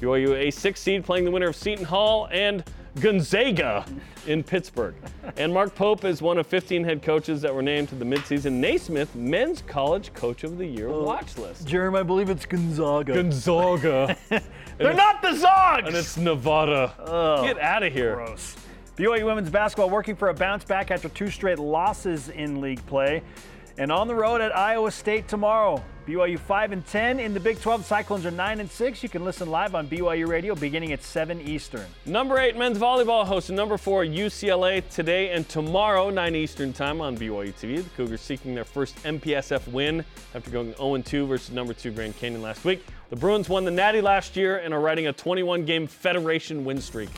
BYU 0.00 0.34
a 0.34 0.50
six 0.50 0.80
seed 0.80 1.04
playing 1.04 1.26
the 1.26 1.30
winner 1.30 1.46
of 1.46 1.54
Seton 1.54 1.84
Hall 1.84 2.28
and 2.32 2.64
Gonzaga 3.00 3.84
in 4.26 4.42
Pittsburgh. 4.42 4.94
and 5.36 5.52
Mark 5.52 5.74
Pope 5.74 6.04
is 6.04 6.20
one 6.20 6.38
of 6.38 6.46
15 6.46 6.84
head 6.84 7.02
coaches 7.02 7.40
that 7.42 7.54
were 7.54 7.62
named 7.62 7.88
to 7.90 7.94
the 7.94 8.04
midseason 8.04 8.52
Naismith 8.54 9.14
Men's 9.14 9.62
College 9.66 10.12
Coach 10.14 10.44
of 10.44 10.58
the 10.58 10.66
Year 10.66 10.88
oh, 10.88 11.04
watch 11.04 11.36
list. 11.38 11.66
Jeremy, 11.66 11.98
I 12.00 12.02
believe 12.02 12.30
it's 12.30 12.46
Gonzaga. 12.46 13.14
Gonzaga. 13.14 14.16
They're 14.78 14.94
not 14.94 15.22
the 15.22 15.28
Zogs! 15.28 15.86
and 15.86 15.96
it's 15.96 16.16
Nevada. 16.16 16.92
Oh, 16.98 17.42
Get 17.44 17.58
out 17.58 17.82
of 17.82 17.92
here. 17.92 18.16
Gross. 18.16 18.56
BYU 18.96 19.24
women's 19.26 19.50
basketball 19.50 19.90
working 19.90 20.16
for 20.16 20.28
a 20.28 20.34
bounce 20.34 20.64
back 20.64 20.90
after 20.90 21.08
two 21.08 21.30
straight 21.30 21.58
losses 21.58 22.30
in 22.30 22.60
league 22.60 22.84
play. 22.86 23.22
And 23.78 23.92
on 23.92 24.08
the 24.08 24.14
road 24.14 24.40
at 24.40 24.54
Iowa 24.56 24.90
State 24.90 25.28
tomorrow. 25.28 25.84
BYU 26.04 26.36
5 26.36 26.72
and 26.72 26.84
10 26.86 27.20
in 27.20 27.32
the 27.32 27.38
Big 27.38 27.60
12. 27.60 27.84
Cyclones 27.84 28.26
are 28.26 28.32
9 28.32 28.58
and 28.58 28.68
6. 28.68 29.02
You 29.04 29.08
can 29.08 29.24
listen 29.24 29.48
live 29.50 29.76
on 29.76 29.86
BYU 29.86 30.26
Radio 30.26 30.56
beginning 30.56 30.92
at 30.92 31.00
7 31.00 31.40
Eastern. 31.42 31.86
Number 32.04 32.38
eight 32.38 32.56
men's 32.56 32.78
volleyball 32.78 33.24
hosts 33.24 33.50
number 33.50 33.76
four 33.76 34.04
UCLA 34.04 34.88
today 34.88 35.30
and 35.30 35.48
tomorrow, 35.48 36.10
9 36.10 36.34
Eastern 36.34 36.72
time 36.72 37.00
on 37.00 37.16
BYU 37.16 37.52
TV. 37.54 37.84
The 37.84 37.90
Cougars 37.90 38.20
seeking 38.20 38.52
their 38.52 38.64
first 38.64 38.96
MPSF 39.04 39.70
win 39.70 40.04
after 40.34 40.50
going 40.50 40.72
0-2 40.74 41.28
versus 41.28 41.52
number 41.54 41.72
two 41.72 41.92
Grand 41.92 42.16
Canyon 42.16 42.42
last 42.42 42.64
week. 42.64 42.84
The 43.10 43.16
Bruins 43.16 43.48
won 43.48 43.64
the 43.64 43.70
Natty 43.70 44.00
last 44.00 44.34
year 44.34 44.58
and 44.58 44.74
are 44.74 44.80
riding 44.80 45.06
a 45.06 45.12
21-game 45.12 45.86
Federation 45.86 46.64
win 46.64 46.80
streak. 46.80 47.10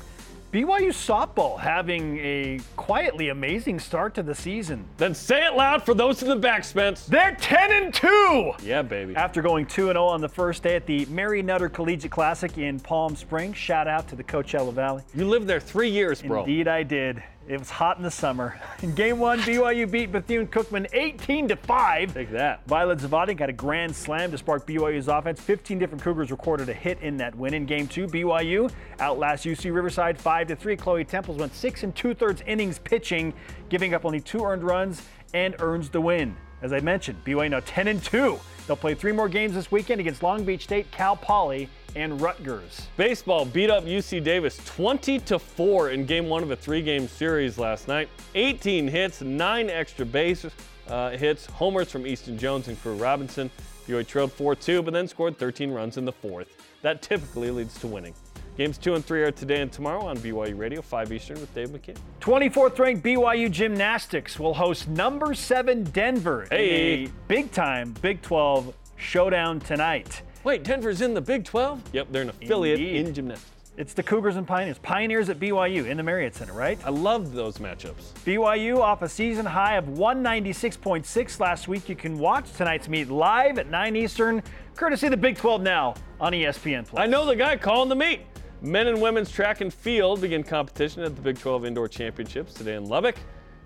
BYU 0.53 0.89
softball 0.89 1.61
having 1.61 2.19
a 2.19 2.59
quietly 2.75 3.29
amazing 3.29 3.79
start 3.79 4.15
to 4.15 4.23
the 4.25 4.35
season. 4.35 4.85
Then 4.97 5.15
say 5.15 5.47
it 5.47 5.55
loud 5.55 5.85
for 5.87 5.95
those 5.95 6.23
in 6.25 6.29
the 6.29 6.35
back, 6.35 6.65
Spence. 6.65 7.07
They're 7.07 7.37
10 7.41 7.71
and 7.85 7.95
2 7.95 8.53
Yeah, 8.65 8.83
baby. 8.83 9.15
after 9.15 9.43
going 9.43 9.67
2 9.67 9.91
and 9.91 9.95
0 9.95 10.07
on 10.07 10.21
the 10.21 10.29
first 10.29 10.65
day 10.65 10.75
at 10.75 10.87
the 10.87 11.07
Mary 11.07 11.41
Nutter 11.41 11.69
Collegiate 11.69 12.11
Classic 12.11 12.59
in 12.59 12.81
Palm 12.81 13.15
Springs. 13.15 13.57
Shout 13.57 13.87
out 13.87 14.09
to 14.09 14.17
the 14.17 14.25
Coachella 14.25 14.73
Valley. 14.73 15.05
You 15.15 15.25
lived 15.29 15.47
there 15.47 15.61
three 15.61 15.89
years, 15.89 16.21
bro. 16.21 16.41
Indeed, 16.41 16.67
I 16.67 16.83
did. 16.83 17.23
It 17.51 17.59
was 17.59 17.69
hot 17.69 17.97
in 17.97 18.05
the 18.05 18.13
summer. 18.13 18.61
In 18.83 18.95
game 18.95 19.19
one, 19.19 19.41
BYU 19.41 19.91
beat 19.91 20.13
Bethune 20.13 20.47
Cookman 20.47 20.87
18 20.93 21.49
to 21.49 21.57
5. 21.57 22.15
Take 22.15 22.31
that. 22.31 22.65
Violet 22.69 23.01
Zavadi 23.01 23.37
got 23.37 23.49
a 23.49 23.53
grand 23.53 23.97
slam 23.97 24.31
to 24.31 24.39
spark 24.39 24.69
BYU's 24.69 25.09
offense. 25.09 25.41
15 25.41 25.77
different 25.77 26.01
Cougars 26.01 26.31
recorded 26.31 26.69
a 26.69 26.73
hit 26.73 27.01
in 27.01 27.17
that 27.17 27.35
win. 27.35 27.53
In 27.55 27.67
game 27.67 27.89
two, 27.89 28.07
BYU 28.07 28.71
outlast 29.01 29.47
UC 29.47 29.75
Riverside 29.75 30.17
5 30.17 30.47
to 30.47 30.55
3. 30.55 30.77
Chloe 30.77 31.05
Temples 31.05 31.39
went 31.39 31.53
six 31.53 31.83
and 31.83 31.93
two 31.97 32.15
thirds 32.15 32.41
innings 32.47 32.79
pitching, 32.79 33.35
giving 33.69 33.95
up 33.95 34.05
only 34.05 34.21
two 34.21 34.45
earned 34.45 34.63
runs 34.63 35.03
and 35.35 35.57
earns 35.59 35.89
the 35.91 36.01
win. 36.01 36.37
As 36.63 36.73
I 36.73 36.81
mentioned, 36.81 37.25
BYU 37.25 37.51
now 37.51 37.61
10 37.61 37.89
and 37.89 38.03
2. 38.03 38.39
They'll 38.67 38.77
play 38.77 38.95
three 38.95 39.13
more 39.13 39.29
games 39.29 39.55
this 39.55 39.73
weekend 39.73 40.01
against 40.01 40.23
Long 40.23 40.45
Beach 40.45 40.65
State, 40.65 40.91
Cal 40.91 41.17
Poly, 41.17 41.69
and 41.97 42.21
Rutgers. 42.21 42.89
Baseball 42.97 43.45
beat 43.45 43.71
up 43.71 43.85
UC 43.85 44.23
Davis 44.23 44.61
20 44.65 45.19
to 45.21 45.39
4 45.39 45.91
in 45.91 46.05
game 46.07 46.29
one 46.29 46.43
of 46.43 46.51
a 46.51 46.57
three 46.57 46.83
game 46.83 47.09
series 47.09 47.59
last 47.59 47.89
night. 47.89 48.09
18 48.35 48.87
hits, 48.87 49.23
nine 49.23 49.71
extra 49.71 50.05
base 50.05 50.47
uh, 50.87 51.11
hits, 51.11 51.47
homers 51.47 51.91
from 51.91 52.07
Easton 52.07 52.39
Jones 52.39 52.69
and 52.69 52.81
Crew 52.81 52.95
Robinson. 52.95 53.51
BYU 53.89 54.07
trailed 54.07 54.33
4 54.33 54.55
2, 54.55 54.83
but 54.83 54.93
then 54.93 55.09
scored 55.09 55.39
13 55.39 55.71
runs 55.73 55.97
in 55.97 56.05
the 56.05 56.13
fourth. 56.13 56.49
That 56.83 57.03
typically 57.03 57.51
leads 57.51 57.79
to 57.81 57.87
winning. 57.87 58.15
Games 58.57 58.77
two 58.79 58.95
and 58.95 59.05
three 59.05 59.23
are 59.23 59.31
today 59.31 59.63
and 59.63 59.73
tomorrow 59.73 60.05
on 60.07 60.19
BYU 60.19 60.59
Radio, 60.59 60.83
5 60.83 61.13
Eastern 61.13 61.41
with 61.41 61.55
Dave 61.55 61.71
McKean. 61.71 61.97
24th 62.21 62.79
ranked 62.79 63.03
BYU 63.03 63.51
Gymnastics 63.51 64.39
will 64.39 64.53
host 64.55 64.89
number 64.89 65.33
seven 65.35 65.85
Denver 65.85 66.47
Hey. 66.51 67.09
big 67.27 67.51
time 67.53 67.95
Big 68.03 68.21
12 68.23 68.75
showdown 68.97 69.61
tonight. 69.61 70.23
Wait, 70.45 70.63
Denver's 70.63 71.01
in 71.01 71.15
the 71.15 71.21
Big 71.21 71.45
12? 71.45 71.83
Yep, 71.93 72.09
they're 72.11 72.23
an 72.23 72.31
affiliate 72.31 72.81
Indeed. 72.81 73.07
in 73.07 73.15
gymnastics. 73.15 73.51
It's 73.77 73.95
the 73.95 74.03
Cougars 74.03 74.37
and 74.37 74.47
Pioneers. 74.47 74.79
Pioneers 74.79 75.29
at 75.29 75.39
BYU 75.39 75.87
in 75.87 75.97
the 75.97 76.03
Marriott 76.03 76.35
Center, 76.35 76.53
right? 76.53 76.79
I 76.85 76.91
love 76.91 77.33
those 77.33 77.59
matchups. 77.59 78.13
BYU 78.27 78.79
off 78.79 79.01
a 79.03 79.09
season 79.09 79.47
high 79.47 79.77
of 79.77 79.85
196.6 79.87 81.41
last 81.41 81.69
week. 81.69 81.89
You 81.89 81.95
can 81.95 82.19
watch 82.19 82.53
tonight's 82.53 82.89
meet 82.89 83.09
live 83.09 83.59
at 83.59 83.71
9 83.71 83.97
Eastern, 83.97 84.43
courtesy 84.75 85.07
of 85.07 85.13
the 85.13 85.17
Big 85.17 85.37
12 85.37 85.63
now 85.63 85.95
on 86.21 86.33
ESPN 86.33 86.87
Plus. 86.87 87.01
I 87.01 87.07
know 87.07 87.25
the 87.25 87.37
guy 87.37 87.57
calling 87.57 87.89
the 87.89 87.95
meet. 87.95 88.23
Men 88.61 88.89
and 88.89 89.01
women's 89.01 89.31
track 89.31 89.63
and 89.63 89.73
field 89.73 90.21
begin 90.21 90.43
competition 90.43 91.03
at 91.03 91.17
the 91.17 91.23
Big 91.23 91.39
12 91.39 91.65
Indoor 91.65 91.89
Championships 91.89 92.53
today 92.53 92.75
in 92.75 92.85
Lubbock. 92.85 93.17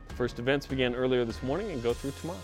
The 0.08 0.14
first 0.14 0.38
events 0.38 0.66
began 0.66 0.94
earlier 0.94 1.24
this 1.24 1.42
morning 1.42 1.70
and 1.72 1.82
go 1.82 1.92
through 1.92 2.12
tomorrow. 2.20 2.38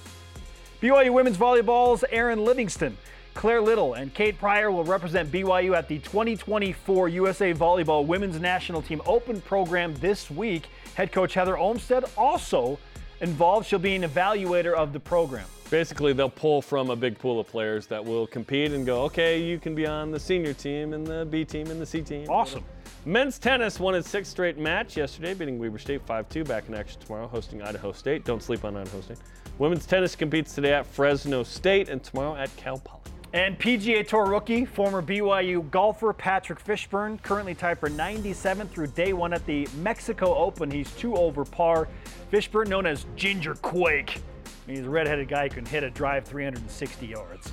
BYU 0.83 1.13
women's 1.13 1.37
volleyball's 1.37 2.05
Aaron 2.11 2.43
Livingston, 2.43 2.97
Claire 3.35 3.61
Little, 3.61 3.95
and 3.95 4.13
Kate 4.13 4.39
Pryor 4.39 4.71
will 4.71 4.85
represent 4.85 5.31
BYU 5.31 5.77
at 5.77 5.89
the 5.89 5.99
2024 5.99 7.09
USA 7.09 7.55
Volleyball 7.55 8.07
Women's 8.07 8.41
National 8.41 8.83
Team 8.83 9.01
Open 9.07 9.41
program 9.41 9.95
this 9.95 10.31
week. 10.31 10.69
Head 10.95 11.13
coach 11.13 11.35
Heather 11.35 11.57
Olmstead 11.57 12.05
also 12.17 12.79
involved. 13.21 13.67
She'll 13.67 13.79
be 13.79 13.95
an 13.95 14.03
evaluator 14.03 14.75
of 14.75 14.93
the 14.93 15.01
program. 15.01 15.47
Basically, 15.71 16.13
they'll 16.13 16.29
pull 16.29 16.61
from 16.61 16.91
a 16.91 16.97
big 16.97 17.17
pool 17.19 17.39
of 17.39 17.47
players 17.47 17.87
that 17.87 18.05
will 18.05 18.27
compete 18.27 18.73
and 18.73 18.85
go, 18.85 19.03
okay, 19.05 19.41
you 19.41 19.59
can 19.59 19.75
be 19.75 19.87
on 19.87 20.11
the 20.11 20.19
senior 20.19 20.53
team 20.53 20.93
and 20.93 21.07
the 21.07 21.25
B 21.31 21.45
team 21.45 21.71
and 21.71 21.81
the 21.81 21.87
C 21.87 22.03
team. 22.03 22.29
Awesome. 22.29 22.65
Men's 23.07 23.39
tennis 23.39 23.79
won 23.79 23.95
its 23.95 24.11
sixth 24.11 24.33
straight 24.33 24.59
match 24.59 24.97
yesterday, 24.97 25.33
beating 25.33 25.59
Weber 25.59 25.79
State 25.79 26.03
5 26.05 26.29
2. 26.29 26.45
Back 26.45 26.69
in 26.69 26.75
action 26.75 27.01
tomorrow, 27.01 27.29
hosting 27.29 27.63
Idaho 27.63 27.93
State. 27.93 28.25
Don't 28.25 28.43
sleep 28.43 28.65
on 28.65 28.77
Idaho 28.77 29.01
State. 29.01 29.19
Women's 29.59 29.87
tennis 29.87 30.17
competes 30.17 30.55
today 30.55 30.75
at 30.75 30.87
Fresno 30.87 31.43
State 31.45 31.89
and 31.89 32.03
tomorrow 32.03 32.35
at 32.35 32.55
Cal 32.57 32.79
Poly. 32.79 33.01
And 33.33 33.57
PGA 33.61 34.07
Tour 34.07 34.27
rookie, 34.27 34.65
former 34.65 35.01
BYU 35.01 35.71
golfer 35.71 36.13
Patrick 36.13 36.63
Fishburn, 36.65 37.23
currently 37.23 37.55
tied 37.55 37.79
for 37.79 37.89
97 37.89 38.67
through 38.69 38.89
day 38.89 39.13
one 39.13 39.33
at 39.33 39.47
the 39.47 39.69
Mexico 39.77 40.35
Open. 40.35 40.69
He's 40.69 40.91
two 40.97 41.15
over 41.15 41.45
par. 41.45 41.87
Fishburn, 42.33 42.67
known 42.67 42.87
as 42.87 43.07
Ginger 43.15 43.55
Quake, 43.55 44.17
I 44.47 44.51
mean, 44.67 44.79
he's 44.79 44.87
a 44.87 44.91
redheaded 44.91 45.29
guy 45.29 45.45
who 45.45 45.55
can 45.55 45.65
hit 45.65 45.85
a 45.85 45.91
drive 45.91 46.25
360 46.25 47.07
yards. 47.07 47.53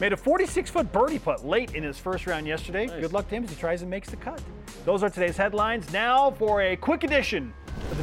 Made 0.00 0.14
a 0.14 0.16
46 0.16 0.70
foot 0.70 0.90
birdie 0.90 1.18
putt 1.18 1.44
late 1.44 1.74
in 1.74 1.82
his 1.82 1.98
first 1.98 2.26
round 2.26 2.46
yesterday. 2.46 2.86
Good 2.86 3.12
luck 3.12 3.28
to 3.28 3.34
him 3.34 3.44
as 3.44 3.50
he 3.50 3.56
tries 3.56 3.82
and 3.82 3.90
makes 3.90 4.08
the 4.08 4.16
cut. 4.16 4.42
Those 4.86 5.02
are 5.02 5.10
today's 5.10 5.36
headlines. 5.36 5.92
Now 5.92 6.30
for 6.30 6.62
a 6.62 6.74
quick 6.74 7.04
edition 7.04 7.52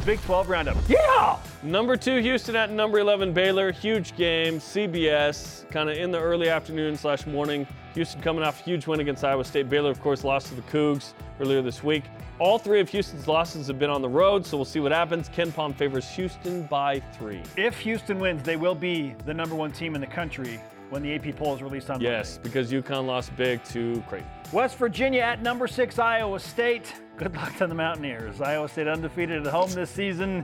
Big 0.06 0.20
12 0.22 0.48
Roundup. 0.48 0.76
Yeah! 0.88 1.38
Number 1.62 1.96
two, 1.96 2.16
Houston 2.18 2.56
at 2.56 2.70
number 2.70 2.98
11, 2.98 3.32
Baylor. 3.32 3.72
Huge 3.72 4.16
game, 4.16 4.58
CBS, 4.58 5.68
kind 5.70 5.90
of 5.90 5.96
in 5.96 6.10
the 6.10 6.18
early 6.18 6.48
afternoon 6.48 6.96
slash 6.96 7.26
morning. 7.26 7.66
Houston 7.94 8.20
coming 8.22 8.42
off 8.42 8.60
a 8.60 8.64
huge 8.64 8.86
win 8.86 9.00
against 9.00 9.24
Iowa 9.24 9.44
State. 9.44 9.68
Baylor, 9.68 9.90
of 9.90 10.00
course, 10.00 10.24
lost 10.24 10.46
to 10.48 10.54
the 10.54 10.62
Cougs 10.62 11.12
earlier 11.40 11.60
this 11.60 11.82
week. 11.82 12.04
All 12.38 12.58
three 12.58 12.80
of 12.80 12.88
Houston's 12.88 13.28
losses 13.28 13.66
have 13.66 13.78
been 13.78 13.90
on 13.90 14.00
the 14.00 14.08
road, 14.08 14.46
so 14.46 14.56
we'll 14.56 14.64
see 14.64 14.80
what 14.80 14.92
happens. 14.92 15.28
KenPom 15.28 15.74
favors 15.74 16.08
Houston 16.10 16.62
by 16.64 17.00
three. 17.18 17.42
If 17.56 17.78
Houston 17.80 18.18
wins, 18.18 18.42
they 18.42 18.56
will 18.56 18.74
be 18.74 19.14
the 19.26 19.34
number 19.34 19.54
one 19.54 19.72
team 19.72 19.94
in 19.94 20.00
the 20.00 20.06
country 20.06 20.60
when 20.88 21.02
the 21.02 21.14
AP 21.14 21.36
poll 21.36 21.54
is 21.54 21.62
released 21.62 21.90
on 21.90 21.96
Monday. 21.96 22.10
Yes, 22.10 22.38
because 22.38 22.72
UConn 22.72 23.06
lost 23.06 23.36
big 23.36 23.62
to 23.64 24.02
Creighton. 24.08 24.28
West 24.52 24.76
Virginia 24.76 25.20
at 25.20 25.42
number 25.42 25.68
six, 25.68 25.98
Iowa 25.98 26.40
State. 26.40 26.94
Good 27.20 27.36
luck 27.36 27.54
to 27.58 27.66
the 27.66 27.74
Mountaineers. 27.74 28.40
Iowa 28.40 28.66
State 28.66 28.88
undefeated 28.88 29.46
at 29.46 29.52
home 29.52 29.70
this 29.72 29.90
season. 29.90 30.42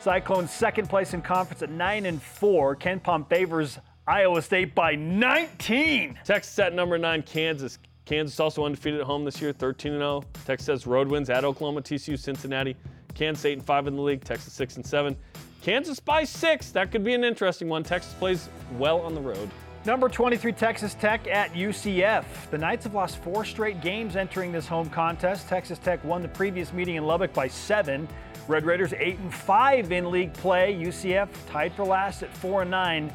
Cyclones 0.00 0.50
second 0.50 0.88
place 0.88 1.14
in 1.14 1.22
conference 1.22 1.62
at 1.62 1.70
nine 1.70 2.04
and 2.04 2.20
four. 2.20 2.74
KenPom 2.74 3.28
favors 3.28 3.78
Iowa 4.08 4.42
State 4.42 4.74
by 4.74 4.96
19. 4.96 6.18
Texas 6.24 6.58
at 6.58 6.74
number 6.74 6.98
nine, 6.98 7.22
Kansas. 7.22 7.78
Kansas 8.06 8.40
also 8.40 8.64
undefeated 8.64 8.98
at 8.98 9.06
home 9.06 9.24
this 9.24 9.40
year, 9.40 9.52
13 9.52 9.92
0. 9.92 10.24
Texas 10.44 10.84
road 10.84 11.06
wins 11.06 11.30
at 11.30 11.44
Oklahoma, 11.44 11.80
TCU, 11.80 12.18
Cincinnati. 12.18 12.74
Kansas 13.14 13.44
8 13.44 13.58
and 13.58 13.64
5 13.64 13.86
in 13.86 13.94
the 13.94 14.02
league, 14.02 14.24
Texas 14.24 14.52
6 14.54 14.78
and 14.78 14.86
7. 14.86 15.16
Kansas 15.62 16.00
by 16.00 16.24
6. 16.24 16.72
That 16.72 16.90
could 16.90 17.04
be 17.04 17.14
an 17.14 17.22
interesting 17.22 17.68
one. 17.68 17.84
Texas 17.84 18.14
plays 18.14 18.48
well 18.78 19.00
on 19.02 19.14
the 19.14 19.20
road. 19.20 19.48
Number 19.86 20.10
23, 20.10 20.52
Texas 20.52 20.92
Tech 20.92 21.26
at 21.26 21.54
UCF. 21.54 22.24
The 22.50 22.58
Knights 22.58 22.84
have 22.84 22.92
lost 22.92 23.16
four 23.16 23.46
straight 23.46 23.80
games 23.80 24.14
entering 24.14 24.52
this 24.52 24.66
home 24.66 24.90
contest. 24.90 25.48
Texas 25.48 25.78
Tech 25.78 26.04
won 26.04 26.20
the 26.20 26.28
previous 26.28 26.74
meeting 26.74 26.96
in 26.96 27.04
Lubbock 27.04 27.32
by 27.32 27.48
seven. 27.48 28.06
Red 28.46 28.66
Raiders 28.66 28.92
8 28.92 29.18
and 29.18 29.32
5 29.32 29.90
in 29.90 30.10
league 30.10 30.34
play. 30.34 30.74
UCF 30.74 31.30
tied 31.48 31.72
for 31.72 31.86
last 31.86 32.22
at 32.22 32.36
4 32.36 32.62
and 32.62 32.70
9. 32.70 33.10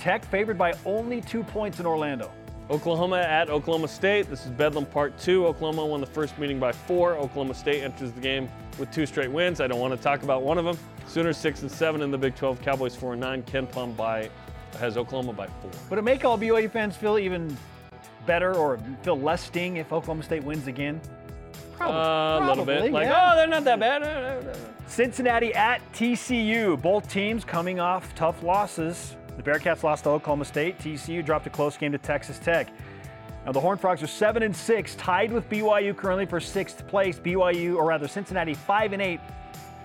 Tech 0.00 0.24
favored 0.24 0.58
by 0.58 0.74
only 0.84 1.20
two 1.20 1.44
points 1.44 1.78
in 1.78 1.86
Orlando. 1.86 2.32
Oklahoma 2.68 3.18
at 3.18 3.48
Oklahoma 3.48 3.86
State. 3.86 4.28
This 4.28 4.44
is 4.44 4.50
Bedlam 4.50 4.86
Part 4.86 5.16
2. 5.20 5.46
Oklahoma 5.46 5.86
won 5.86 6.00
the 6.00 6.06
first 6.06 6.36
meeting 6.36 6.58
by 6.58 6.72
four. 6.72 7.14
Oklahoma 7.14 7.54
State 7.54 7.82
enters 7.82 8.12
the 8.12 8.20
game 8.20 8.48
with 8.76 8.90
two 8.90 9.06
straight 9.06 9.30
wins. 9.30 9.60
I 9.60 9.68
don't 9.68 9.80
want 9.80 9.96
to 9.96 10.02
talk 10.02 10.24
about 10.24 10.42
one 10.42 10.58
of 10.58 10.64
them. 10.64 10.76
Sooners 11.06 11.36
6 11.38 11.62
and 11.62 11.70
7 11.70 12.02
in 12.02 12.10
the 12.10 12.18
Big 12.18 12.34
12. 12.34 12.60
Cowboys 12.60 12.94
4 12.94 13.12
and 13.12 13.20
9. 13.20 13.42
KenPom 13.44 13.96
by 13.96 14.28
has 14.76 14.96
Oklahoma 14.96 15.32
by 15.32 15.46
four. 15.46 15.70
Would 15.90 15.98
it 15.98 16.02
make 16.02 16.24
all 16.24 16.38
BYU 16.38 16.70
fans 16.70 16.96
feel 16.96 17.18
even 17.18 17.56
better 18.26 18.54
or 18.54 18.78
feel 19.02 19.18
less 19.18 19.42
sting 19.44 19.76
if 19.76 19.92
Oklahoma 19.92 20.22
State 20.22 20.44
wins 20.44 20.66
again? 20.66 21.00
Probably. 21.76 21.96
Uh, 21.96 22.46
a 22.46 22.48
little 22.48 22.64
bit. 22.64 22.74
Probably, 22.76 22.90
Like, 22.90 23.06
yeah. 23.08 23.30
oh, 23.32 23.36
they're 23.36 23.46
not 23.46 23.64
that 23.64 23.78
bad. 23.80 24.56
Cincinnati 24.86 25.54
at 25.54 25.80
TCU. 25.92 26.80
Both 26.80 27.08
teams 27.10 27.44
coming 27.44 27.78
off 27.80 28.14
tough 28.14 28.42
losses. 28.42 29.16
The 29.36 29.42
Bearcats 29.42 29.82
lost 29.84 30.04
to 30.04 30.10
Oklahoma 30.10 30.44
State. 30.44 30.78
TCU 30.78 31.24
dropped 31.24 31.46
a 31.46 31.50
close 31.50 31.76
game 31.76 31.92
to 31.92 31.98
Texas 31.98 32.38
Tech. 32.38 32.68
Now 33.46 33.52
the 33.52 33.60
Horned 33.60 33.80
Frogs 33.80 34.02
are 34.02 34.08
seven 34.08 34.42
and 34.42 34.54
six, 34.54 34.94
tied 34.96 35.32
with 35.32 35.48
BYU 35.48 35.96
currently 35.96 36.26
for 36.26 36.40
sixth 36.40 36.86
place. 36.88 37.18
BYU, 37.18 37.76
or 37.76 37.86
rather 37.86 38.08
Cincinnati, 38.08 38.54
five 38.54 38.92
and 38.92 39.00
eight, 39.00 39.20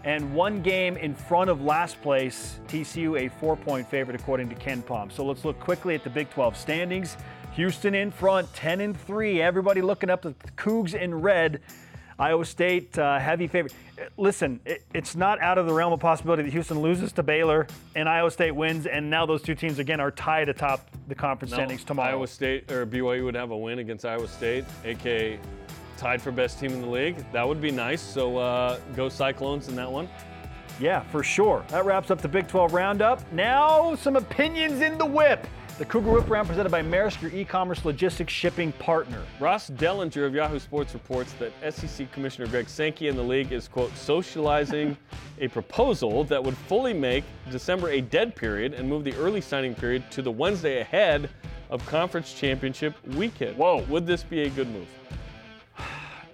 and 0.04 0.34
one 0.34 0.62
game 0.62 0.98
in 0.98 1.16
front 1.16 1.50
of 1.50 1.62
last 1.62 2.02
place. 2.02 2.60
TCU 2.68 3.20
a 3.26 3.30
four-point 3.40 3.88
favorite 3.88 4.20
according 4.20 4.50
to 4.50 4.56
KenPom. 4.56 5.12
So 5.12 5.26
let's 5.26 5.46
look 5.46 5.60
quickly 5.60 5.96
at 5.96 6.04
the 6.04 6.10
Big 6.10 6.30
12 6.30 6.58
standings. 6.58 7.18
Houston 7.54 7.94
in 7.94 8.12
front, 8.12 8.52
10 8.54 8.82
and 8.82 9.00
three. 9.00 9.42
Everybody 9.42 9.82
looking 9.82 10.10
up 10.10 10.24
the 10.24 10.34
Cougs 10.58 10.94
in 10.94 11.14
red. 11.22 11.62
Iowa 12.20 12.46
State, 12.46 12.98
uh, 12.98 13.20
heavy 13.20 13.48
favorite. 13.48 13.74
Listen, 14.18 14.60
it, 14.66 14.84
it's 14.94 15.16
not 15.16 15.42
out 15.42 15.58
of 15.58 15.66
the 15.66 15.74
realm 15.74 15.94
of 15.94 16.00
possibility 16.00 16.44
that 16.44 16.52
Houston 16.52 16.80
loses 16.80 17.12
to 17.14 17.24
Baylor 17.24 17.68
and 17.96 18.08
Iowa 18.08 18.30
State 18.30 18.52
wins, 18.52 18.86
and 18.86 19.10
now 19.10 19.26
those 19.26 19.42
two 19.42 19.56
teams 19.56 19.80
again 19.80 20.00
are 20.00 20.12
tied 20.12 20.48
atop 20.50 20.90
the 21.08 21.16
conference 21.16 21.54
standings 21.54 21.84
tomorrow. 21.84 22.12
Iowa 22.12 22.28
State 22.28 22.72
or 22.72 22.86
BYU 22.86 23.26
would 23.26 23.36
have 23.36 23.52
a 23.52 23.58
win 23.58 23.80
against 23.80 24.06
Iowa 24.06 24.28
State, 24.28 24.66
aka 24.86 25.40
tied 26.04 26.22
for 26.22 26.32
best 26.32 26.60
team 26.60 26.74
in 26.74 26.82
the 26.82 26.88
league. 26.88 27.16
That 27.32 27.48
would 27.48 27.62
be 27.62 27.72
nice. 27.72 28.02
So 28.02 28.38
uh, 28.38 28.78
go 28.94 29.08
Cyclones 29.08 29.70
in 29.70 29.76
that 29.78 29.90
one. 29.90 30.10
Yeah, 30.78 31.00
for 31.04 31.24
sure. 31.24 31.64
That 31.70 31.86
wraps 31.86 32.12
up 32.12 32.20
the 32.20 32.28
Big 32.28 32.50
12 32.50 32.74
roundup. 32.74 33.32
Now, 33.32 33.96
some 33.96 34.18
opinions 34.18 34.82
in 34.82 34.98
the 34.98 35.06
whip. 35.06 35.48
The 35.78 35.86
Cougar 35.86 36.12
Whip 36.12 36.30
Round 36.30 36.46
presented 36.46 36.72
by 36.72 36.84
Maersk, 36.84 37.22
your 37.22 37.32
e-commerce 37.32 37.86
logistics 37.86 38.34
shipping 38.34 38.74
partner. 38.74 39.22
Ross 39.40 39.70
Dellenger 39.70 40.26
of 40.28 40.36
Yahoo 40.36 40.60
Sports 40.60 40.94
reports 40.94 41.34
that 41.40 41.74
SEC 41.74 42.12
Commissioner 42.12 42.48
Greg 42.48 42.68
Sankey 42.68 43.08
in 43.08 43.16
the 43.16 43.24
league 43.24 43.54
is, 43.54 43.70
quote, 43.70 43.96
socializing 43.96 44.98
a 45.40 45.48
proposal 45.48 46.26
that 46.26 46.44
would 46.44 46.58
fully 46.58 46.94
make 46.94 47.24
December 47.50 47.92
a 47.92 48.02
dead 48.02 48.36
period 48.36 48.74
and 48.74 48.90
move 48.90 49.06
the 49.06 49.16
early 49.16 49.42
signing 49.42 49.74
period 49.74 50.04
to 50.12 50.22
the 50.22 50.32
Wednesday 50.32 50.82
ahead 50.82 51.30
of 51.70 51.84
conference 51.88 52.34
championship 52.34 52.94
weekend. 53.16 53.58
Whoa. 53.58 53.84
Would 53.84 54.06
this 54.06 54.22
be 54.22 54.42
a 54.42 54.50
good 54.50 54.68
move? 54.70 54.88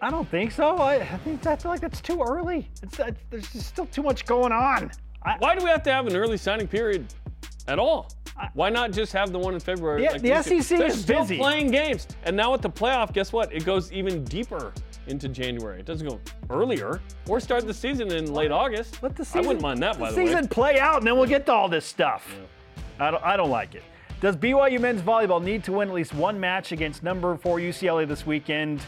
I 0.01 0.09
don't 0.09 0.27
think 0.29 0.51
so. 0.51 0.77
I, 0.77 0.95
I 0.95 1.17
think 1.17 1.45
I 1.45 1.55
feel 1.55 1.71
like 1.71 1.81
that's 1.81 2.01
too 2.01 2.21
early. 2.21 2.69
It's, 2.81 2.99
uh, 2.99 3.11
there's 3.29 3.51
just 3.51 3.67
still 3.67 3.85
too 3.87 4.03
much 4.03 4.25
going 4.25 4.51
on. 4.51 4.91
I, 5.23 5.35
Why 5.39 5.55
do 5.55 5.63
we 5.63 5.69
have 5.69 5.83
to 5.83 5.91
have 5.91 6.07
an 6.07 6.15
early 6.15 6.37
signing 6.37 6.67
period 6.67 7.13
at 7.67 7.79
all? 7.79 8.09
Why 8.53 8.69
not 8.69 8.91
just 8.91 9.11
have 9.11 9.33
the 9.33 9.39
one 9.39 9.53
in 9.53 9.59
February? 9.59 10.03
Yeah, 10.03 10.11
like 10.11 10.21
the 10.21 10.41
SEC 10.41 10.79
is 10.79 11.01
still 11.01 11.21
busy. 11.21 11.37
playing 11.37 11.71
games, 11.71 12.07
and 12.23 12.37
now 12.37 12.53
with 12.53 12.61
the 12.61 12.69
playoff, 12.69 13.11
guess 13.11 13.33
what? 13.33 13.51
It 13.53 13.65
goes 13.65 13.91
even 13.91 14.23
deeper 14.23 14.71
into 15.07 15.27
January. 15.27 15.81
It 15.81 15.85
doesn't 15.85 16.07
go 16.07 16.21
earlier, 16.49 17.01
or 17.27 17.41
start 17.41 17.67
the 17.67 17.73
season 17.73 18.11
in 18.13 18.33
late 18.33 18.51
August. 18.51 19.03
Let 19.03 19.17
the 19.17 19.25
season, 19.25 19.43
I 19.43 19.47
wouldn't 19.47 19.61
mind 19.61 19.83
that, 19.83 19.99
by 19.99 20.09
the 20.09 20.15
the 20.15 20.21
way. 20.21 20.27
season 20.27 20.47
play 20.47 20.79
out, 20.79 20.99
and 20.99 21.07
then 21.07 21.17
we'll 21.17 21.25
get 21.27 21.45
to 21.47 21.51
all 21.51 21.67
this 21.67 21.85
stuff. 21.85 22.33
I, 22.99 23.11
don't, 23.11 23.23
I 23.23 23.35
don't 23.35 23.49
like 23.49 23.75
it. 23.75 23.83
Does 24.21 24.37
BYU 24.37 24.79
men's 24.79 25.01
volleyball 25.01 25.43
need 25.43 25.63
to 25.65 25.73
win 25.73 25.89
at 25.89 25.93
least 25.93 26.13
one 26.13 26.39
match 26.39 26.71
against 26.71 27.03
number 27.03 27.35
four 27.35 27.57
UCLA 27.57 28.07
this 28.07 28.25
weekend 28.25 28.81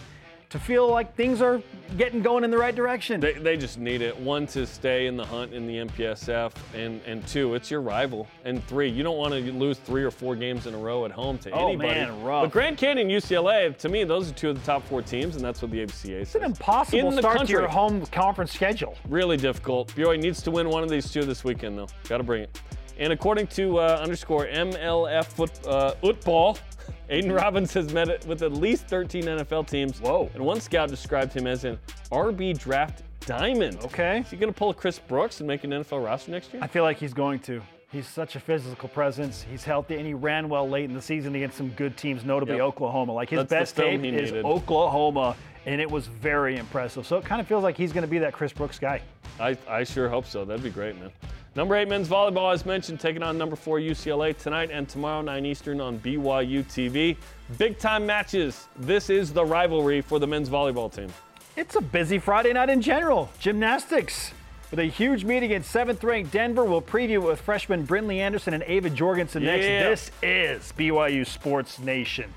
to 0.51 0.59
feel 0.59 0.87
like 0.89 1.15
things 1.15 1.41
are 1.41 1.61
getting 1.97 2.21
going 2.21 2.43
in 2.43 2.51
the 2.51 2.57
right 2.57 2.75
direction? 2.75 3.19
They, 3.21 3.33
they 3.33 3.55
just 3.57 3.77
need 3.79 4.01
it. 4.01 4.17
One, 4.19 4.45
to 4.47 4.67
stay 4.67 5.07
in 5.07 5.15
the 5.15 5.25
hunt 5.25 5.53
in 5.53 5.65
the 5.65 5.77
MPSF, 5.77 6.51
and, 6.75 7.01
and 7.05 7.25
two, 7.25 7.55
it's 7.55 7.71
your 7.71 7.81
rival. 7.81 8.27
And 8.43 8.63
three, 8.67 8.89
you 8.89 9.01
don't 9.01 9.17
want 9.17 9.33
to 9.33 9.39
lose 9.53 9.77
three 9.79 10.03
or 10.03 10.11
four 10.11 10.35
games 10.35 10.67
in 10.67 10.73
a 10.73 10.77
row 10.77 11.05
at 11.05 11.11
home 11.11 11.37
to 11.39 11.51
Oh, 11.51 11.69
anybody. 11.69 11.89
man, 11.89 12.21
rough. 12.23 12.43
But 12.43 12.51
Grand 12.51 12.77
Canyon, 12.77 13.07
UCLA, 13.07 13.75
to 13.77 13.89
me, 13.89 14.03
those 14.03 14.29
are 14.29 14.33
two 14.33 14.49
of 14.49 14.59
the 14.59 14.65
top 14.65 14.85
four 14.87 15.01
teams, 15.01 15.35
and 15.37 15.43
that's 15.43 15.61
what 15.61 15.71
the 15.71 15.79
AVCA 15.79 15.91
says. 15.91 16.21
it's 16.21 16.35
an 16.35 16.43
impossible 16.43 17.11
in 17.11 17.17
start 17.17 17.39
to 17.39 17.47
your 17.47 17.67
home 17.67 18.05
conference 18.07 18.51
schedule. 18.53 18.97
Really 19.07 19.37
difficult. 19.37 19.87
BYU 19.95 20.19
needs 20.21 20.41
to 20.43 20.51
win 20.51 20.69
one 20.69 20.83
of 20.83 20.89
these 20.89 21.09
two 21.11 21.23
this 21.23 21.43
weekend, 21.43 21.77
though. 21.77 21.87
Got 22.09 22.17
to 22.17 22.23
bring 22.23 22.43
it. 22.43 22.61
And 22.99 23.13
according 23.13 23.47
to 23.47 23.79
uh, 23.79 23.99
underscore 24.03 24.45
MLF 24.47 25.25
foot, 25.25 25.65
uh, 25.65 25.91
football, 26.01 26.57
Aidan 27.11 27.33
Robbins 27.33 27.73
has 27.73 27.93
met 27.93 28.07
it 28.07 28.25
with 28.25 28.41
at 28.41 28.53
least 28.53 28.87
13 28.87 29.25
NFL 29.25 29.67
teams. 29.67 29.99
Whoa. 29.99 30.29
And 30.33 30.43
one 30.45 30.61
scout 30.61 30.87
described 30.87 31.33
him 31.33 31.45
as 31.45 31.65
an 31.65 31.77
RB 32.09 32.57
draft 32.57 33.03
diamond. 33.25 33.79
Okay. 33.83 34.19
Is 34.19 34.31
he 34.31 34.37
going 34.37 34.51
to 34.51 34.57
pull 34.57 34.69
a 34.69 34.73
Chris 34.73 34.97
Brooks 34.97 35.41
and 35.41 35.47
make 35.47 35.65
an 35.65 35.71
NFL 35.71 36.05
roster 36.05 36.31
next 36.31 36.53
year? 36.53 36.63
I 36.63 36.67
feel 36.67 36.83
like 36.83 36.97
he's 36.97 37.13
going 37.13 37.39
to. 37.41 37.61
He's 37.91 38.07
such 38.07 38.37
a 38.37 38.39
physical 38.39 38.87
presence. 38.87 39.45
He's 39.51 39.65
healthy, 39.65 39.97
and 39.97 40.07
he 40.07 40.13
ran 40.13 40.47
well 40.47 40.69
late 40.69 40.85
in 40.85 40.93
the 40.93 41.01
season 41.01 41.35
against 41.35 41.57
some 41.57 41.71
good 41.71 41.97
teams, 41.97 42.23
notably 42.23 42.55
Yep. 42.55 42.63
Oklahoma. 42.63 43.11
Like 43.11 43.29
his 43.29 43.39
That's 43.39 43.49
best 43.49 43.75
tape 43.75 44.05
is. 44.05 44.31
Oklahoma, 44.31 45.35
and 45.65 45.79
it 45.79 45.89
was 45.89 46.07
very 46.07 46.57
impressive. 46.57 47.05
So 47.05 47.17
it 47.17 47.25
kind 47.25 47.41
of 47.41 47.47
feels 47.47 47.63
like 47.63 47.77
he's 47.77 47.91
going 47.91 48.03
to 48.03 48.09
be 48.09 48.19
that 48.19 48.33
Chris 48.33 48.53
Brooks 48.53 48.79
guy. 48.79 49.01
I, 49.39 49.57
I 49.67 49.83
sure 49.83 50.09
hope 50.09 50.25
so. 50.25 50.45
That'd 50.45 50.63
be 50.63 50.69
great, 50.69 50.99
man. 50.99 51.11
Number 51.53 51.75
eight 51.75 51.89
men's 51.89 52.07
volleyball, 52.07 52.53
as 52.53 52.65
mentioned, 52.65 52.99
taking 52.99 53.21
on 53.21 53.37
number 53.37 53.57
four 53.57 53.77
UCLA 53.77 54.37
tonight 54.37 54.71
and 54.71 54.87
tomorrow, 54.87 55.21
9 55.21 55.45
Eastern 55.45 55.81
on 55.81 55.99
BYU 55.99 56.63
TV. 56.63 57.17
Big 57.57 57.77
time 57.77 58.05
matches. 58.05 58.69
This 58.77 59.09
is 59.09 59.33
the 59.33 59.43
rivalry 59.43 59.99
for 59.99 60.17
the 60.17 60.27
men's 60.27 60.49
volleyball 60.49 60.93
team. 60.93 61.09
It's 61.57 61.75
a 61.75 61.81
busy 61.81 62.19
Friday 62.19 62.53
night 62.53 62.69
in 62.69 62.81
general. 62.81 63.29
Gymnastics. 63.39 64.31
With 64.69 64.79
a 64.79 64.85
huge 64.85 65.25
meet 65.25 65.43
against 65.43 65.69
seventh 65.69 66.01
ranked 66.01 66.31
Denver, 66.31 66.63
we'll 66.63 66.81
preview 66.81 67.15
it 67.15 67.23
with 67.23 67.41
freshman 67.41 67.85
Brynlee 67.85 68.19
Andersen 68.19 68.53
and 68.53 68.63
Ava 68.65 68.89
Jorgensen 68.89 69.43
next. 69.43 69.65
This 69.65 70.11
is 70.23 70.71
BYU 70.77 71.27
Sports 71.27 71.79
Nation. 71.79 72.33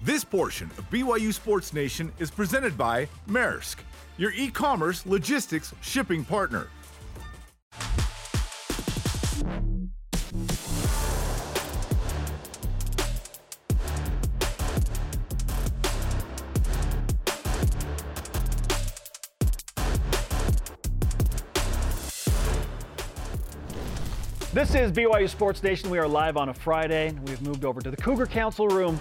This 0.00 0.22
portion 0.22 0.70
of 0.78 0.88
BYU 0.90 1.34
Sports 1.34 1.72
Nation 1.72 2.12
is 2.20 2.30
presented 2.30 2.78
by 2.78 3.08
Maersk, 3.28 3.78
your 4.16 4.30
e 4.30 4.48
commerce 4.48 5.04
logistics 5.04 5.74
shipping 5.80 6.24
partner. 6.24 6.68
This 24.52 24.74
is 24.76 24.92
BYU 24.92 25.28
Sports 25.28 25.64
Nation. 25.64 25.90
We 25.90 25.98
are 25.98 26.06
live 26.06 26.36
on 26.36 26.50
a 26.50 26.54
Friday. 26.54 27.16
We've 27.26 27.42
moved 27.42 27.64
over 27.64 27.80
to 27.80 27.90
the 27.90 27.96
Cougar 27.96 28.26
Council 28.26 28.68
Room 28.68 29.00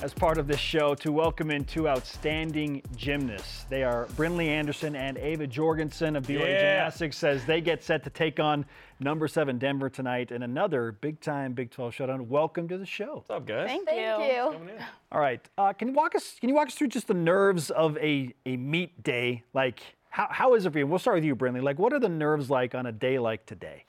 as 0.00 0.14
part 0.14 0.38
of 0.38 0.46
this 0.46 0.60
show 0.60 0.94
to 0.94 1.10
welcome 1.10 1.50
in 1.50 1.64
two 1.64 1.88
outstanding 1.88 2.80
gymnasts. 2.94 3.64
They 3.68 3.82
are 3.82 4.06
Brynlee 4.16 4.46
Andersen 4.46 4.94
and 4.94 5.18
Ava 5.18 5.46
Jorgensen 5.46 6.14
of 6.14 6.24
BYU 6.24 6.38
Yeah. 6.40 6.46
Gymnastics 6.46 7.24
as 7.24 7.44
they 7.46 7.60
get 7.60 7.82
set 7.82 8.04
to 8.04 8.10
take 8.10 8.38
on 8.38 8.64
number 9.00 9.26
seven 9.26 9.58
Denver 9.58 9.90
tonight 9.90 10.30
in 10.30 10.44
another 10.44 10.92
big 10.92 11.20
time 11.20 11.52
Big 11.52 11.70
12 11.72 11.94
showdown. 11.94 12.28
Welcome 12.28 12.68
to 12.68 12.78
the 12.78 12.86
show. 12.86 13.16
What's 13.16 13.30
up, 13.30 13.44
guys? 13.44 13.66
Thank, 13.66 13.88
Thank 13.88 14.20
you. 14.22 14.34
you. 14.68 14.78
All 15.10 15.20
right, 15.20 15.40
uh, 15.58 15.72
can 15.72 15.88
you 15.88 15.94
walk 15.94 16.14
us? 16.14 16.36
Can 16.38 16.48
you 16.48 16.54
walk 16.54 16.68
us 16.68 16.74
through 16.76 16.88
just 16.88 17.08
the 17.08 17.14
nerves 17.14 17.70
of 17.70 17.96
a 17.98 18.32
a 18.46 18.56
meet 18.56 19.02
day? 19.02 19.42
Like, 19.52 19.80
how, 20.10 20.28
how 20.30 20.54
is 20.54 20.64
it 20.64 20.72
for 20.72 20.78
you? 20.78 20.86
We'll 20.86 21.00
start 21.00 21.16
with 21.16 21.24
you, 21.24 21.34
Brynlee. 21.34 21.62
Like, 21.62 21.78
what 21.78 21.92
are 21.92 21.98
the 21.98 22.08
nerves 22.08 22.48
like 22.50 22.74
on 22.76 22.86
a 22.86 22.92
day 22.92 23.18
like 23.18 23.46
today? 23.46 23.84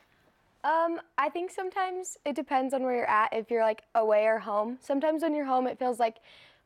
Um, 0.64 1.00
I 1.18 1.30
think 1.30 1.52
sometimes 1.52 2.18
it 2.26 2.36
depends 2.36 2.74
on 2.74 2.84
where 2.84 2.96
you're 2.96 3.10
at. 3.10 3.30
If 3.32 3.50
you're 3.50 3.64
like 3.64 3.84
away 3.96 4.26
or 4.26 4.40
home, 4.40 4.78
sometimes 4.82 5.24
when 5.24 5.34
you're 5.34 5.46
home, 5.46 5.68
it 5.68 5.80
feels 5.80 6.00
like 6.00 6.18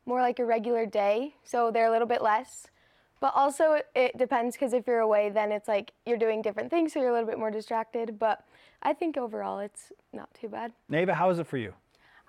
more 0.06 0.20
like 0.20 0.38
a 0.38 0.44
regular 0.44 0.84
day, 0.84 1.34
so 1.44 1.70
they're 1.70 1.86
a 1.86 1.90
little 1.90 2.08
bit 2.08 2.22
less. 2.22 2.66
But 3.20 3.32
also, 3.34 3.80
it 3.94 4.18
depends 4.18 4.56
because 4.56 4.72
if 4.72 4.86
you're 4.86 4.98
away, 4.98 5.30
then 5.30 5.52
it's 5.52 5.68
like 5.68 5.92
you're 6.04 6.18
doing 6.18 6.42
different 6.42 6.70
things, 6.70 6.92
so 6.92 7.00
you're 7.00 7.08
a 7.08 7.12
little 7.12 7.28
bit 7.28 7.38
more 7.38 7.50
distracted. 7.50 8.18
But 8.18 8.44
I 8.82 8.92
think 8.92 9.16
overall, 9.16 9.60
it's 9.60 9.92
not 10.12 10.28
too 10.34 10.48
bad. 10.48 10.72
Neva, 10.88 11.14
how 11.14 11.30
is 11.30 11.38
it 11.38 11.46
for 11.46 11.56
you? 11.56 11.72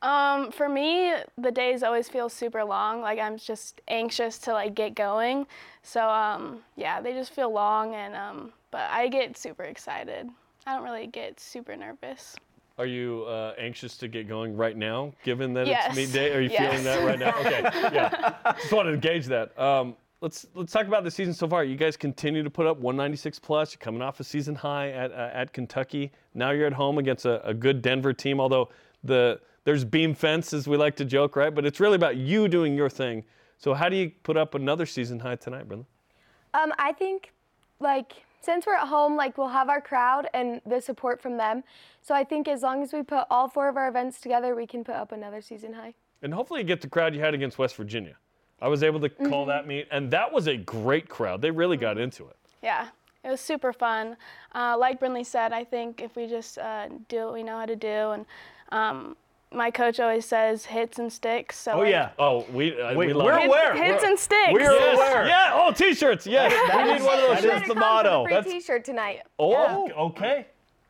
Um, 0.01 0.51
for 0.51 0.69
me, 0.69 1.13
the 1.37 1.51
days 1.51 1.81
always 1.81 2.07
feel 2.07 2.29
super 2.29 2.63
long. 2.63 3.01
Like 3.01 3.19
I'm 3.19 3.37
just 3.37 3.81
anxious 3.87 4.37
to 4.39 4.53
like 4.53 4.75
get 4.75 4.93
going. 4.93 5.47
So 5.81 6.07
um, 6.07 6.59
yeah, 6.75 7.01
they 7.01 7.13
just 7.13 7.33
feel 7.33 7.51
long, 7.51 7.95
and 7.95 8.15
um, 8.15 8.53
but 8.71 8.87
I 8.91 9.07
get 9.07 9.35
super 9.35 9.63
excited. 9.63 10.29
I 10.65 10.73
don't 10.75 10.83
really 10.83 11.07
get 11.07 11.39
super 11.39 11.75
nervous. 11.75 12.35
Are 12.77 12.85
you 12.85 13.23
uh, 13.23 13.53
anxious 13.57 13.95
to 13.97 14.07
get 14.07 14.27
going 14.27 14.57
right 14.57 14.75
now, 14.75 15.13
given 15.23 15.53
that 15.53 15.67
Yes. 15.67 15.87
it's 15.87 15.95
meet 15.95 16.11
day? 16.11 16.33
Are 16.35 16.41
you 16.41 16.49
Yes. 16.49 16.69
feeling 16.71 16.83
that 16.83 17.05
right 17.05 17.19
now? 17.19 17.33
Okay, 17.39 17.61
yeah. 17.95 18.53
Just 18.59 18.73
wanted 18.73 18.91
to 18.91 18.97
gauge 18.97 19.27
that. 19.27 19.57
Um, 19.57 19.95
let's 20.19 20.45
let's 20.55 20.73
talk 20.73 20.85
about 20.87 21.03
the 21.05 21.11
season 21.11 21.33
so 21.33 21.47
far. 21.47 21.63
You 21.63 21.75
guys 21.77 21.95
continue 21.95 22.43
to 22.43 22.49
put 22.49 22.65
up 22.67 22.77
196 22.77 23.39
plus. 23.39 23.73
You're 23.73 23.79
coming 23.79 24.01
off 24.01 24.19
a 24.19 24.23
season 24.25 24.55
high 24.55 24.91
at 24.91 25.11
uh, 25.11 25.29
at 25.31 25.53
Kentucky. 25.53 26.11
Now 26.33 26.51
you're 26.51 26.67
at 26.67 26.73
home 26.73 26.97
against 26.97 27.25
a, 27.25 27.45
a 27.47 27.53
good 27.53 27.81
Denver 27.81 28.11
team. 28.11 28.41
Although 28.41 28.69
the 29.05 29.39
there's 29.63 29.85
beam 29.85 30.13
fence, 30.13 30.51
as 30.51 30.67
we 30.67 30.75
like 30.75 30.95
to 30.97 31.05
joke, 31.05 31.35
right? 31.37 31.53
But 31.55 31.65
it's 31.65 31.79
really 31.79 31.95
about 31.95 32.17
you 32.17 32.47
doing 32.49 32.75
your 32.75 32.89
thing. 32.89 33.23
So 33.57 33.73
how 33.73 33.87
do 33.87 33.95
you 33.95 34.11
put 34.23 34.35
up 34.35 34.53
another 34.53 34.85
season 34.85 35.19
high 35.19 35.37
tonight, 35.37 35.67
Brendan? 35.67 35.87
Um, 36.53 36.71
I 36.77 36.91
think, 36.91 37.31
like, 37.79 38.13
since 38.45 38.65
we're 38.65 38.75
at 38.75 38.87
home, 38.87 39.15
like, 39.15 39.37
we'll 39.37 39.49
have 39.49 39.69
our 39.69 39.81
crowd 39.81 40.29
and 40.33 40.61
the 40.65 40.79
support 40.79 41.21
from 41.21 41.37
them. 41.37 41.63
So 42.01 42.13
I 42.13 42.23
think 42.23 42.47
as 42.47 42.61
long 42.61 42.83
as 42.83 42.93
we 42.93 43.01
put 43.01 43.25
all 43.29 43.49
four 43.49 43.67
of 43.67 43.75
our 43.75 43.89
events 43.89 44.21
together, 44.21 44.55
we 44.55 44.67
can 44.67 44.83
put 44.83 44.95
up 44.95 45.11
another 45.11 45.41
season 45.41 45.73
high. 45.73 45.95
And 46.21 46.33
hopefully 46.33 46.61
you 46.61 46.65
get 46.67 46.81
the 46.81 46.87
crowd 46.87 47.13
you 47.15 47.21
had 47.21 47.33
against 47.33 47.57
West 47.57 47.75
Virginia. 47.75 48.15
I 48.61 48.67
was 48.67 48.83
able 48.83 48.99
to 49.01 49.09
call 49.09 49.45
that 49.47 49.67
meet, 49.67 49.87
and 49.91 50.09
that 50.11 50.31
was 50.31 50.47
a 50.47 50.55
great 50.55 51.09
crowd. 51.09 51.41
They 51.41 51.51
really 51.51 51.75
got 51.75 51.97
into 51.97 52.27
it. 52.27 52.37
Yeah, 52.63 52.87
it 53.23 53.29
was 53.29 53.41
super 53.41 53.73
fun. 53.73 54.15
Uh, 54.53 54.77
like 54.79 54.99
Brynlee 54.99 55.25
said, 55.25 55.51
I 55.51 55.63
think 55.63 56.01
if 56.01 56.15
we 56.15 56.25
just 56.25 56.57
uh, 56.57 56.87
do 57.09 57.25
what 57.25 57.33
we 57.33 57.43
know 57.43 57.57
how 57.57 57.65
to 57.65 57.75
do, 57.75 58.11
and 58.11 58.25
um, 58.69 59.17
my 59.55 59.71
coach 59.71 59.99
always 59.99 60.25
says 60.25 60.65
hits 60.65 60.99
and 60.99 61.11
sticks. 61.11 61.57
So 61.57 61.71
Oh 61.73 61.79
like, 61.79 61.89
yeah. 61.89 62.09
Oh, 62.19 62.45
we, 62.51 62.79
uh, 62.79 62.93
we 62.95 63.13
love 63.13 63.25
we're 63.25 63.39
it. 63.39 63.45
aware. 63.47 63.73
hits 63.75 64.01
We're- 64.01 64.09
and 64.11 64.19
sticks. 64.19 64.51
we're 64.53 64.59
Yes, 64.61 64.95
aware. 64.97 65.27
Yeah. 65.27 65.51
Oh, 65.53 65.71
t-shirts. 65.71 66.27
Yes. 66.27 66.51
we 66.75 66.93
need 66.93 67.01
one 67.03 67.19
of 67.19 67.21
those 67.29 67.41
That 67.43 67.57
shirts. 67.59 67.67
the 67.67 67.75
motto. 67.75 68.23
Free 68.25 68.33
That's- 68.33 68.51
T-shirt 68.53 68.83
tonight. 68.85 69.21
Oh, 69.39 69.89
okay. 70.09 70.47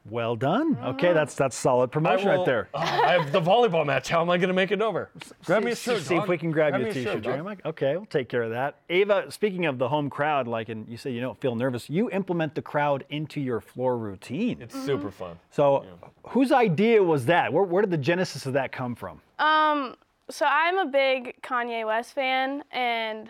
Well 0.07 0.35
done. 0.35 0.77
Okay, 0.83 1.07
uh-huh. 1.07 1.13
that's 1.13 1.33
that's 1.35 1.55
solid 1.55 1.91
promotion 1.91 2.29
will- 2.29 2.37
right 2.37 2.45
there. 2.45 2.69
Oh, 2.73 2.79
I 2.79 3.13
have 3.13 3.31
the 3.31 3.41
volleyball 3.41 3.85
match. 3.85 4.07
How 4.09 4.21
am 4.21 4.29
I 4.29 4.37
going 4.37 4.49
to 4.49 4.53
make 4.53 4.71
it 4.71 4.81
over? 4.81 5.09
Grab 5.45 5.63
me 5.63 5.71
a 5.71 5.75
See- 5.75 5.91
shirt. 5.91 6.03
See 6.03 6.15
if 6.15 6.21
dog. 6.21 6.29
we 6.29 6.37
can 6.37 6.51
grab, 6.51 6.73
you 6.75 6.83
me 6.83 6.89
a 6.89 6.93
t-shirt. 6.93 7.13
shirt, 7.13 7.23
dog. 7.23 7.33
Jeremy. 7.33 7.55
Okay, 7.65 7.97
we'll 7.97 8.05
take 8.05 8.29
care 8.29 8.43
of 8.43 8.51
that. 8.51 8.81
Ava, 8.89 9.31
speaking 9.31 9.65
of 9.65 9.79
the 9.79 9.89
home 9.89 10.09
crowd, 10.09 10.47
like, 10.47 10.69
and 10.69 10.87
you 10.87 10.97
say 10.97 11.11
you 11.11 11.21
don't 11.21 11.39
feel 11.41 11.55
nervous, 11.55 11.89
you 11.89 12.09
implement 12.11 12.53
the 12.53 12.61
crowd 12.61 13.03
into 13.09 13.41
your 13.41 13.59
floor 13.59 13.97
routine. 13.97 14.61
It's 14.61 14.75
super 14.75 15.07
mm-hmm. 15.07 15.09
fun. 15.09 15.39
so, 15.49 15.85
whose 16.29 16.51
idea 16.51 17.01
was 17.01 17.25
that? 17.25 17.51
Where, 17.51 17.63
where 17.63 17.81
did 17.81 17.91
the 17.91 17.97
genesis 17.97 18.45
of 18.45 18.53
that 18.53 18.71
come 18.71 18.93
from? 18.93 19.21
Um, 19.39 19.95
so 20.29 20.45
I'm 20.45 20.77
a 20.77 20.85
big 20.85 21.41
Kanye 21.41 21.85
West 21.85 22.13
fan, 22.13 22.63
and 22.71 23.29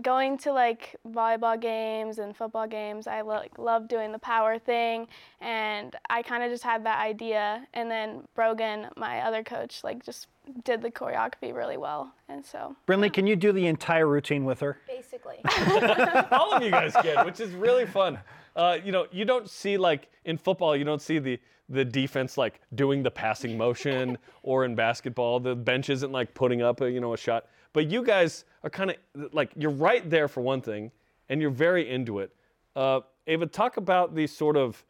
going 0.00 0.38
to 0.38 0.52
like 0.52 0.96
volleyball 1.06 1.60
games 1.60 2.18
and 2.18 2.34
football 2.34 2.66
games, 2.66 3.06
I 3.06 3.20
like 3.20 3.58
love 3.58 3.88
doing 3.88 4.12
the 4.12 4.18
power 4.18 4.58
thing, 4.58 5.08
and 5.40 5.94
I 6.08 6.22
kind 6.22 6.42
of 6.42 6.50
just 6.50 6.62
had 6.62 6.84
that 6.86 7.00
idea, 7.00 7.66
and 7.74 7.90
then 7.90 8.22
Brogan, 8.34 8.88
my 8.96 9.20
other 9.20 9.42
coach, 9.42 9.84
like 9.84 10.04
just 10.04 10.28
did 10.64 10.80
the 10.82 10.90
choreography 10.90 11.54
really 11.54 11.76
well, 11.76 12.14
and 12.28 12.44
so 12.44 12.74
Brynlee, 12.86 13.12
can 13.12 13.26
you 13.26 13.36
do 13.36 13.52
the 13.52 13.66
entire 13.66 14.06
routine 14.06 14.44
with 14.44 14.60
her? 14.60 14.78
Basically. 14.86 15.40
All 16.32 16.54
of 16.54 16.62
you 16.62 16.70
guys 16.70 16.94
can, 17.02 17.26
which 17.26 17.40
is 17.40 17.52
really 17.52 17.86
fun. 17.86 18.18
Uh, 18.56 18.78
you 18.82 18.92
know, 18.92 19.06
you 19.10 19.24
don't 19.24 19.48
see 19.48 19.76
like 19.76 20.08
in 20.24 20.38
football, 20.38 20.76
you 20.76 20.84
don't 20.84 21.02
see 21.02 21.18
the 21.18 21.38
the 21.68 21.84
defense 21.84 22.36
like 22.36 22.60
doing 22.74 23.02
the 23.02 23.10
passing 23.10 23.56
motion, 23.56 24.18
or 24.42 24.64
in 24.64 24.74
basketball, 24.74 25.40
the 25.40 25.54
bench 25.54 25.90
isn't 25.90 26.12
like 26.12 26.34
putting 26.34 26.62
up 26.62 26.80
a 26.80 26.90
you 26.90 27.00
know 27.00 27.14
a 27.14 27.16
shot. 27.16 27.46
But 27.72 27.90
you 27.90 28.02
guys 28.02 28.44
are 28.62 28.70
kind 28.70 28.90
of 28.90 28.96
like 29.32 29.52
you're 29.56 29.70
right 29.70 30.08
there 30.08 30.28
for 30.28 30.40
one 30.40 30.60
thing, 30.60 30.90
and 31.28 31.40
you're 31.40 31.50
very 31.50 31.88
into 31.88 32.18
it. 32.18 32.34
Uh, 32.76 33.00
Ava, 33.26 33.46
talk 33.46 33.76
about 33.76 34.14
the 34.14 34.26
sort 34.26 34.56
of 34.56 34.84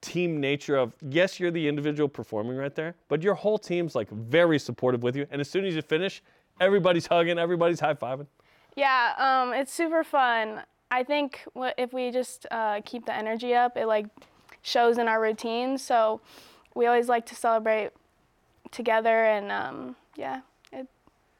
team 0.00 0.40
nature 0.40 0.76
of 0.76 0.94
yes, 1.08 1.40
you're 1.40 1.50
the 1.50 1.66
individual 1.66 2.08
performing 2.08 2.56
right 2.56 2.74
there, 2.74 2.94
but 3.08 3.22
your 3.22 3.34
whole 3.34 3.58
team's 3.58 3.94
like 3.94 4.08
very 4.10 4.58
supportive 4.58 5.02
with 5.02 5.16
you. 5.16 5.26
And 5.30 5.40
as 5.40 5.50
soon 5.50 5.64
as 5.64 5.74
you 5.74 5.82
finish, 5.82 6.22
everybody's 6.60 7.06
hugging, 7.06 7.38
everybody's 7.38 7.80
high 7.80 7.94
fiving. 7.94 8.26
Yeah, 8.76 9.14
um, 9.18 9.52
it's 9.52 9.72
super 9.72 10.04
fun. 10.04 10.62
I 10.90 11.02
think 11.02 11.44
if 11.76 11.92
we 11.92 12.10
just 12.10 12.46
uh, 12.50 12.80
keep 12.84 13.06
the 13.06 13.14
energy 13.14 13.54
up, 13.54 13.76
it 13.76 13.86
like 13.86 14.06
shows 14.62 14.98
in 14.98 15.08
our 15.08 15.20
routine. 15.20 15.78
So 15.78 16.20
we 16.74 16.86
always 16.86 17.08
like 17.08 17.26
to 17.26 17.34
celebrate 17.34 17.90
together, 18.70 19.24
and 19.24 19.50
um, 19.50 19.96
yeah, 20.16 20.40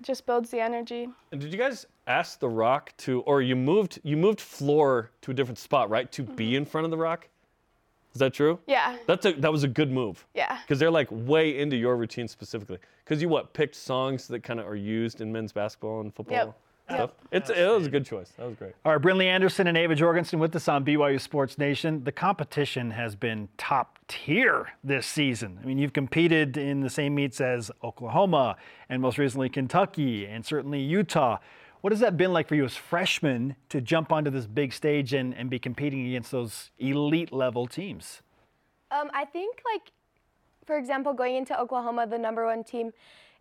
just 0.02 0.26
builds 0.26 0.50
the 0.50 0.60
energy. 0.60 1.08
And 1.32 1.40
did 1.40 1.52
you 1.52 1.58
guys 1.58 1.86
ask 2.06 2.38
the 2.38 2.48
Rock 2.48 2.92
to, 2.98 3.20
or 3.22 3.42
you 3.42 3.56
moved 3.56 4.00
you 4.02 4.16
moved 4.16 4.40
floor 4.40 5.10
to 5.22 5.30
a 5.30 5.34
different 5.34 5.58
spot, 5.58 5.90
right, 5.90 6.10
to 6.12 6.22
be 6.22 6.46
mm-hmm. 6.46 6.56
in 6.56 6.64
front 6.64 6.84
of 6.84 6.90
the 6.90 6.96
Rock? 6.96 7.28
Is 8.14 8.20
that 8.20 8.32
true? 8.32 8.58
Yeah, 8.66 8.96
That's 9.06 9.26
a 9.26 9.32
that 9.34 9.52
was 9.52 9.64
a 9.64 9.68
good 9.68 9.92
move. 9.92 10.26
yeah, 10.34 10.58
Because 10.62 10.78
they're 10.78 10.90
like 10.90 11.08
way 11.10 11.58
into 11.58 11.76
your 11.76 11.96
routine 11.96 12.26
specifically. 12.26 12.78
Because 13.04 13.22
you 13.22 13.28
what 13.28 13.52
picked 13.52 13.74
songs 13.74 14.26
that 14.28 14.42
kind 14.42 14.58
of 14.58 14.66
are 14.66 14.76
used 14.76 15.20
in 15.20 15.30
men's 15.30 15.52
basketball 15.52 16.00
and 16.00 16.12
football 16.12 16.36
Yep. 16.36 16.58
Stuff. 16.88 17.10
It's 17.30 17.50
it 17.50 17.68
was 17.68 17.86
a 17.86 17.90
good 17.90 18.06
choice. 18.06 18.32
That 18.38 18.46
was 18.46 18.56
great. 18.56 18.72
All 18.84 18.92
right, 18.92 19.00
Brynlee 19.00 19.26
Andersen 19.26 19.66
and 19.66 19.76
Ava 19.76 19.94
Jorgensen 19.94 20.38
with 20.38 20.56
us 20.56 20.68
on 20.68 20.84
BYU 20.84 21.20
Sports 21.20 21.58
Nation. 21.58 22.02
The 22.04 22.12
competition 22.12 22.90
has 22.92 23.14
been 23.14 23.48
top 23.58 23.98
tier 24.08 24.72
this 24.82 25.06
season. 25.06 25.58
I 25.62 25.66
mean, 25.66 25.76
you've 25.76 25.92
competed 25.92 26.56
in 26.56 26.80
the 26.80 26.88
same 26.88 27.14
meets 27.14 27.42
as 27.42 27.70
Oklahoma 27.84 28.56
and 28.88 29.02
most 29.02 29.18
recently 29.18 29.50
Kentucky 29.50 30.24
and 30.26 30.44
certainly 30.46 30.80
Utah. 30.80 31.38
What 31.82 31.92
has 31.92 32.00
that 32.00 32.16
been 32.16 32.32
like 32.32 32.48
for 32.48 32.54
you 32.54 32.64
as 32.64 32.74
freshmen 32.74 33.54
to 33.68 33.80
jump 33.80 34.10
onto 34.10 34.30
this 34.30 34.46
big 34.46 34.72
stage 34.72 35.12
and, 35.12 35.34
and 35.34 35.48
be 35.48 35.58
competing 35.58 36.06
against 36.06 36.30
those 36.32 36.70
elite 36.78 37.32
level 37.32 37.66
teams? 37.66 38.22
Um, 38.90 39.10
I 39.12 39.26
think 39.26 39.60
like, 39.74 39.92
for 40.66 40.76
example, 40.76 41.12
going 41.12 41.36
into 41.36 41.58
Oklahoma, 41.58 42.06
the 42.06 42.18
number 42.18 42.46
one 42.46 42.64
team, 42.64 42.92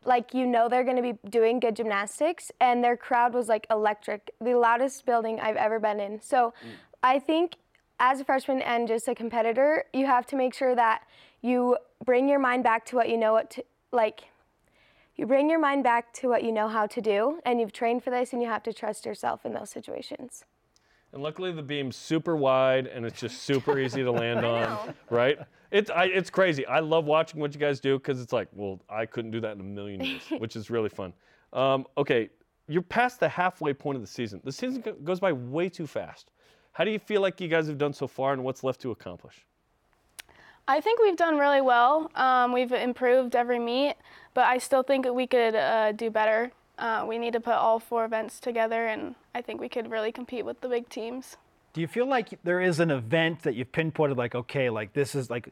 like 0.05 0.33
you 0.33 0.45
know 0.45 0.69
they're 0.69 0.83
going 0.83 0.95
to 0.95 1.01
be 1.01 1.17
doing 1.29 1.59
good 1.59 1.75
gymnastics, 1.75 2.51
and 2.59 2.83
their 2.83 2.97
crowd 2.97 3.33
was 3.33 3.47
like 3.47 3.67
electric, 3.69 4.31
the 4.39 4.55
loudest 4.55 5.05
building 5.05 5.39
I've 5.39 5.55
ever 5.55 5.79
been 5.79 5.99
in. 5.99 6.21
So, 6.21 6.53
mm. 6.63 6.69
I 7.03 7.19
think 7.19 7.55
as 7.99 8.19
a 8.19 8.25
freshman 8.25 8.61
and 8.61 8.87
just 8.87 9.07
a 9.07 9.15
competitor, 9.15 9.85
you 9.93 10.05
have 10.05 10.25
to 10.27 10.35
make 10.35 10.53
sure 10.53 10.75
that 10.75 11.01
you 11.41 11.77
bring 12.05 12.29
your 12.29 12.39
mind 12.39 12.63
back 12.63 12.85
to 12.87 12.95
what 12.95 13.09
you 13.09 13.17
know 13.17 13.33
what 13.33 13.49
to 13.51 13.63
like. 13.91 14.25
You 15.15 15.25
bring 15.25 15.49
your 15.49 15.59
mind 15.59 15.83
back 15.83 16.13
to 16.15 16.29
what 16.29 16.43
you 16.43 16.51
know 16.51 16.67
how 16.67 16.85
to 16.85 17.01
do, 17.01 17.39
and 17.45 17.59
you've 17.59 17.73
trained 17.73 18.03
for 18.03 18.11
this, 18.11 18.33
and 18.33 18.41
you 18.41 18.47
have 18.47 18.63
to 18.63 18.73
trust 18.73 19.05
yourself 19.05 19.45
in 19.45 19.53
those 19.53 19.69
situations. 19.69 20.45
And 21.13 21.23
luckily 21.23 21.51
the 21.51 21.63
beam's 21.63 21.95
super 21.95 22.35
wide 22.35 22.87
and 22.87 23.05
it's 23.05 23.19
just 23.19 23.43
super 23.43 23.79
easy 23.79 24.03
to 24.03 24.11
land 24.23 24.45
on, 24.45 24.93
right? 25.09 25.39
It's 25.71 25.89
I, 25.89 26.05
it's 26.05 26.29
crazy. 26.29 26.65
I 26.65 26.79
love 26.79 27.05
watching 27.05 27.39
what 27.39 27.53
you 27.53 27.59
guys 27.59 27.79
do 27.79 27.97
because 27.97 28.21
it's 28.21 28.33
like, 28.33 28.47
well, 28.53 28.79
I 28.89 29.05
couldn't 29.05 29.31
do 29.31 29.41
that 29.41 29.53
in 29.53 29.59
a 29.59 29.63
million 29.63 30.01
years, 30.01 30.21
which 30.37 30.55
is 30.55 30.69
really 30.69 30.89
fun. 30.89 31.13
Um, 31.53 31.85
okay, 31.97 32.29
you're 32.67 32.81
past 32.81 33.19
the 33.19 33.29
halfway 33.29 33.73
point 33.73 33.95
of 33.95 34.01
the 34.01 34.07
season. 34.07 34.41
The 34.43 34.51
season 34.51 34.81
go- 34.81 34.93
goes 34.93 35.19
by 35.19 35.31
way 35.31 35.69
too 35.69 35.87
fast. 35.87 36.31
How 36.73 36.83
do 36.83 36.91
you 36.91 36.99
feel 36.99 37.21
like 37.21 37.41
you 37.41 37.47
guys 37.47 37.67
have 37.67 37.77
done 37.77 37.93
so 37.93 38.07
far, 38.07 38.33
and 38.33 38.43
what's 38.43 38.63
left 38.63 38.81
to 38.81 38.91
accomplish? 38.91 39.45
I 40.67 40.81
think 40.81 40.99
we've 41.01 41.15
done 41.15 41.37
really 41.37 41.61
well. 41.61 42.11
Um, 42.15 42.51
we've 42.51 42.71
improved 42.71 43.35
every 43.35 43.57
meet, 43.57 43.95
but 44.33 44.45
I 44.45 44.57
still 44.57 44.83
think 44.83 45.05
that 45.05 45.13
we 45.13 45.25
could 45.25 45.55
uh, 45.55 45.93
do 45.93 46.09
better. 46.09 46.51
Uh, 46.77 47.05
we 47.07 47.17
need 47.17 47.33
to 47.33 47.39
put 47.39 47.53
all 47.53 47.79
four 47.79 48.05
events 48.05 48.39
together, 48.39 48.85
and 48.85 49.15
I 49.33 49.41
think 49.41 49.61
we 49.61 49.69
could 49.69 49.89
really 49.89 50.11
compete 50.11 50.45
with 50.45 50.61
the 50.61 50.69
big 50.69 50.89
teams. 50.89 51.37
Do 51.77 51.81
you 51.81 51.87
feel 51.87 52.07
like 52.07 52.39
there 52.43 52.59
is 52.59 52.79
an 52.79 52.89
event 52.89 53.43
that 53.43 53.53
you've 53.53 53.71
pinpointed, 53.71 54.17
like, 54.17 54.33
okay, 54.33 54.71
like 54.71 54.93
this 54.93 55.13
is 55.13 55.29
like 55.29 55.49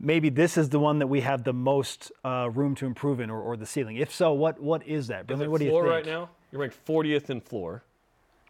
maybe 0.00 0.30
this 0.30 0.56
is 0.56 0.70
the 0.70 0.78
one 0.80 0.98
that 1.00 1.08
we 1.08 1.20
have 1.20 1.44
the 1.44 1.52
most 1.52 2.10
uh, 2.24 2.48
room 2.54 2.74
to 2.76 2.86
improve 2.86 3.20
in, 3.20 3.28
or, 3.28 3.38
or 3.38 3.54
the 3.54 3.66
ceiling? 3.66 3.96
If 3.96 4.10
so, 4.10 4.32
what 4.32 4.58
what 4.62 4.86
is 4.86 5.08
that? 5.08 5.20
Is 5.20 5.26
Billy, 5.26 5.44
it 5.44 5.50
what 5.50 5.58
do 5.58 5.66
you 5.66 5.70
floor 5.70 5.82
think? 5.82 5.92
right 5.92 6.06
now? 6.06 6.30
You're 6.50 6.62
ranked 6.62 6.86
40th 6.86 7.28
in 7.28 7.42
floor. 7.42 7.82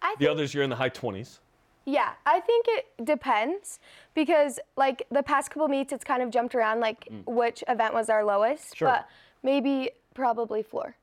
I 0.00 0.14
The 0.14 0.26
think, 0.26 0.30
others, 0.30 0.54
you're 0.54 0.62
in 0.62 0.70
the 0.70 0.76
high 0.76 0.90
20s. 0.90 1.40
yeah, 1.86 2.10
I 2.24 2.38
think 2.38 2.66
it 2.68 3.04
depends 3.04 3.80
because 4.14 4.60
like 4.76 5.02
the 5.10 5.24
past 5.24 5.50
couple 5.50 5.66
meets, 5.66 5.92
it's 5.92 6.04
kind 6.04 6.22
of 6.22 6.30
jumped 6.30 6.54
around 6.54 6.78
like 6.78 7.08
which 7.26 7.64
event 7.66 7.94
was 7.94 8.08
our 8.08 8.22
lowest, 8.24 8.76
Sure. 8.76 8.86
but 8.90 9.08
maybe 9.42 9.90
probably 10.14 10.62
floor. 10.62 10.94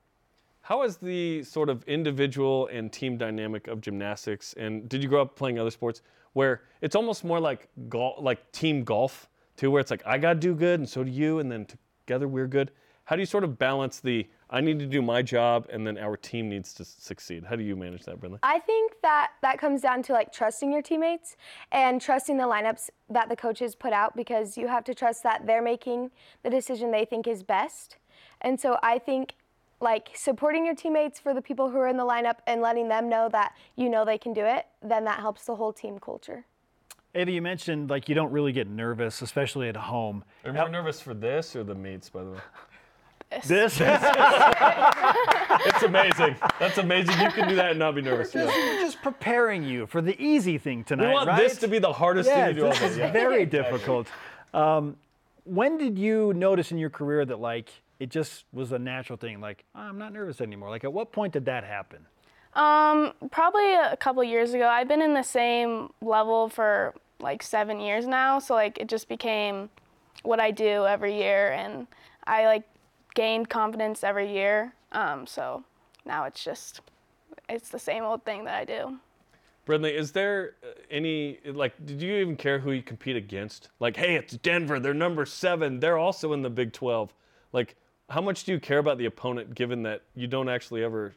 How 0.66 0.82
is 0.82 0.98
the 0.98 1.44
sort 1.44 1.70
of 1.70 1.84
individual 1.84 2.66
and 2.74 2.92
team 2.92 3.20
dynamic 3.20 3.68
of 3.68 3.82
gymnastics? 3.82 4.56
And 4.58 4.90
did 4.90 5.04
you 5.04 5.08
grow 5.08 5.22
up 5.22 5.36
playing 5.36 5.60
other 5.60 5.70
sports 5.70 6.02
where 6.34 6.64
it's 6.82 6.96
almost 6.96 7.24
more 7.24 7.40
like 7.40 7.70
golf, 7.88 8.16
like 8.20 8.52
team 8.52 8.84
golf, 8.84 9.30
too, 9.58 9.70
where 9.70 9.80
it's 9.80 9.92
like 9.92 10.02
I 10.08 10.18
gotta 10.18 10.40
do 10.40 10.56
good 10.56 10.80
and 10.80 10.90
so 10.90 11.04
do 11.04 11.12
you, 11.12 11.38
and 11.38 11.52
then 11.52 11.68
together 12.08 12.28
we're 12.28 12.48
good. 12.48 12.72
How 13.04 13.16
do 13.16 13.22
you 13.22 13.28
sort 13.28 13.44
of 13.44 13.60
balance 13.60 14.00
the 14.00 14.28
I 14.50 14.60
need 14.60 14.80
to 14.80 14.88
do 14.88 15.04
my 15.04 15.22
job 15.22 15.68
and 15.72 15.86
then 15.86 16.00
our 16.00 16.18
team 16.18 16.50
needs 16.50 16.74
to 16.74 16.84
succeed? 16.84 17.46
How 17.46 17.56
do 17.56 17.62
you 17.64 17.76
manage 17.76 18.04
that, 18.06 18.20
Brynlee? 18.20 18.40
I 18.42 18.58
think 18.58 18.94
that 19.04 19.34
that 19.44 19.60
comes 19.60 19.82
down 19.82 20.02
to 20.02 20.14
like 20.14 20.34
trusting 20.34 20.72
your 20.72 20.82
teammates 20.82 21.38
and 21.72 22.02
trusting 22.02 22.38
the 22.38 22.46
lineups 22.46 22.90
that 23.12 23.30
the 23.30 23.36
coaches 23.36 23.76
put 23.76 23.94
out 23.94 24.16
because 24.16 24.58
you 24.58 24.68
have 24.68 24.84
to 24.86 24.96
trust 24.96 25.22
that 25.22 25.46
they're 25.46 25.62
making 25.62 26.10
the 26.42 26.50
decision 26.50 26.90
they 26.90 27.06
think 27.06 27.28
is 27.28 27.44
best. 27.44 27.98
And 28.42 28.60
so 28.60 28.80
I 28.82 28.98
think 28.98 29.36
like 29.80 30.10
supporting 30.14 30.66
your 30.66 30.76
teammates 30.76 31.20
for 31.20 31.34
the 31.34 31.42
people 31.42 31.70
who 31.70 31.78
are 31.78 31.88
in 31.88 31.98
the 31.98 32.06
lineup 32.06 32.38
and 32.48 32.62
letting 32.62 32.88
them 32.88 33.10
know 33.10 33.30
that 33.32 33.54
you 33.76 33.90
know 33.90 34.06
they 34.06 34.18
can 34.18 34.34
do 34.34 34.46
it, 34.46 34.66
then 34.82 35.06
that 35.06 35.20
helps 35.20 35.46
the 35.46 35.56
whole 35.56 35.74
team 35.74 36.00
culture. 36.00 36.46
Ava, 37.14 37.32
you 37.32 37.42
mentioned 37.42 37.90
like 37.90 38.10
you 38.10 38.16
don't 38.16 38.32
really 38.32 38.52
get 38.52 38.68
nervous, 38.68 39.22
especially 39.22 39.70
at 39.70 39.78
home. 39.78 40.24
Are 40.44 40.52
you 40.52 40.58
more 40.58 40.70
nervous 40.70 41.00
for 41.02 41.14
this 41.14 41.56
or 41.56 41.64
the 41.64 41.76
meets, 41.76 42.10
by 42.10 42.24
the 42.24 42.32
way? 42.32 42.40
This 43.48 43.80
It's 43.82 43.84
amazing. 45.84 46.36
That's 46.60 46.78
amazing. 46.78 47.20
You 47.20 47.32
can 47.32 47.50
do 47.50 47.56
that 47.56 47.72
and 47.72 47.80
not 47.80 47.96
be 47.96 48.02
nervous. 48.02 48.34
Yeah. 48.36 48.46
We're 48.46 48.82
just 48.82 49.02
preparing 49.02 49.64
you 49.64 49.88
for 49.88 50.02
the 50.02 50.20
easy 50.22 50.58
thing 50.58 50.84
tonight, 50.84 51.08
We 51.08 51.14
want 51.14 51.28
right? 51.30 51.42
this 51.42 51.58
to 51.60 51.68
be 51.68 51.80
the 51.80 51.92
hardest 51.92 52.30
yeah, 52.30 52.46
thing 52.48 52.56
to 52.56 52.62
do 52.62 52.66
all 52.68 52.72
this 52.74 52.82
is 52.82 52.98
Yeah. 52.98 53.12
very 53.12 53.46
difficult. 53.46 54.08
Um, 54.54 54.96
when 55.44 55.78
did 55.78 55.98
you 55.98 56.34
notice 56.34 56.72
in 56.72 56.78
your 56.78 56.90
career 56.90 57.26
that 57.26 57.40
like 57.40 57.70
it 58.00 58.10
just 58.10 58.46
was 58.52 58.72
a 58.72 58.80
natural 58.80 59.18
thing? 59.18 59.40
Like 59.42 59.66
"Oh, 59.76 59.82
I'm 59.82 59.98
not 59.98 60.14
nervous 60.14 60.42
anymore. 60.42 60.70
Like 60.70 60.84
at 60.84 60.94
what 60.94 61.12
point 61.12 61.34
did 61.34 61.46
that 61.46 61.64
happen? 61.64 62.06
Um, 62.54 63.14
probably 63.32 63.74
a 63.74 63.98
couple 63.98 64.24
years 64.24 64.54
ago. 64.54 64.68
I've 64.68 64.88
been 64.88 65.02
in 65.02 65.14
the 65.14 65.24
same 65.24 65.92
level 66.02 66.48
for 66.48 66.94
like 67.20 67.44
seven 67.44 67.80
years 67.80 68.08
now, 68.08 68.40
so 68.40 68.54
like 68.54 68.78
it 68.78 68.88
just 68.88 69.10
became 69.10 69.70
what 70.24 70.40
I 70.40 70.52
do 70.52 70.86
every 70.86 71.18
year, 71.18 71.52
and 71.52 71.88
I 72.26 72.46
like 72.46 72.64
gained 73.14 73.50
confidence 73.50 74.04
every 74.04 74.32
year. 74.32 74.74
Um, 74.92 75.28
so 75.28 75.64
now 76.06 76.26
it's 76.26 76.44
just 76.44 76.82
it's 77.50 77.70
the 77.70 77.80
same 77.80 78.04
old 78.04 78.24
thing 78.24 78.46
that 78.46 78.56
I 78.56 78.66
do. 78.66 78.98
Brynlee, 79.66 79.94
is 79.94 80.12
there 80.12 80.54
uh, 80.64 80.68
any 80.92 81.40
like? 81.46 81.74
Did 81.86 82.02
you 82.02 82.16
even 82.18 82.38
care 82.38 82.60
who 82.60 82.72
you 82.72 82.84
compete 82.84 83.16
against? 83.16 83.70
Like, 83.80 83.98
hey, 83.98 84.16
it's 84.16 84.38
Denver. 84.38 84.80
They're 84.80 84.94
number 84.94 85.26
seven. 85.26 85.80
They're 85.80 85.98
also 85.98 86.34
in 86.34 86.42
the 86.42 86.50
Big 86.50 86.72
12. 86.72 87.14
Like, 87.52 87.76
how 88.10 88.22
much 88.22 88.44
do 88.44 88.52
you 88.52 88.60
care 88.60 88.80
about 88.80 88.98
the 88.98 89.06
opponent, 89.06 89.56
given 89.56 89.84
that 89.84 90.02
you 90.16 90.28
don't 90.28 90.50
actually 90.50 90.84
ever 90.84 91.14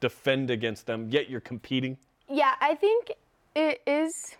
defend 0.00 0.50
against 0.50 0.86
them, 0.86 1.08
yet 1.10 1.28
you're 1.28 1.40
competing? 1.40 1.96
Yeah, 2.28 2.54
I 2.60 2.74
think 2.74 3.12
it 3.54 3.82
is. 3.86 4.36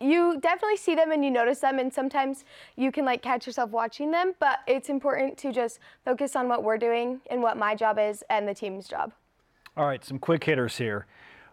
You 0.00 0.40
definitely 0.40 0.78
see 0.78 0.94
them 0.94 1.12
and 1.12 1.24
you 1.24 1.30
notice 1.30 1.60
them, 1.60 1.78
and 1.78 1.92
sometimes 1.92 2.44
you 2.76 2.90
can 2.90 3.04
like 3.04 3.22
catch 3.22 3.46
yourself 3.46 3.70
watching 3.70 4.10
them. 4.10 4.34
But 4.40 4.60
it's 4.66 4.88
important 4.88 5.38
to 5.38 5.52
just 5.52 5.78
focus 6.04 6.34
on 6.34 6.48
what 6.48 6.64
we're 6.64 6.78
doing 6.78 7.20
and 7.30 7.42
what 7.42 7.56
my 7.56 7.74
job 7.74 7.98
is 7.98 8.24
and 8.30 8.48
the 8.48 8.54
team's 8.54 8.88
job. 8.88 9.12
All 9.76 9.86
right, 9.86 10.04
some 10.04 10.18
quick 10.18 10.44
hitters 10.44 10.78
here. 10.78 11.06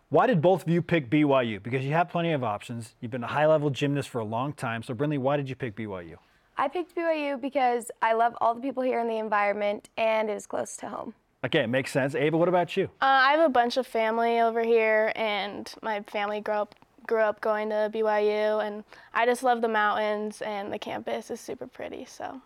Why 0.09 0.25
did 0.25 0.41
both 0.41 0.63
of 0.63 0.69
you 0.69 0.82
pick 0.82 1.09
BYU? 1.09 1.61
Because 1.61 1.84
you 1.84 1.91
have 1.91 2.09
plenty 2.09 2.32
of 2.32 2.43
options. 2.43 2.95
You've 3.01 3.11
been 3.11 3.25
a 3.25 3.28
high 3.28 3.45
level 3.45 3.69
gymnast 3.69 4.07
for 4.07 4.19
a 4.19 4.25
long 4.25 4.53
time. 4.53 4.82
So, 4.82 4.95
Brynlee, 4.95 5.19
why 5.19 5.36
did 5.36 5.49
you 5.49 5.55
pick 5.55 5.75
BYU? 5.75 6.15
I 6.58 6.68
picked 6.68 6.95
BYU 6.95 7.39
because 7.39 7.91
I 8.01 8.14
love 8.14 8.36
all 8.41 8.55
the 8.55 8.62
people 8.62 8.84
here 8.84 8.99
in 8.99 9.08
the 9.08 9.18
environment 9.18 9.89
and 9.97 10.30
it 10.30 10.34
is 10.34 10.45
close 10.47 10.76
to 10.78 10.89
home. 10.89 11.14
Okay, 11.45 11.60
it 11.60 11.68
makes 11.68 11.91
sense. 11.91 12.16
Ava, 12.16 12.36
what 12.36 12.47
about 12.49 12.76
you? 12.76 12.86
Uh, 12.99 13.05
I 13.05 13.32
have 13.34 13.41
a 13.45 13.49
bunch 13.49 13.78
of 13.78 13.86
family 13.86 14.39
over 14.41 14.64
here, 14.64 15.14
and 15.16 15.72
my 15.84 16.01
family 16.01 16.41
grew 16.41 16.55
up 16.55 16.74
grew 17.05 17.22
up 17.22 17.39
going 17.41 17.70
to 17.70 17.89
BYU, 17.93 18.66
and 18.66 18.84
I 19.14 19.26
just 19.26 19.43
love 19.43 19.62
the 19.62 19.68
mountains, 19.68 20.41
and 20.41 20.74
the 20.74 20.80
campus 20.80 21.30
is 21.32 21.39
super 21.39 21.68
pretty. 21.68 22.05
So 22.05 22.41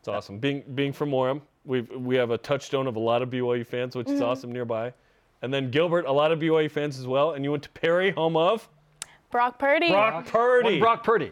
It's 0.00 0.08
awesome. 0.08 0.40
Being 0.40 0.64
being 0.74 0.92
from 0.92 1.10
Orem, 1.10 1.42
we 1.64 1.82
we 1.82 2.16
have 2.16 2.30
a 2.30 2.36
touchstone 2.38 2.88
of 2.88 2.96
a 2.96 3.00
lot 3.00 3.22
of 3.22 3.30
BYU 3.30 3.64
fans, 3.64 3.94
which 3.94 4.08
is 4.08 4.14
Mm-hmm. 4.14 4.24
awesome 4.24 4.50
nearby. 4.52 4.92
And 5.42 5.54
then 5.54 5.70
Gilbert, 5.70 6.04
a 6.06 6.12
lot 6.12 6.32
of 6.32 6.40
BYU 6.40 6.70
fans 6.70 6.98
as 6.98 7.06
well. 7.06 7.32
And 7.34 7.44
you 7.44 7.52
went 7.52 7.62
to 7.62 7.70
Perry, 7.70 8.10
home 8.10 8.36
of 8.36 8.68
Brock 9.30 9.58
Purdy. 9.60 9.90
Brock 9.90 10.26
Purdy, 10.26 10.70
Well, 10.72 10.78
Brock 10.80 11.04
Purdy. 11.04 11.30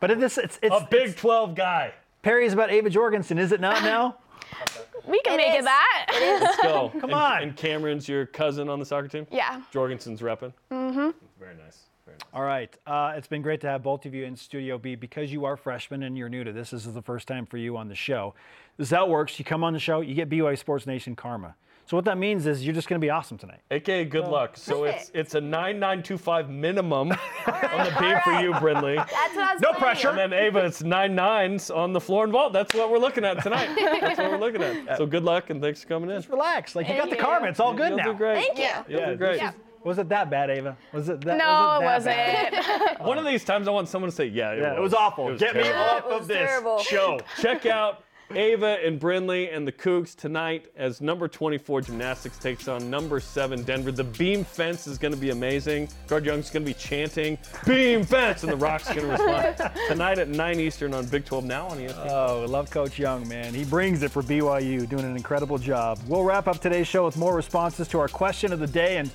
But 0.00 0.10
it 0.10 0.22
is, 0.22 0.38
it's, 0.38 0.58
it's, 0.62 0.74
a 0.74 0.86
Big 0.90 1.00
it's- 1.10 1.20
12 1.20 1.54
guy. 1.54 1.92
Perry 2.22 2.46
is 2.46 2.52
about 2.52 2.70
Ava 2.70 2.90
Jorgensen, 2.90 3.38
is 3.38 3.52
it 3.52 3.60
not 3.60 3.82
now? 3.82 4.16
we 5.06 5.20
can 5.20 5.34
It 5.34 5.44
make 5.46 5.54
is. 5.54 5.60
it 5.60 5.64
that. 5.64 6.38
Let's 6.42 6.62
go. 6.62 6.88
Come 7.00 7.04
and, 7.10 7.14
on. 7.14 7.42
And 7.42 7.56
Cameron's 7.56 8.08
your 8.08 8.26
cousin 8.26 8.68
on 8.68 8.78
the 8.80 8.84
soccer 8.86 9.08
team? 9.08 9.26
yeah. 9.30 9.62
Jorgensen's 9.72 10.20
repping. 10.20 10.52
Mm-hmm. 10.70 11.10
Very 11.38 11.54
nice. 11.56 11.84
Very 12.04 12.16
nice. 12.16 12.28
All 12.32 12.42
right. 12.42 12.74
Uh, 12.86 13.14
it's 13.16 13.28
been 13.28 13.40
great 13.42 13.60
to 13.60 13.68
have 13.68 13.82
both 13.82 14.04
of 14.04 14.14
you 14.14 14.24
in 14.24 14.34
Studio 14.36 14.78
B 14.78 14.94
because 14.96 15.30
you 15.32 15.44
are 15.44 15.56
freshmen 15.56 16.02
and 16.02 16.18
you're 16.18 16.28
new 16.28 16.42
to 16.44 16.52
this. 16.52 16.70
This 16.70 16.86
is 16.86 16.94
the 16.94 17.02
first 17.02 17.28
time 17.28 17.46
for 17.46 17.56
you 17.56 17.76
on 17.76 17.88
the 17.88 17.94
show. 17.94 18.34
This 18.76 18.88
is 18.88 18.94
how 18.96 19.06
it 19.06 19.10
works. 19.10 19.38
You 19.38 19.44
come 19.44 19.62
on 19.62 19.72
the 19.72 19.78
show, 19.78 20.00
you 20.00 20.14
get 20.14 20.28
BYU 20.28 20.58
Sports 20.58 20.86
Nation 20.86 21.14
karma. 21.14 21.54
So 21.88 21.96
what 21.96 22.04
that 22.04 22.18
means 22.18 22.46
is 22.46 22.62
you're 22.66 22.74
just 22.74 22.86
going 22.86 23.00
to 23.00 23.04
be 23.04 23.08
awesome 23.08 23.38
tonight. 23.38 23.60
AKA 23.70 24.04
good 24.04 24.28
luck. 24.28 24.58
So 24.58 24.84
it's 24.84 25.06
Perfect. 25.08 25.16
it's 25.16 25.34
a 25.36 25.40
9925 25.40 26.50
minimum 26.50 27.12
on 27.12 27.16
the 27.46 27.96
beam 27.98 28.18
for 28.22 28.32
you, 28.42 28.52
Brynlee. 28.52 28.96
That's 28.96 29.34
what 29.34 29.38
I 29.48 29.52
was 29.54 29.62
No 29.62 29.68
planning. 29.72 29.80
pressure. 29.80 30.08
And 30.10 30.18
then 30.18 30.32
Ava, 30.34 30.66
it's 30.66 30.82
nine 30.82 31.14
nines 31.14 31.70
on 31.70 31.94
the 31.94 32.00
floor 32.00 32.24
and 32.24 32.32
vault. 32.32 32.52
That's 32.52 32.74
what 32.74 32.90
we're 32.90 32.98
looking 32.98 33.24
at 33.24 33.42
tonight. 33.42 33.70
That's 34.02 34.18
what 34.18 34.30
we're 34.32 34.36
looking 34.36 34.60
at. 34.62 34.98
So 34.98 35.06
good 35.06 35.24
luck 35.24 35.48
and 35.48 35.62
thanks 35.62 35.80
for 35.82 35.88
coming 35.88 36.10
in. 36.10 36.16
Just 36.18 36.28
relax. 36.28 36.76
Like 36.76 36.88
you 36.88 36.94
got 36.96 37.04
the 37.04 37.16
Thank 37.16 37.20
you. 37.22 37.26
karma. 37.26 37.46
It's 37.48 37.58
all 37.60 37.72
good 37.72 37.88
You'll 37.88 37.96
now. 37.96 38.04
do 38.04 38.14
great. 38.14 38.44
Thank 38.54 38.58
you. 38.58 38.68
You'll 38.92 39.00
Yeah, 39.00 39.10
do 39.12 39.16
great. 39.16 39.40
this 39.40 39.48
is- 39.54 39.56
Was 39.84 39.98
it 39.98 40.10
that 40.10 40.28
bad, 40.28 40.50
Ava? 40.50 40.76
Was 40.92 41.08
it 41.08 41.22
that? 41.22 41.38
No, 41.38 41.78
was 41.80 42.04
it 42.04 42.10
that 42.10 42.52
wasn't. 42.52 42.98
bad? 42.98 43.00
One 43.06 43.16
of 43.16 43.24
these 43.24 43.44
times 43.44 43.66
I 43.66 43.70
want 43.70 43.88
someone 43.88 44.10
to 44.10 44.14
say, 44.14 44.26
yeah, 44.26 44.50
it 44.52 44.58
Yeah, 44.60 44.70
was. 44.72 44.78
it 44.78 44.82
was 44.82 44.92
awful. 44.94 45.28
It 45.28 45.32
was 45.32 45.40
Get 45.40 45.56
me 45.56 45.62
off 45.72 46.04
of 46.04 46.26
this 46.28 46.36
terrible. 46.36 46.80
show. 46.80 47.18
Check 47.40 47.64
out 47.64 48.02
Ava 48.34 48.78
and 48.84 49.00
Brynlee 49.00 49.54
and 49.54 49.66
the 49.66 49.72
Cougs 49.72 50.14
tonight 50.14 50.66
as 50.76 51.00
number 51.00 51.28
24 51.28 51.82
gymnastics 51.82 52.38
takes 52.38 52.68
on 52.68 52.90
number 52.90 53.20
7 53.20 53.62
Denver. 53.62 53.90
The 53.90 54.04
beam 54.04 54.44
fence 54.44 54.86
is 54.86 54.98
going 54.98 55.14
to 55.14 55.18
be 55.18 55.30
amazing. 55.30 55.88
Guard 56.06 56.26
Young's 56.26 56.50
going 56.50 56.64
to 56.64 56.70
be 56.70 56.74
chanting, 56.74 57.38
beam 57.66 58.04
fence, 58.04 58.42
and 58.42 58.52
the 58.52 58.56
Rock's 58.56 58.88
going 58.88 59.00
to 59.00 59.06
respond. 59.06 59.70
tonight 59.88 60.18
at 60.18 60.28
9 60.28 60.60
Eastern 60.60 60.92
on 60.92 61.06
Big 61.06 61.24
12 61.24 61.44
Now 61.44 61.68
on 61.68 61.78
ESPN. 61.78 62.10
Oh, 62.10 62.44
love 62.46 62.70
Coach 62.70 62.98
Young, 62.98 63.26
man. 63.28 63.54
He 63.54 63.64
brings 63.64 64.02
it 64.02 64.10
for 64.10 64.22
BYU, 64.22 64.86
doing 64.88 65.04
an 65.04 65.16
incredible 65.16 65.56
job. 65.56 65.98
We'll 66.06 66.24
wrap 66.24 66.48
up 66.48 66.60
today's 66.60 66.86
show 66.86 67.06
with 67.06 67.16
more 67.16 67.34
responses 67.34 67.88
to 67.88 67.98
our 67.98 68.08
question 68.08 68.52
of 68.52 68.60
the 68.60 68.66
day 68.66 68.98
and 68.98 69.10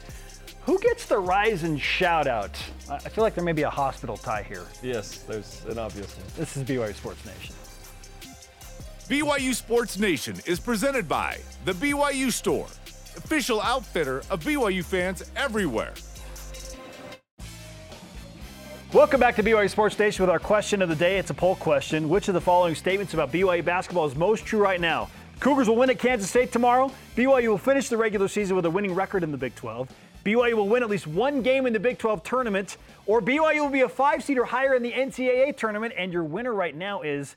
who 0.65 0.79
gets 0.79 1.05
the 1.05 1.17
rise 1.17 1.63
and 1.63 1.79
shout 1.79 2.25
out? 2.25 2.57
I 2.89 2.95
I 2.95 2.99
feel 2.99 3.23
like 3.23 3.35
there 3.35 3.43
may 3.43 3.51
be 3.51 3.63
a 3.63 3.69
hospital 3.69 4.15
tie 4.15 4.43
here. 4.43 4.65
yes, 4.81 5.19
there's 5.23 5.65
an 5.65 5.77
obvious 5.77 6.15
one. 6.15 6.25
This 6.37 6.55
is 6.55 6.63
BYU 6.63 6.93
Sports 6.95 7.25
Nation. 7.25 7.53
BYU 9.09 9.53
Sports 9.53 9.99
Nation 9.99 10.37
is 10.45 10.61
presented 10.61 11.09
by 11.09 11.37
The 11.65 11.73
BYU 11.73 12.31
Store, 12.31 12.67
official 13.17 13.59
outfitter 13.59 14.19
of 14.29 14.41
BYU 14.45 14.81
fans 14.81 15.29
everywhere. 15.35 15.93
Welcome 18.93 19.19
back 19.19 19.35
to 19.35 19.43
BYU 19.43 19.69
Sports 19.69 19.99
Nation 19.99 20.23
with 20.23 20.29
our 20.29 20.39
question 20.39 20.81
of 20.81 20.87
the 20.87 20.95
day. 20.95 21.17
It's 21.17 21.31
a 21.31 21.33
poll 21.33 21.55
question. 21.55 22.07
Which 22.07 22.29
of 22.29 22.33
the 22.33 22.39
following 22.39 22.75
statements 22.75 23.13
about 23.13 23.29
BYU 23.33 23.65
basketball 23.65 24.05
is 24.05 24.15
most 24.15 24.45
true 24.45 24.61
right 24.61 24.79
now? 24.79 25.09
Cougars 25.41 25.67
will 25.67 25.75
win 25.75 25.89
at 25.89 25.99
Kansas 25.99 26.29
State 26.29 26.53
tomorrow. 26.53 26.89
BYU 27.17 27.49
will 27.49 27.57
finish 27.57 27.89
the 27.89 27.97
regular 27.97 28.29
season 28.29 28.55
with 28.55 28.65
a 28.65 28.69
winning 28.69 28.95
record 28.95 29.21
in 29.21 29.31
the 29.31 29.37
Big 29.37 29.53
12. 29.55 29.89
BYU 30.23 30.53
will 30.53 30.69
win 30.69 30.81
at 30.81 30.89
least 30.89 31.07
one 31.07 31.41
game 31.41 31.65
in 31.65 31.73
the 31.73 31.79
Big 31.79 31.97
12 31.97 32.23
tournament. 32.23 32.77
Or 33.05 33.21
BYU 33.21 33.59
will 33.59 33.69
be 33.69 33.81
a 33.81 33.89
five 33.89 34.23
seed 34.23 34.37
or 34.37 34.45
higher 34.45 34.75
in 34.75 34.81
the 34.81 34.93
NCAA 34.93 35.57
tournament. 35.57 35.93
And 35.97 36.13
your 36.13 36.23
winner 36.23 36.53
right 36.53 36.73
now 36.73 37.01
is 37.01 37.35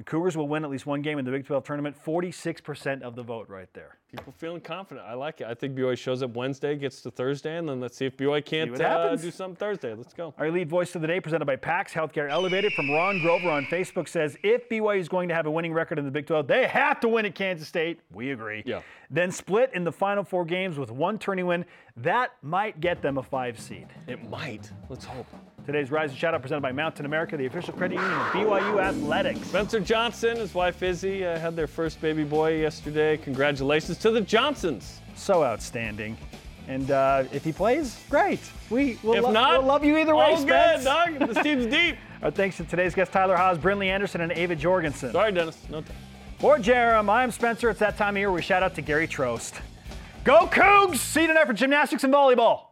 the 0.00 0.04
Cougars 0.04 0.34
will 0.34 0.48
win 0.48 0.64
at 0.64 0.70
least 0.70 0.86
one 0.86 1.02
game 1.02 1.18
in 1.18 1.26
the 1.26 1.30
Big 1.30 1.44
12 1.44 1.62
tournament. 1.62 1.94
46% 2.02 3.02
of 3.02 3.14
the 3.16 3.22
vote 3.22 3.50
right 3.50 3.68
there. 3.74 3.98
People 4.10 4.32
feeling 4.32 4.62
confident. 4.62 5.06
I 5.06 5.12
like 5.12 5.42
it. 5.42 5.46
I 5.46 5.52
think 5.52 5.76
BYU 5.76 5.94
shows 5.94 6.22
up 6.22 6.34
Wednesday, 6.34 6.74
gets 6.74 7.02
to 7.02 7.10
Thursday, 7.10 7.58
and 7.58 7.68
then 7.68 7.80
let's 7.80 7.98
see 7.98 8.06
if 8.06 8.16
BYU 8.16 8.42
can't 8.42 8.80
uh, 8.80 9.14
do 9.16 9.30
something 9.30 9.56
Thursday. 9.56 9.92
Let's 9.92 10.14
go. 10.14 10.32
Our 10.38 10.50
lead 10.50 10.70
voice 10.70 10.94
of 10.94 11.02
the 11.02 11.06
day, 11.06 11.20
presented 11.20 11.44
by 11.44 11.56
PAX 11.56 11.92
Healthcare 11.92 12.30
Elevated 12.30 12.72
from 12.72 12.90
Ron 12.90 13.20
Grover 13.20 13.50
on 13.50 13.66
Facebook, 13.66 14.08
says 14.08 14.38
if 14.42 14.70
BYU 14.70 14.98
is 14.98 15.08
going 15.10 15.28
to 15.28 15.34
have 15.34 15.44
a 15.44 15.50
winning 15.50 15.74
record 15.74 15.98
in 15.98 16.06
the 16.06 16.10
Big 16.10 16.26
12, 16.26 16.46
they 16.46 16.66
have 16.66 16.98
to 17.00 17.08
win 17.08 17.26
at 17.26 17.34
Kansas 17.34 17.68
State. 17.68 18.00
We 18.10 18.30
agree. 18.30 18.62
Yeah. 18.64 18.80
Then 19.10 19.30
split 19.30 19.70
in 19.74 19.84
the 19.84 19.92
final 19.92 20.24
four 20.24 20.46
games 20.46 20.78
with 20.78 20.90
one 20.90 21.18
tourney 21.18 21.42
win. 21.42 21.66
That 21.98 22.30
might 22.40 22.80
get 22.80 23.02
them 23.02 23.18
a 23.18 23.22
five 23.22 23.60
seed. 23.60 23.88
It 24.06 24.26
might. 24.30 24.72
Let's 24.88 25.04
hope. 25.04 25.26
Today's 25.70 25.92
Rise 25.92 26.10
and 26.10 26.18
Shout 26.18 26.34
Out 26.34 26.42
presented 26.42 26.62
by 26.62 26.72
Mountain 26.72 27.06
America, 27.06 27.36
the 27.36 27.46
official 27.46 27.72
credit 27.72 27.94
union 27.94 28.12
of 28.12 28.26
BYU 28.32 28.82
Athletics. 28.82 29.40
Spencer 29.46 29.78
Johnson, 29.78 30.36
his 30.36 30.52
wife 30.52 30.82
Izzy, 30.82 31.24
uh, 31.24 31.38
had 31.38 31.54
their 31.54 31.68
first 31.68 32.00
baby 32.00 32.24
boy 32.24 32.56
yesterday. 32.60 33.16
Congratulations 33.16 33.96
to 33.98 34.10
the 34.10 34.20
Johnsons. 34.20 34.98
So 35.14 35.44
outstanding. 35.44 36.18
And 36.66 36.90
uh, 36.90 37.22
if 37.32 37.44
he 37.44 37.52
plays, 37.52 38.00
great. 38.10 38.40
We 38.68 38.98
will 39.04 39.14
If 39.14 39.22
lo- 39.22 39.30
not, 39.30 39.58
we'll 39.60 39.68
love 39.68 39.84
you 39.84 39.96
either 39.96 40.16
way, 40.16 40.24
all 40.32 40.36
Spence. 40.38 40.82
good, 40.82 40.84
dog. 41.20 41.28
This 41.34 41.38
team's 41.44 41.66
deep. 41.66 41.98
Our 42.20 42.32
thanks 42.32 42.56
to 42.56 42.64
today's 42.64 42.92
guests, 42.96 43.12
Tyler 43.14 43.36
Haws, 43.36 43.56
Brynlee 43.56 43.86
Andersen, 43.90 44.22
and 44.22 44.32
Ava 44.32 44.56
Jorgensen. 44.56 45.12
Sorry, 45.12 45.30
Dennis. 45.30 45.56
No 45.70 45.82
time. 45.82 45.96
For 46.40 46.58
Jarom, 46.58 47.08
I'm 47.08 47.30
Spencer. 47.30 47.70
It's 47.70 47.78
that 47.78 47.96
time 47.96 48.16
of 48.16 48.18
year 48.18 48.28
where 48.30 48.34
we 48.34 48.42
shout 48.42 48.64
out 48.64 48.74
to 48.74 48.82
Gary 48.82 49.06
Trost. 49.06 49.60
Go 50.24 50.48
Cougs! 50.48 50.96
See 50.96 51.20
you 51.20 51.26
tonight 51.28 51.46
for 51.46 51.52
gymnastics 51.52 52.02
and 52.02 52.12
volleyball. 52.12 52.62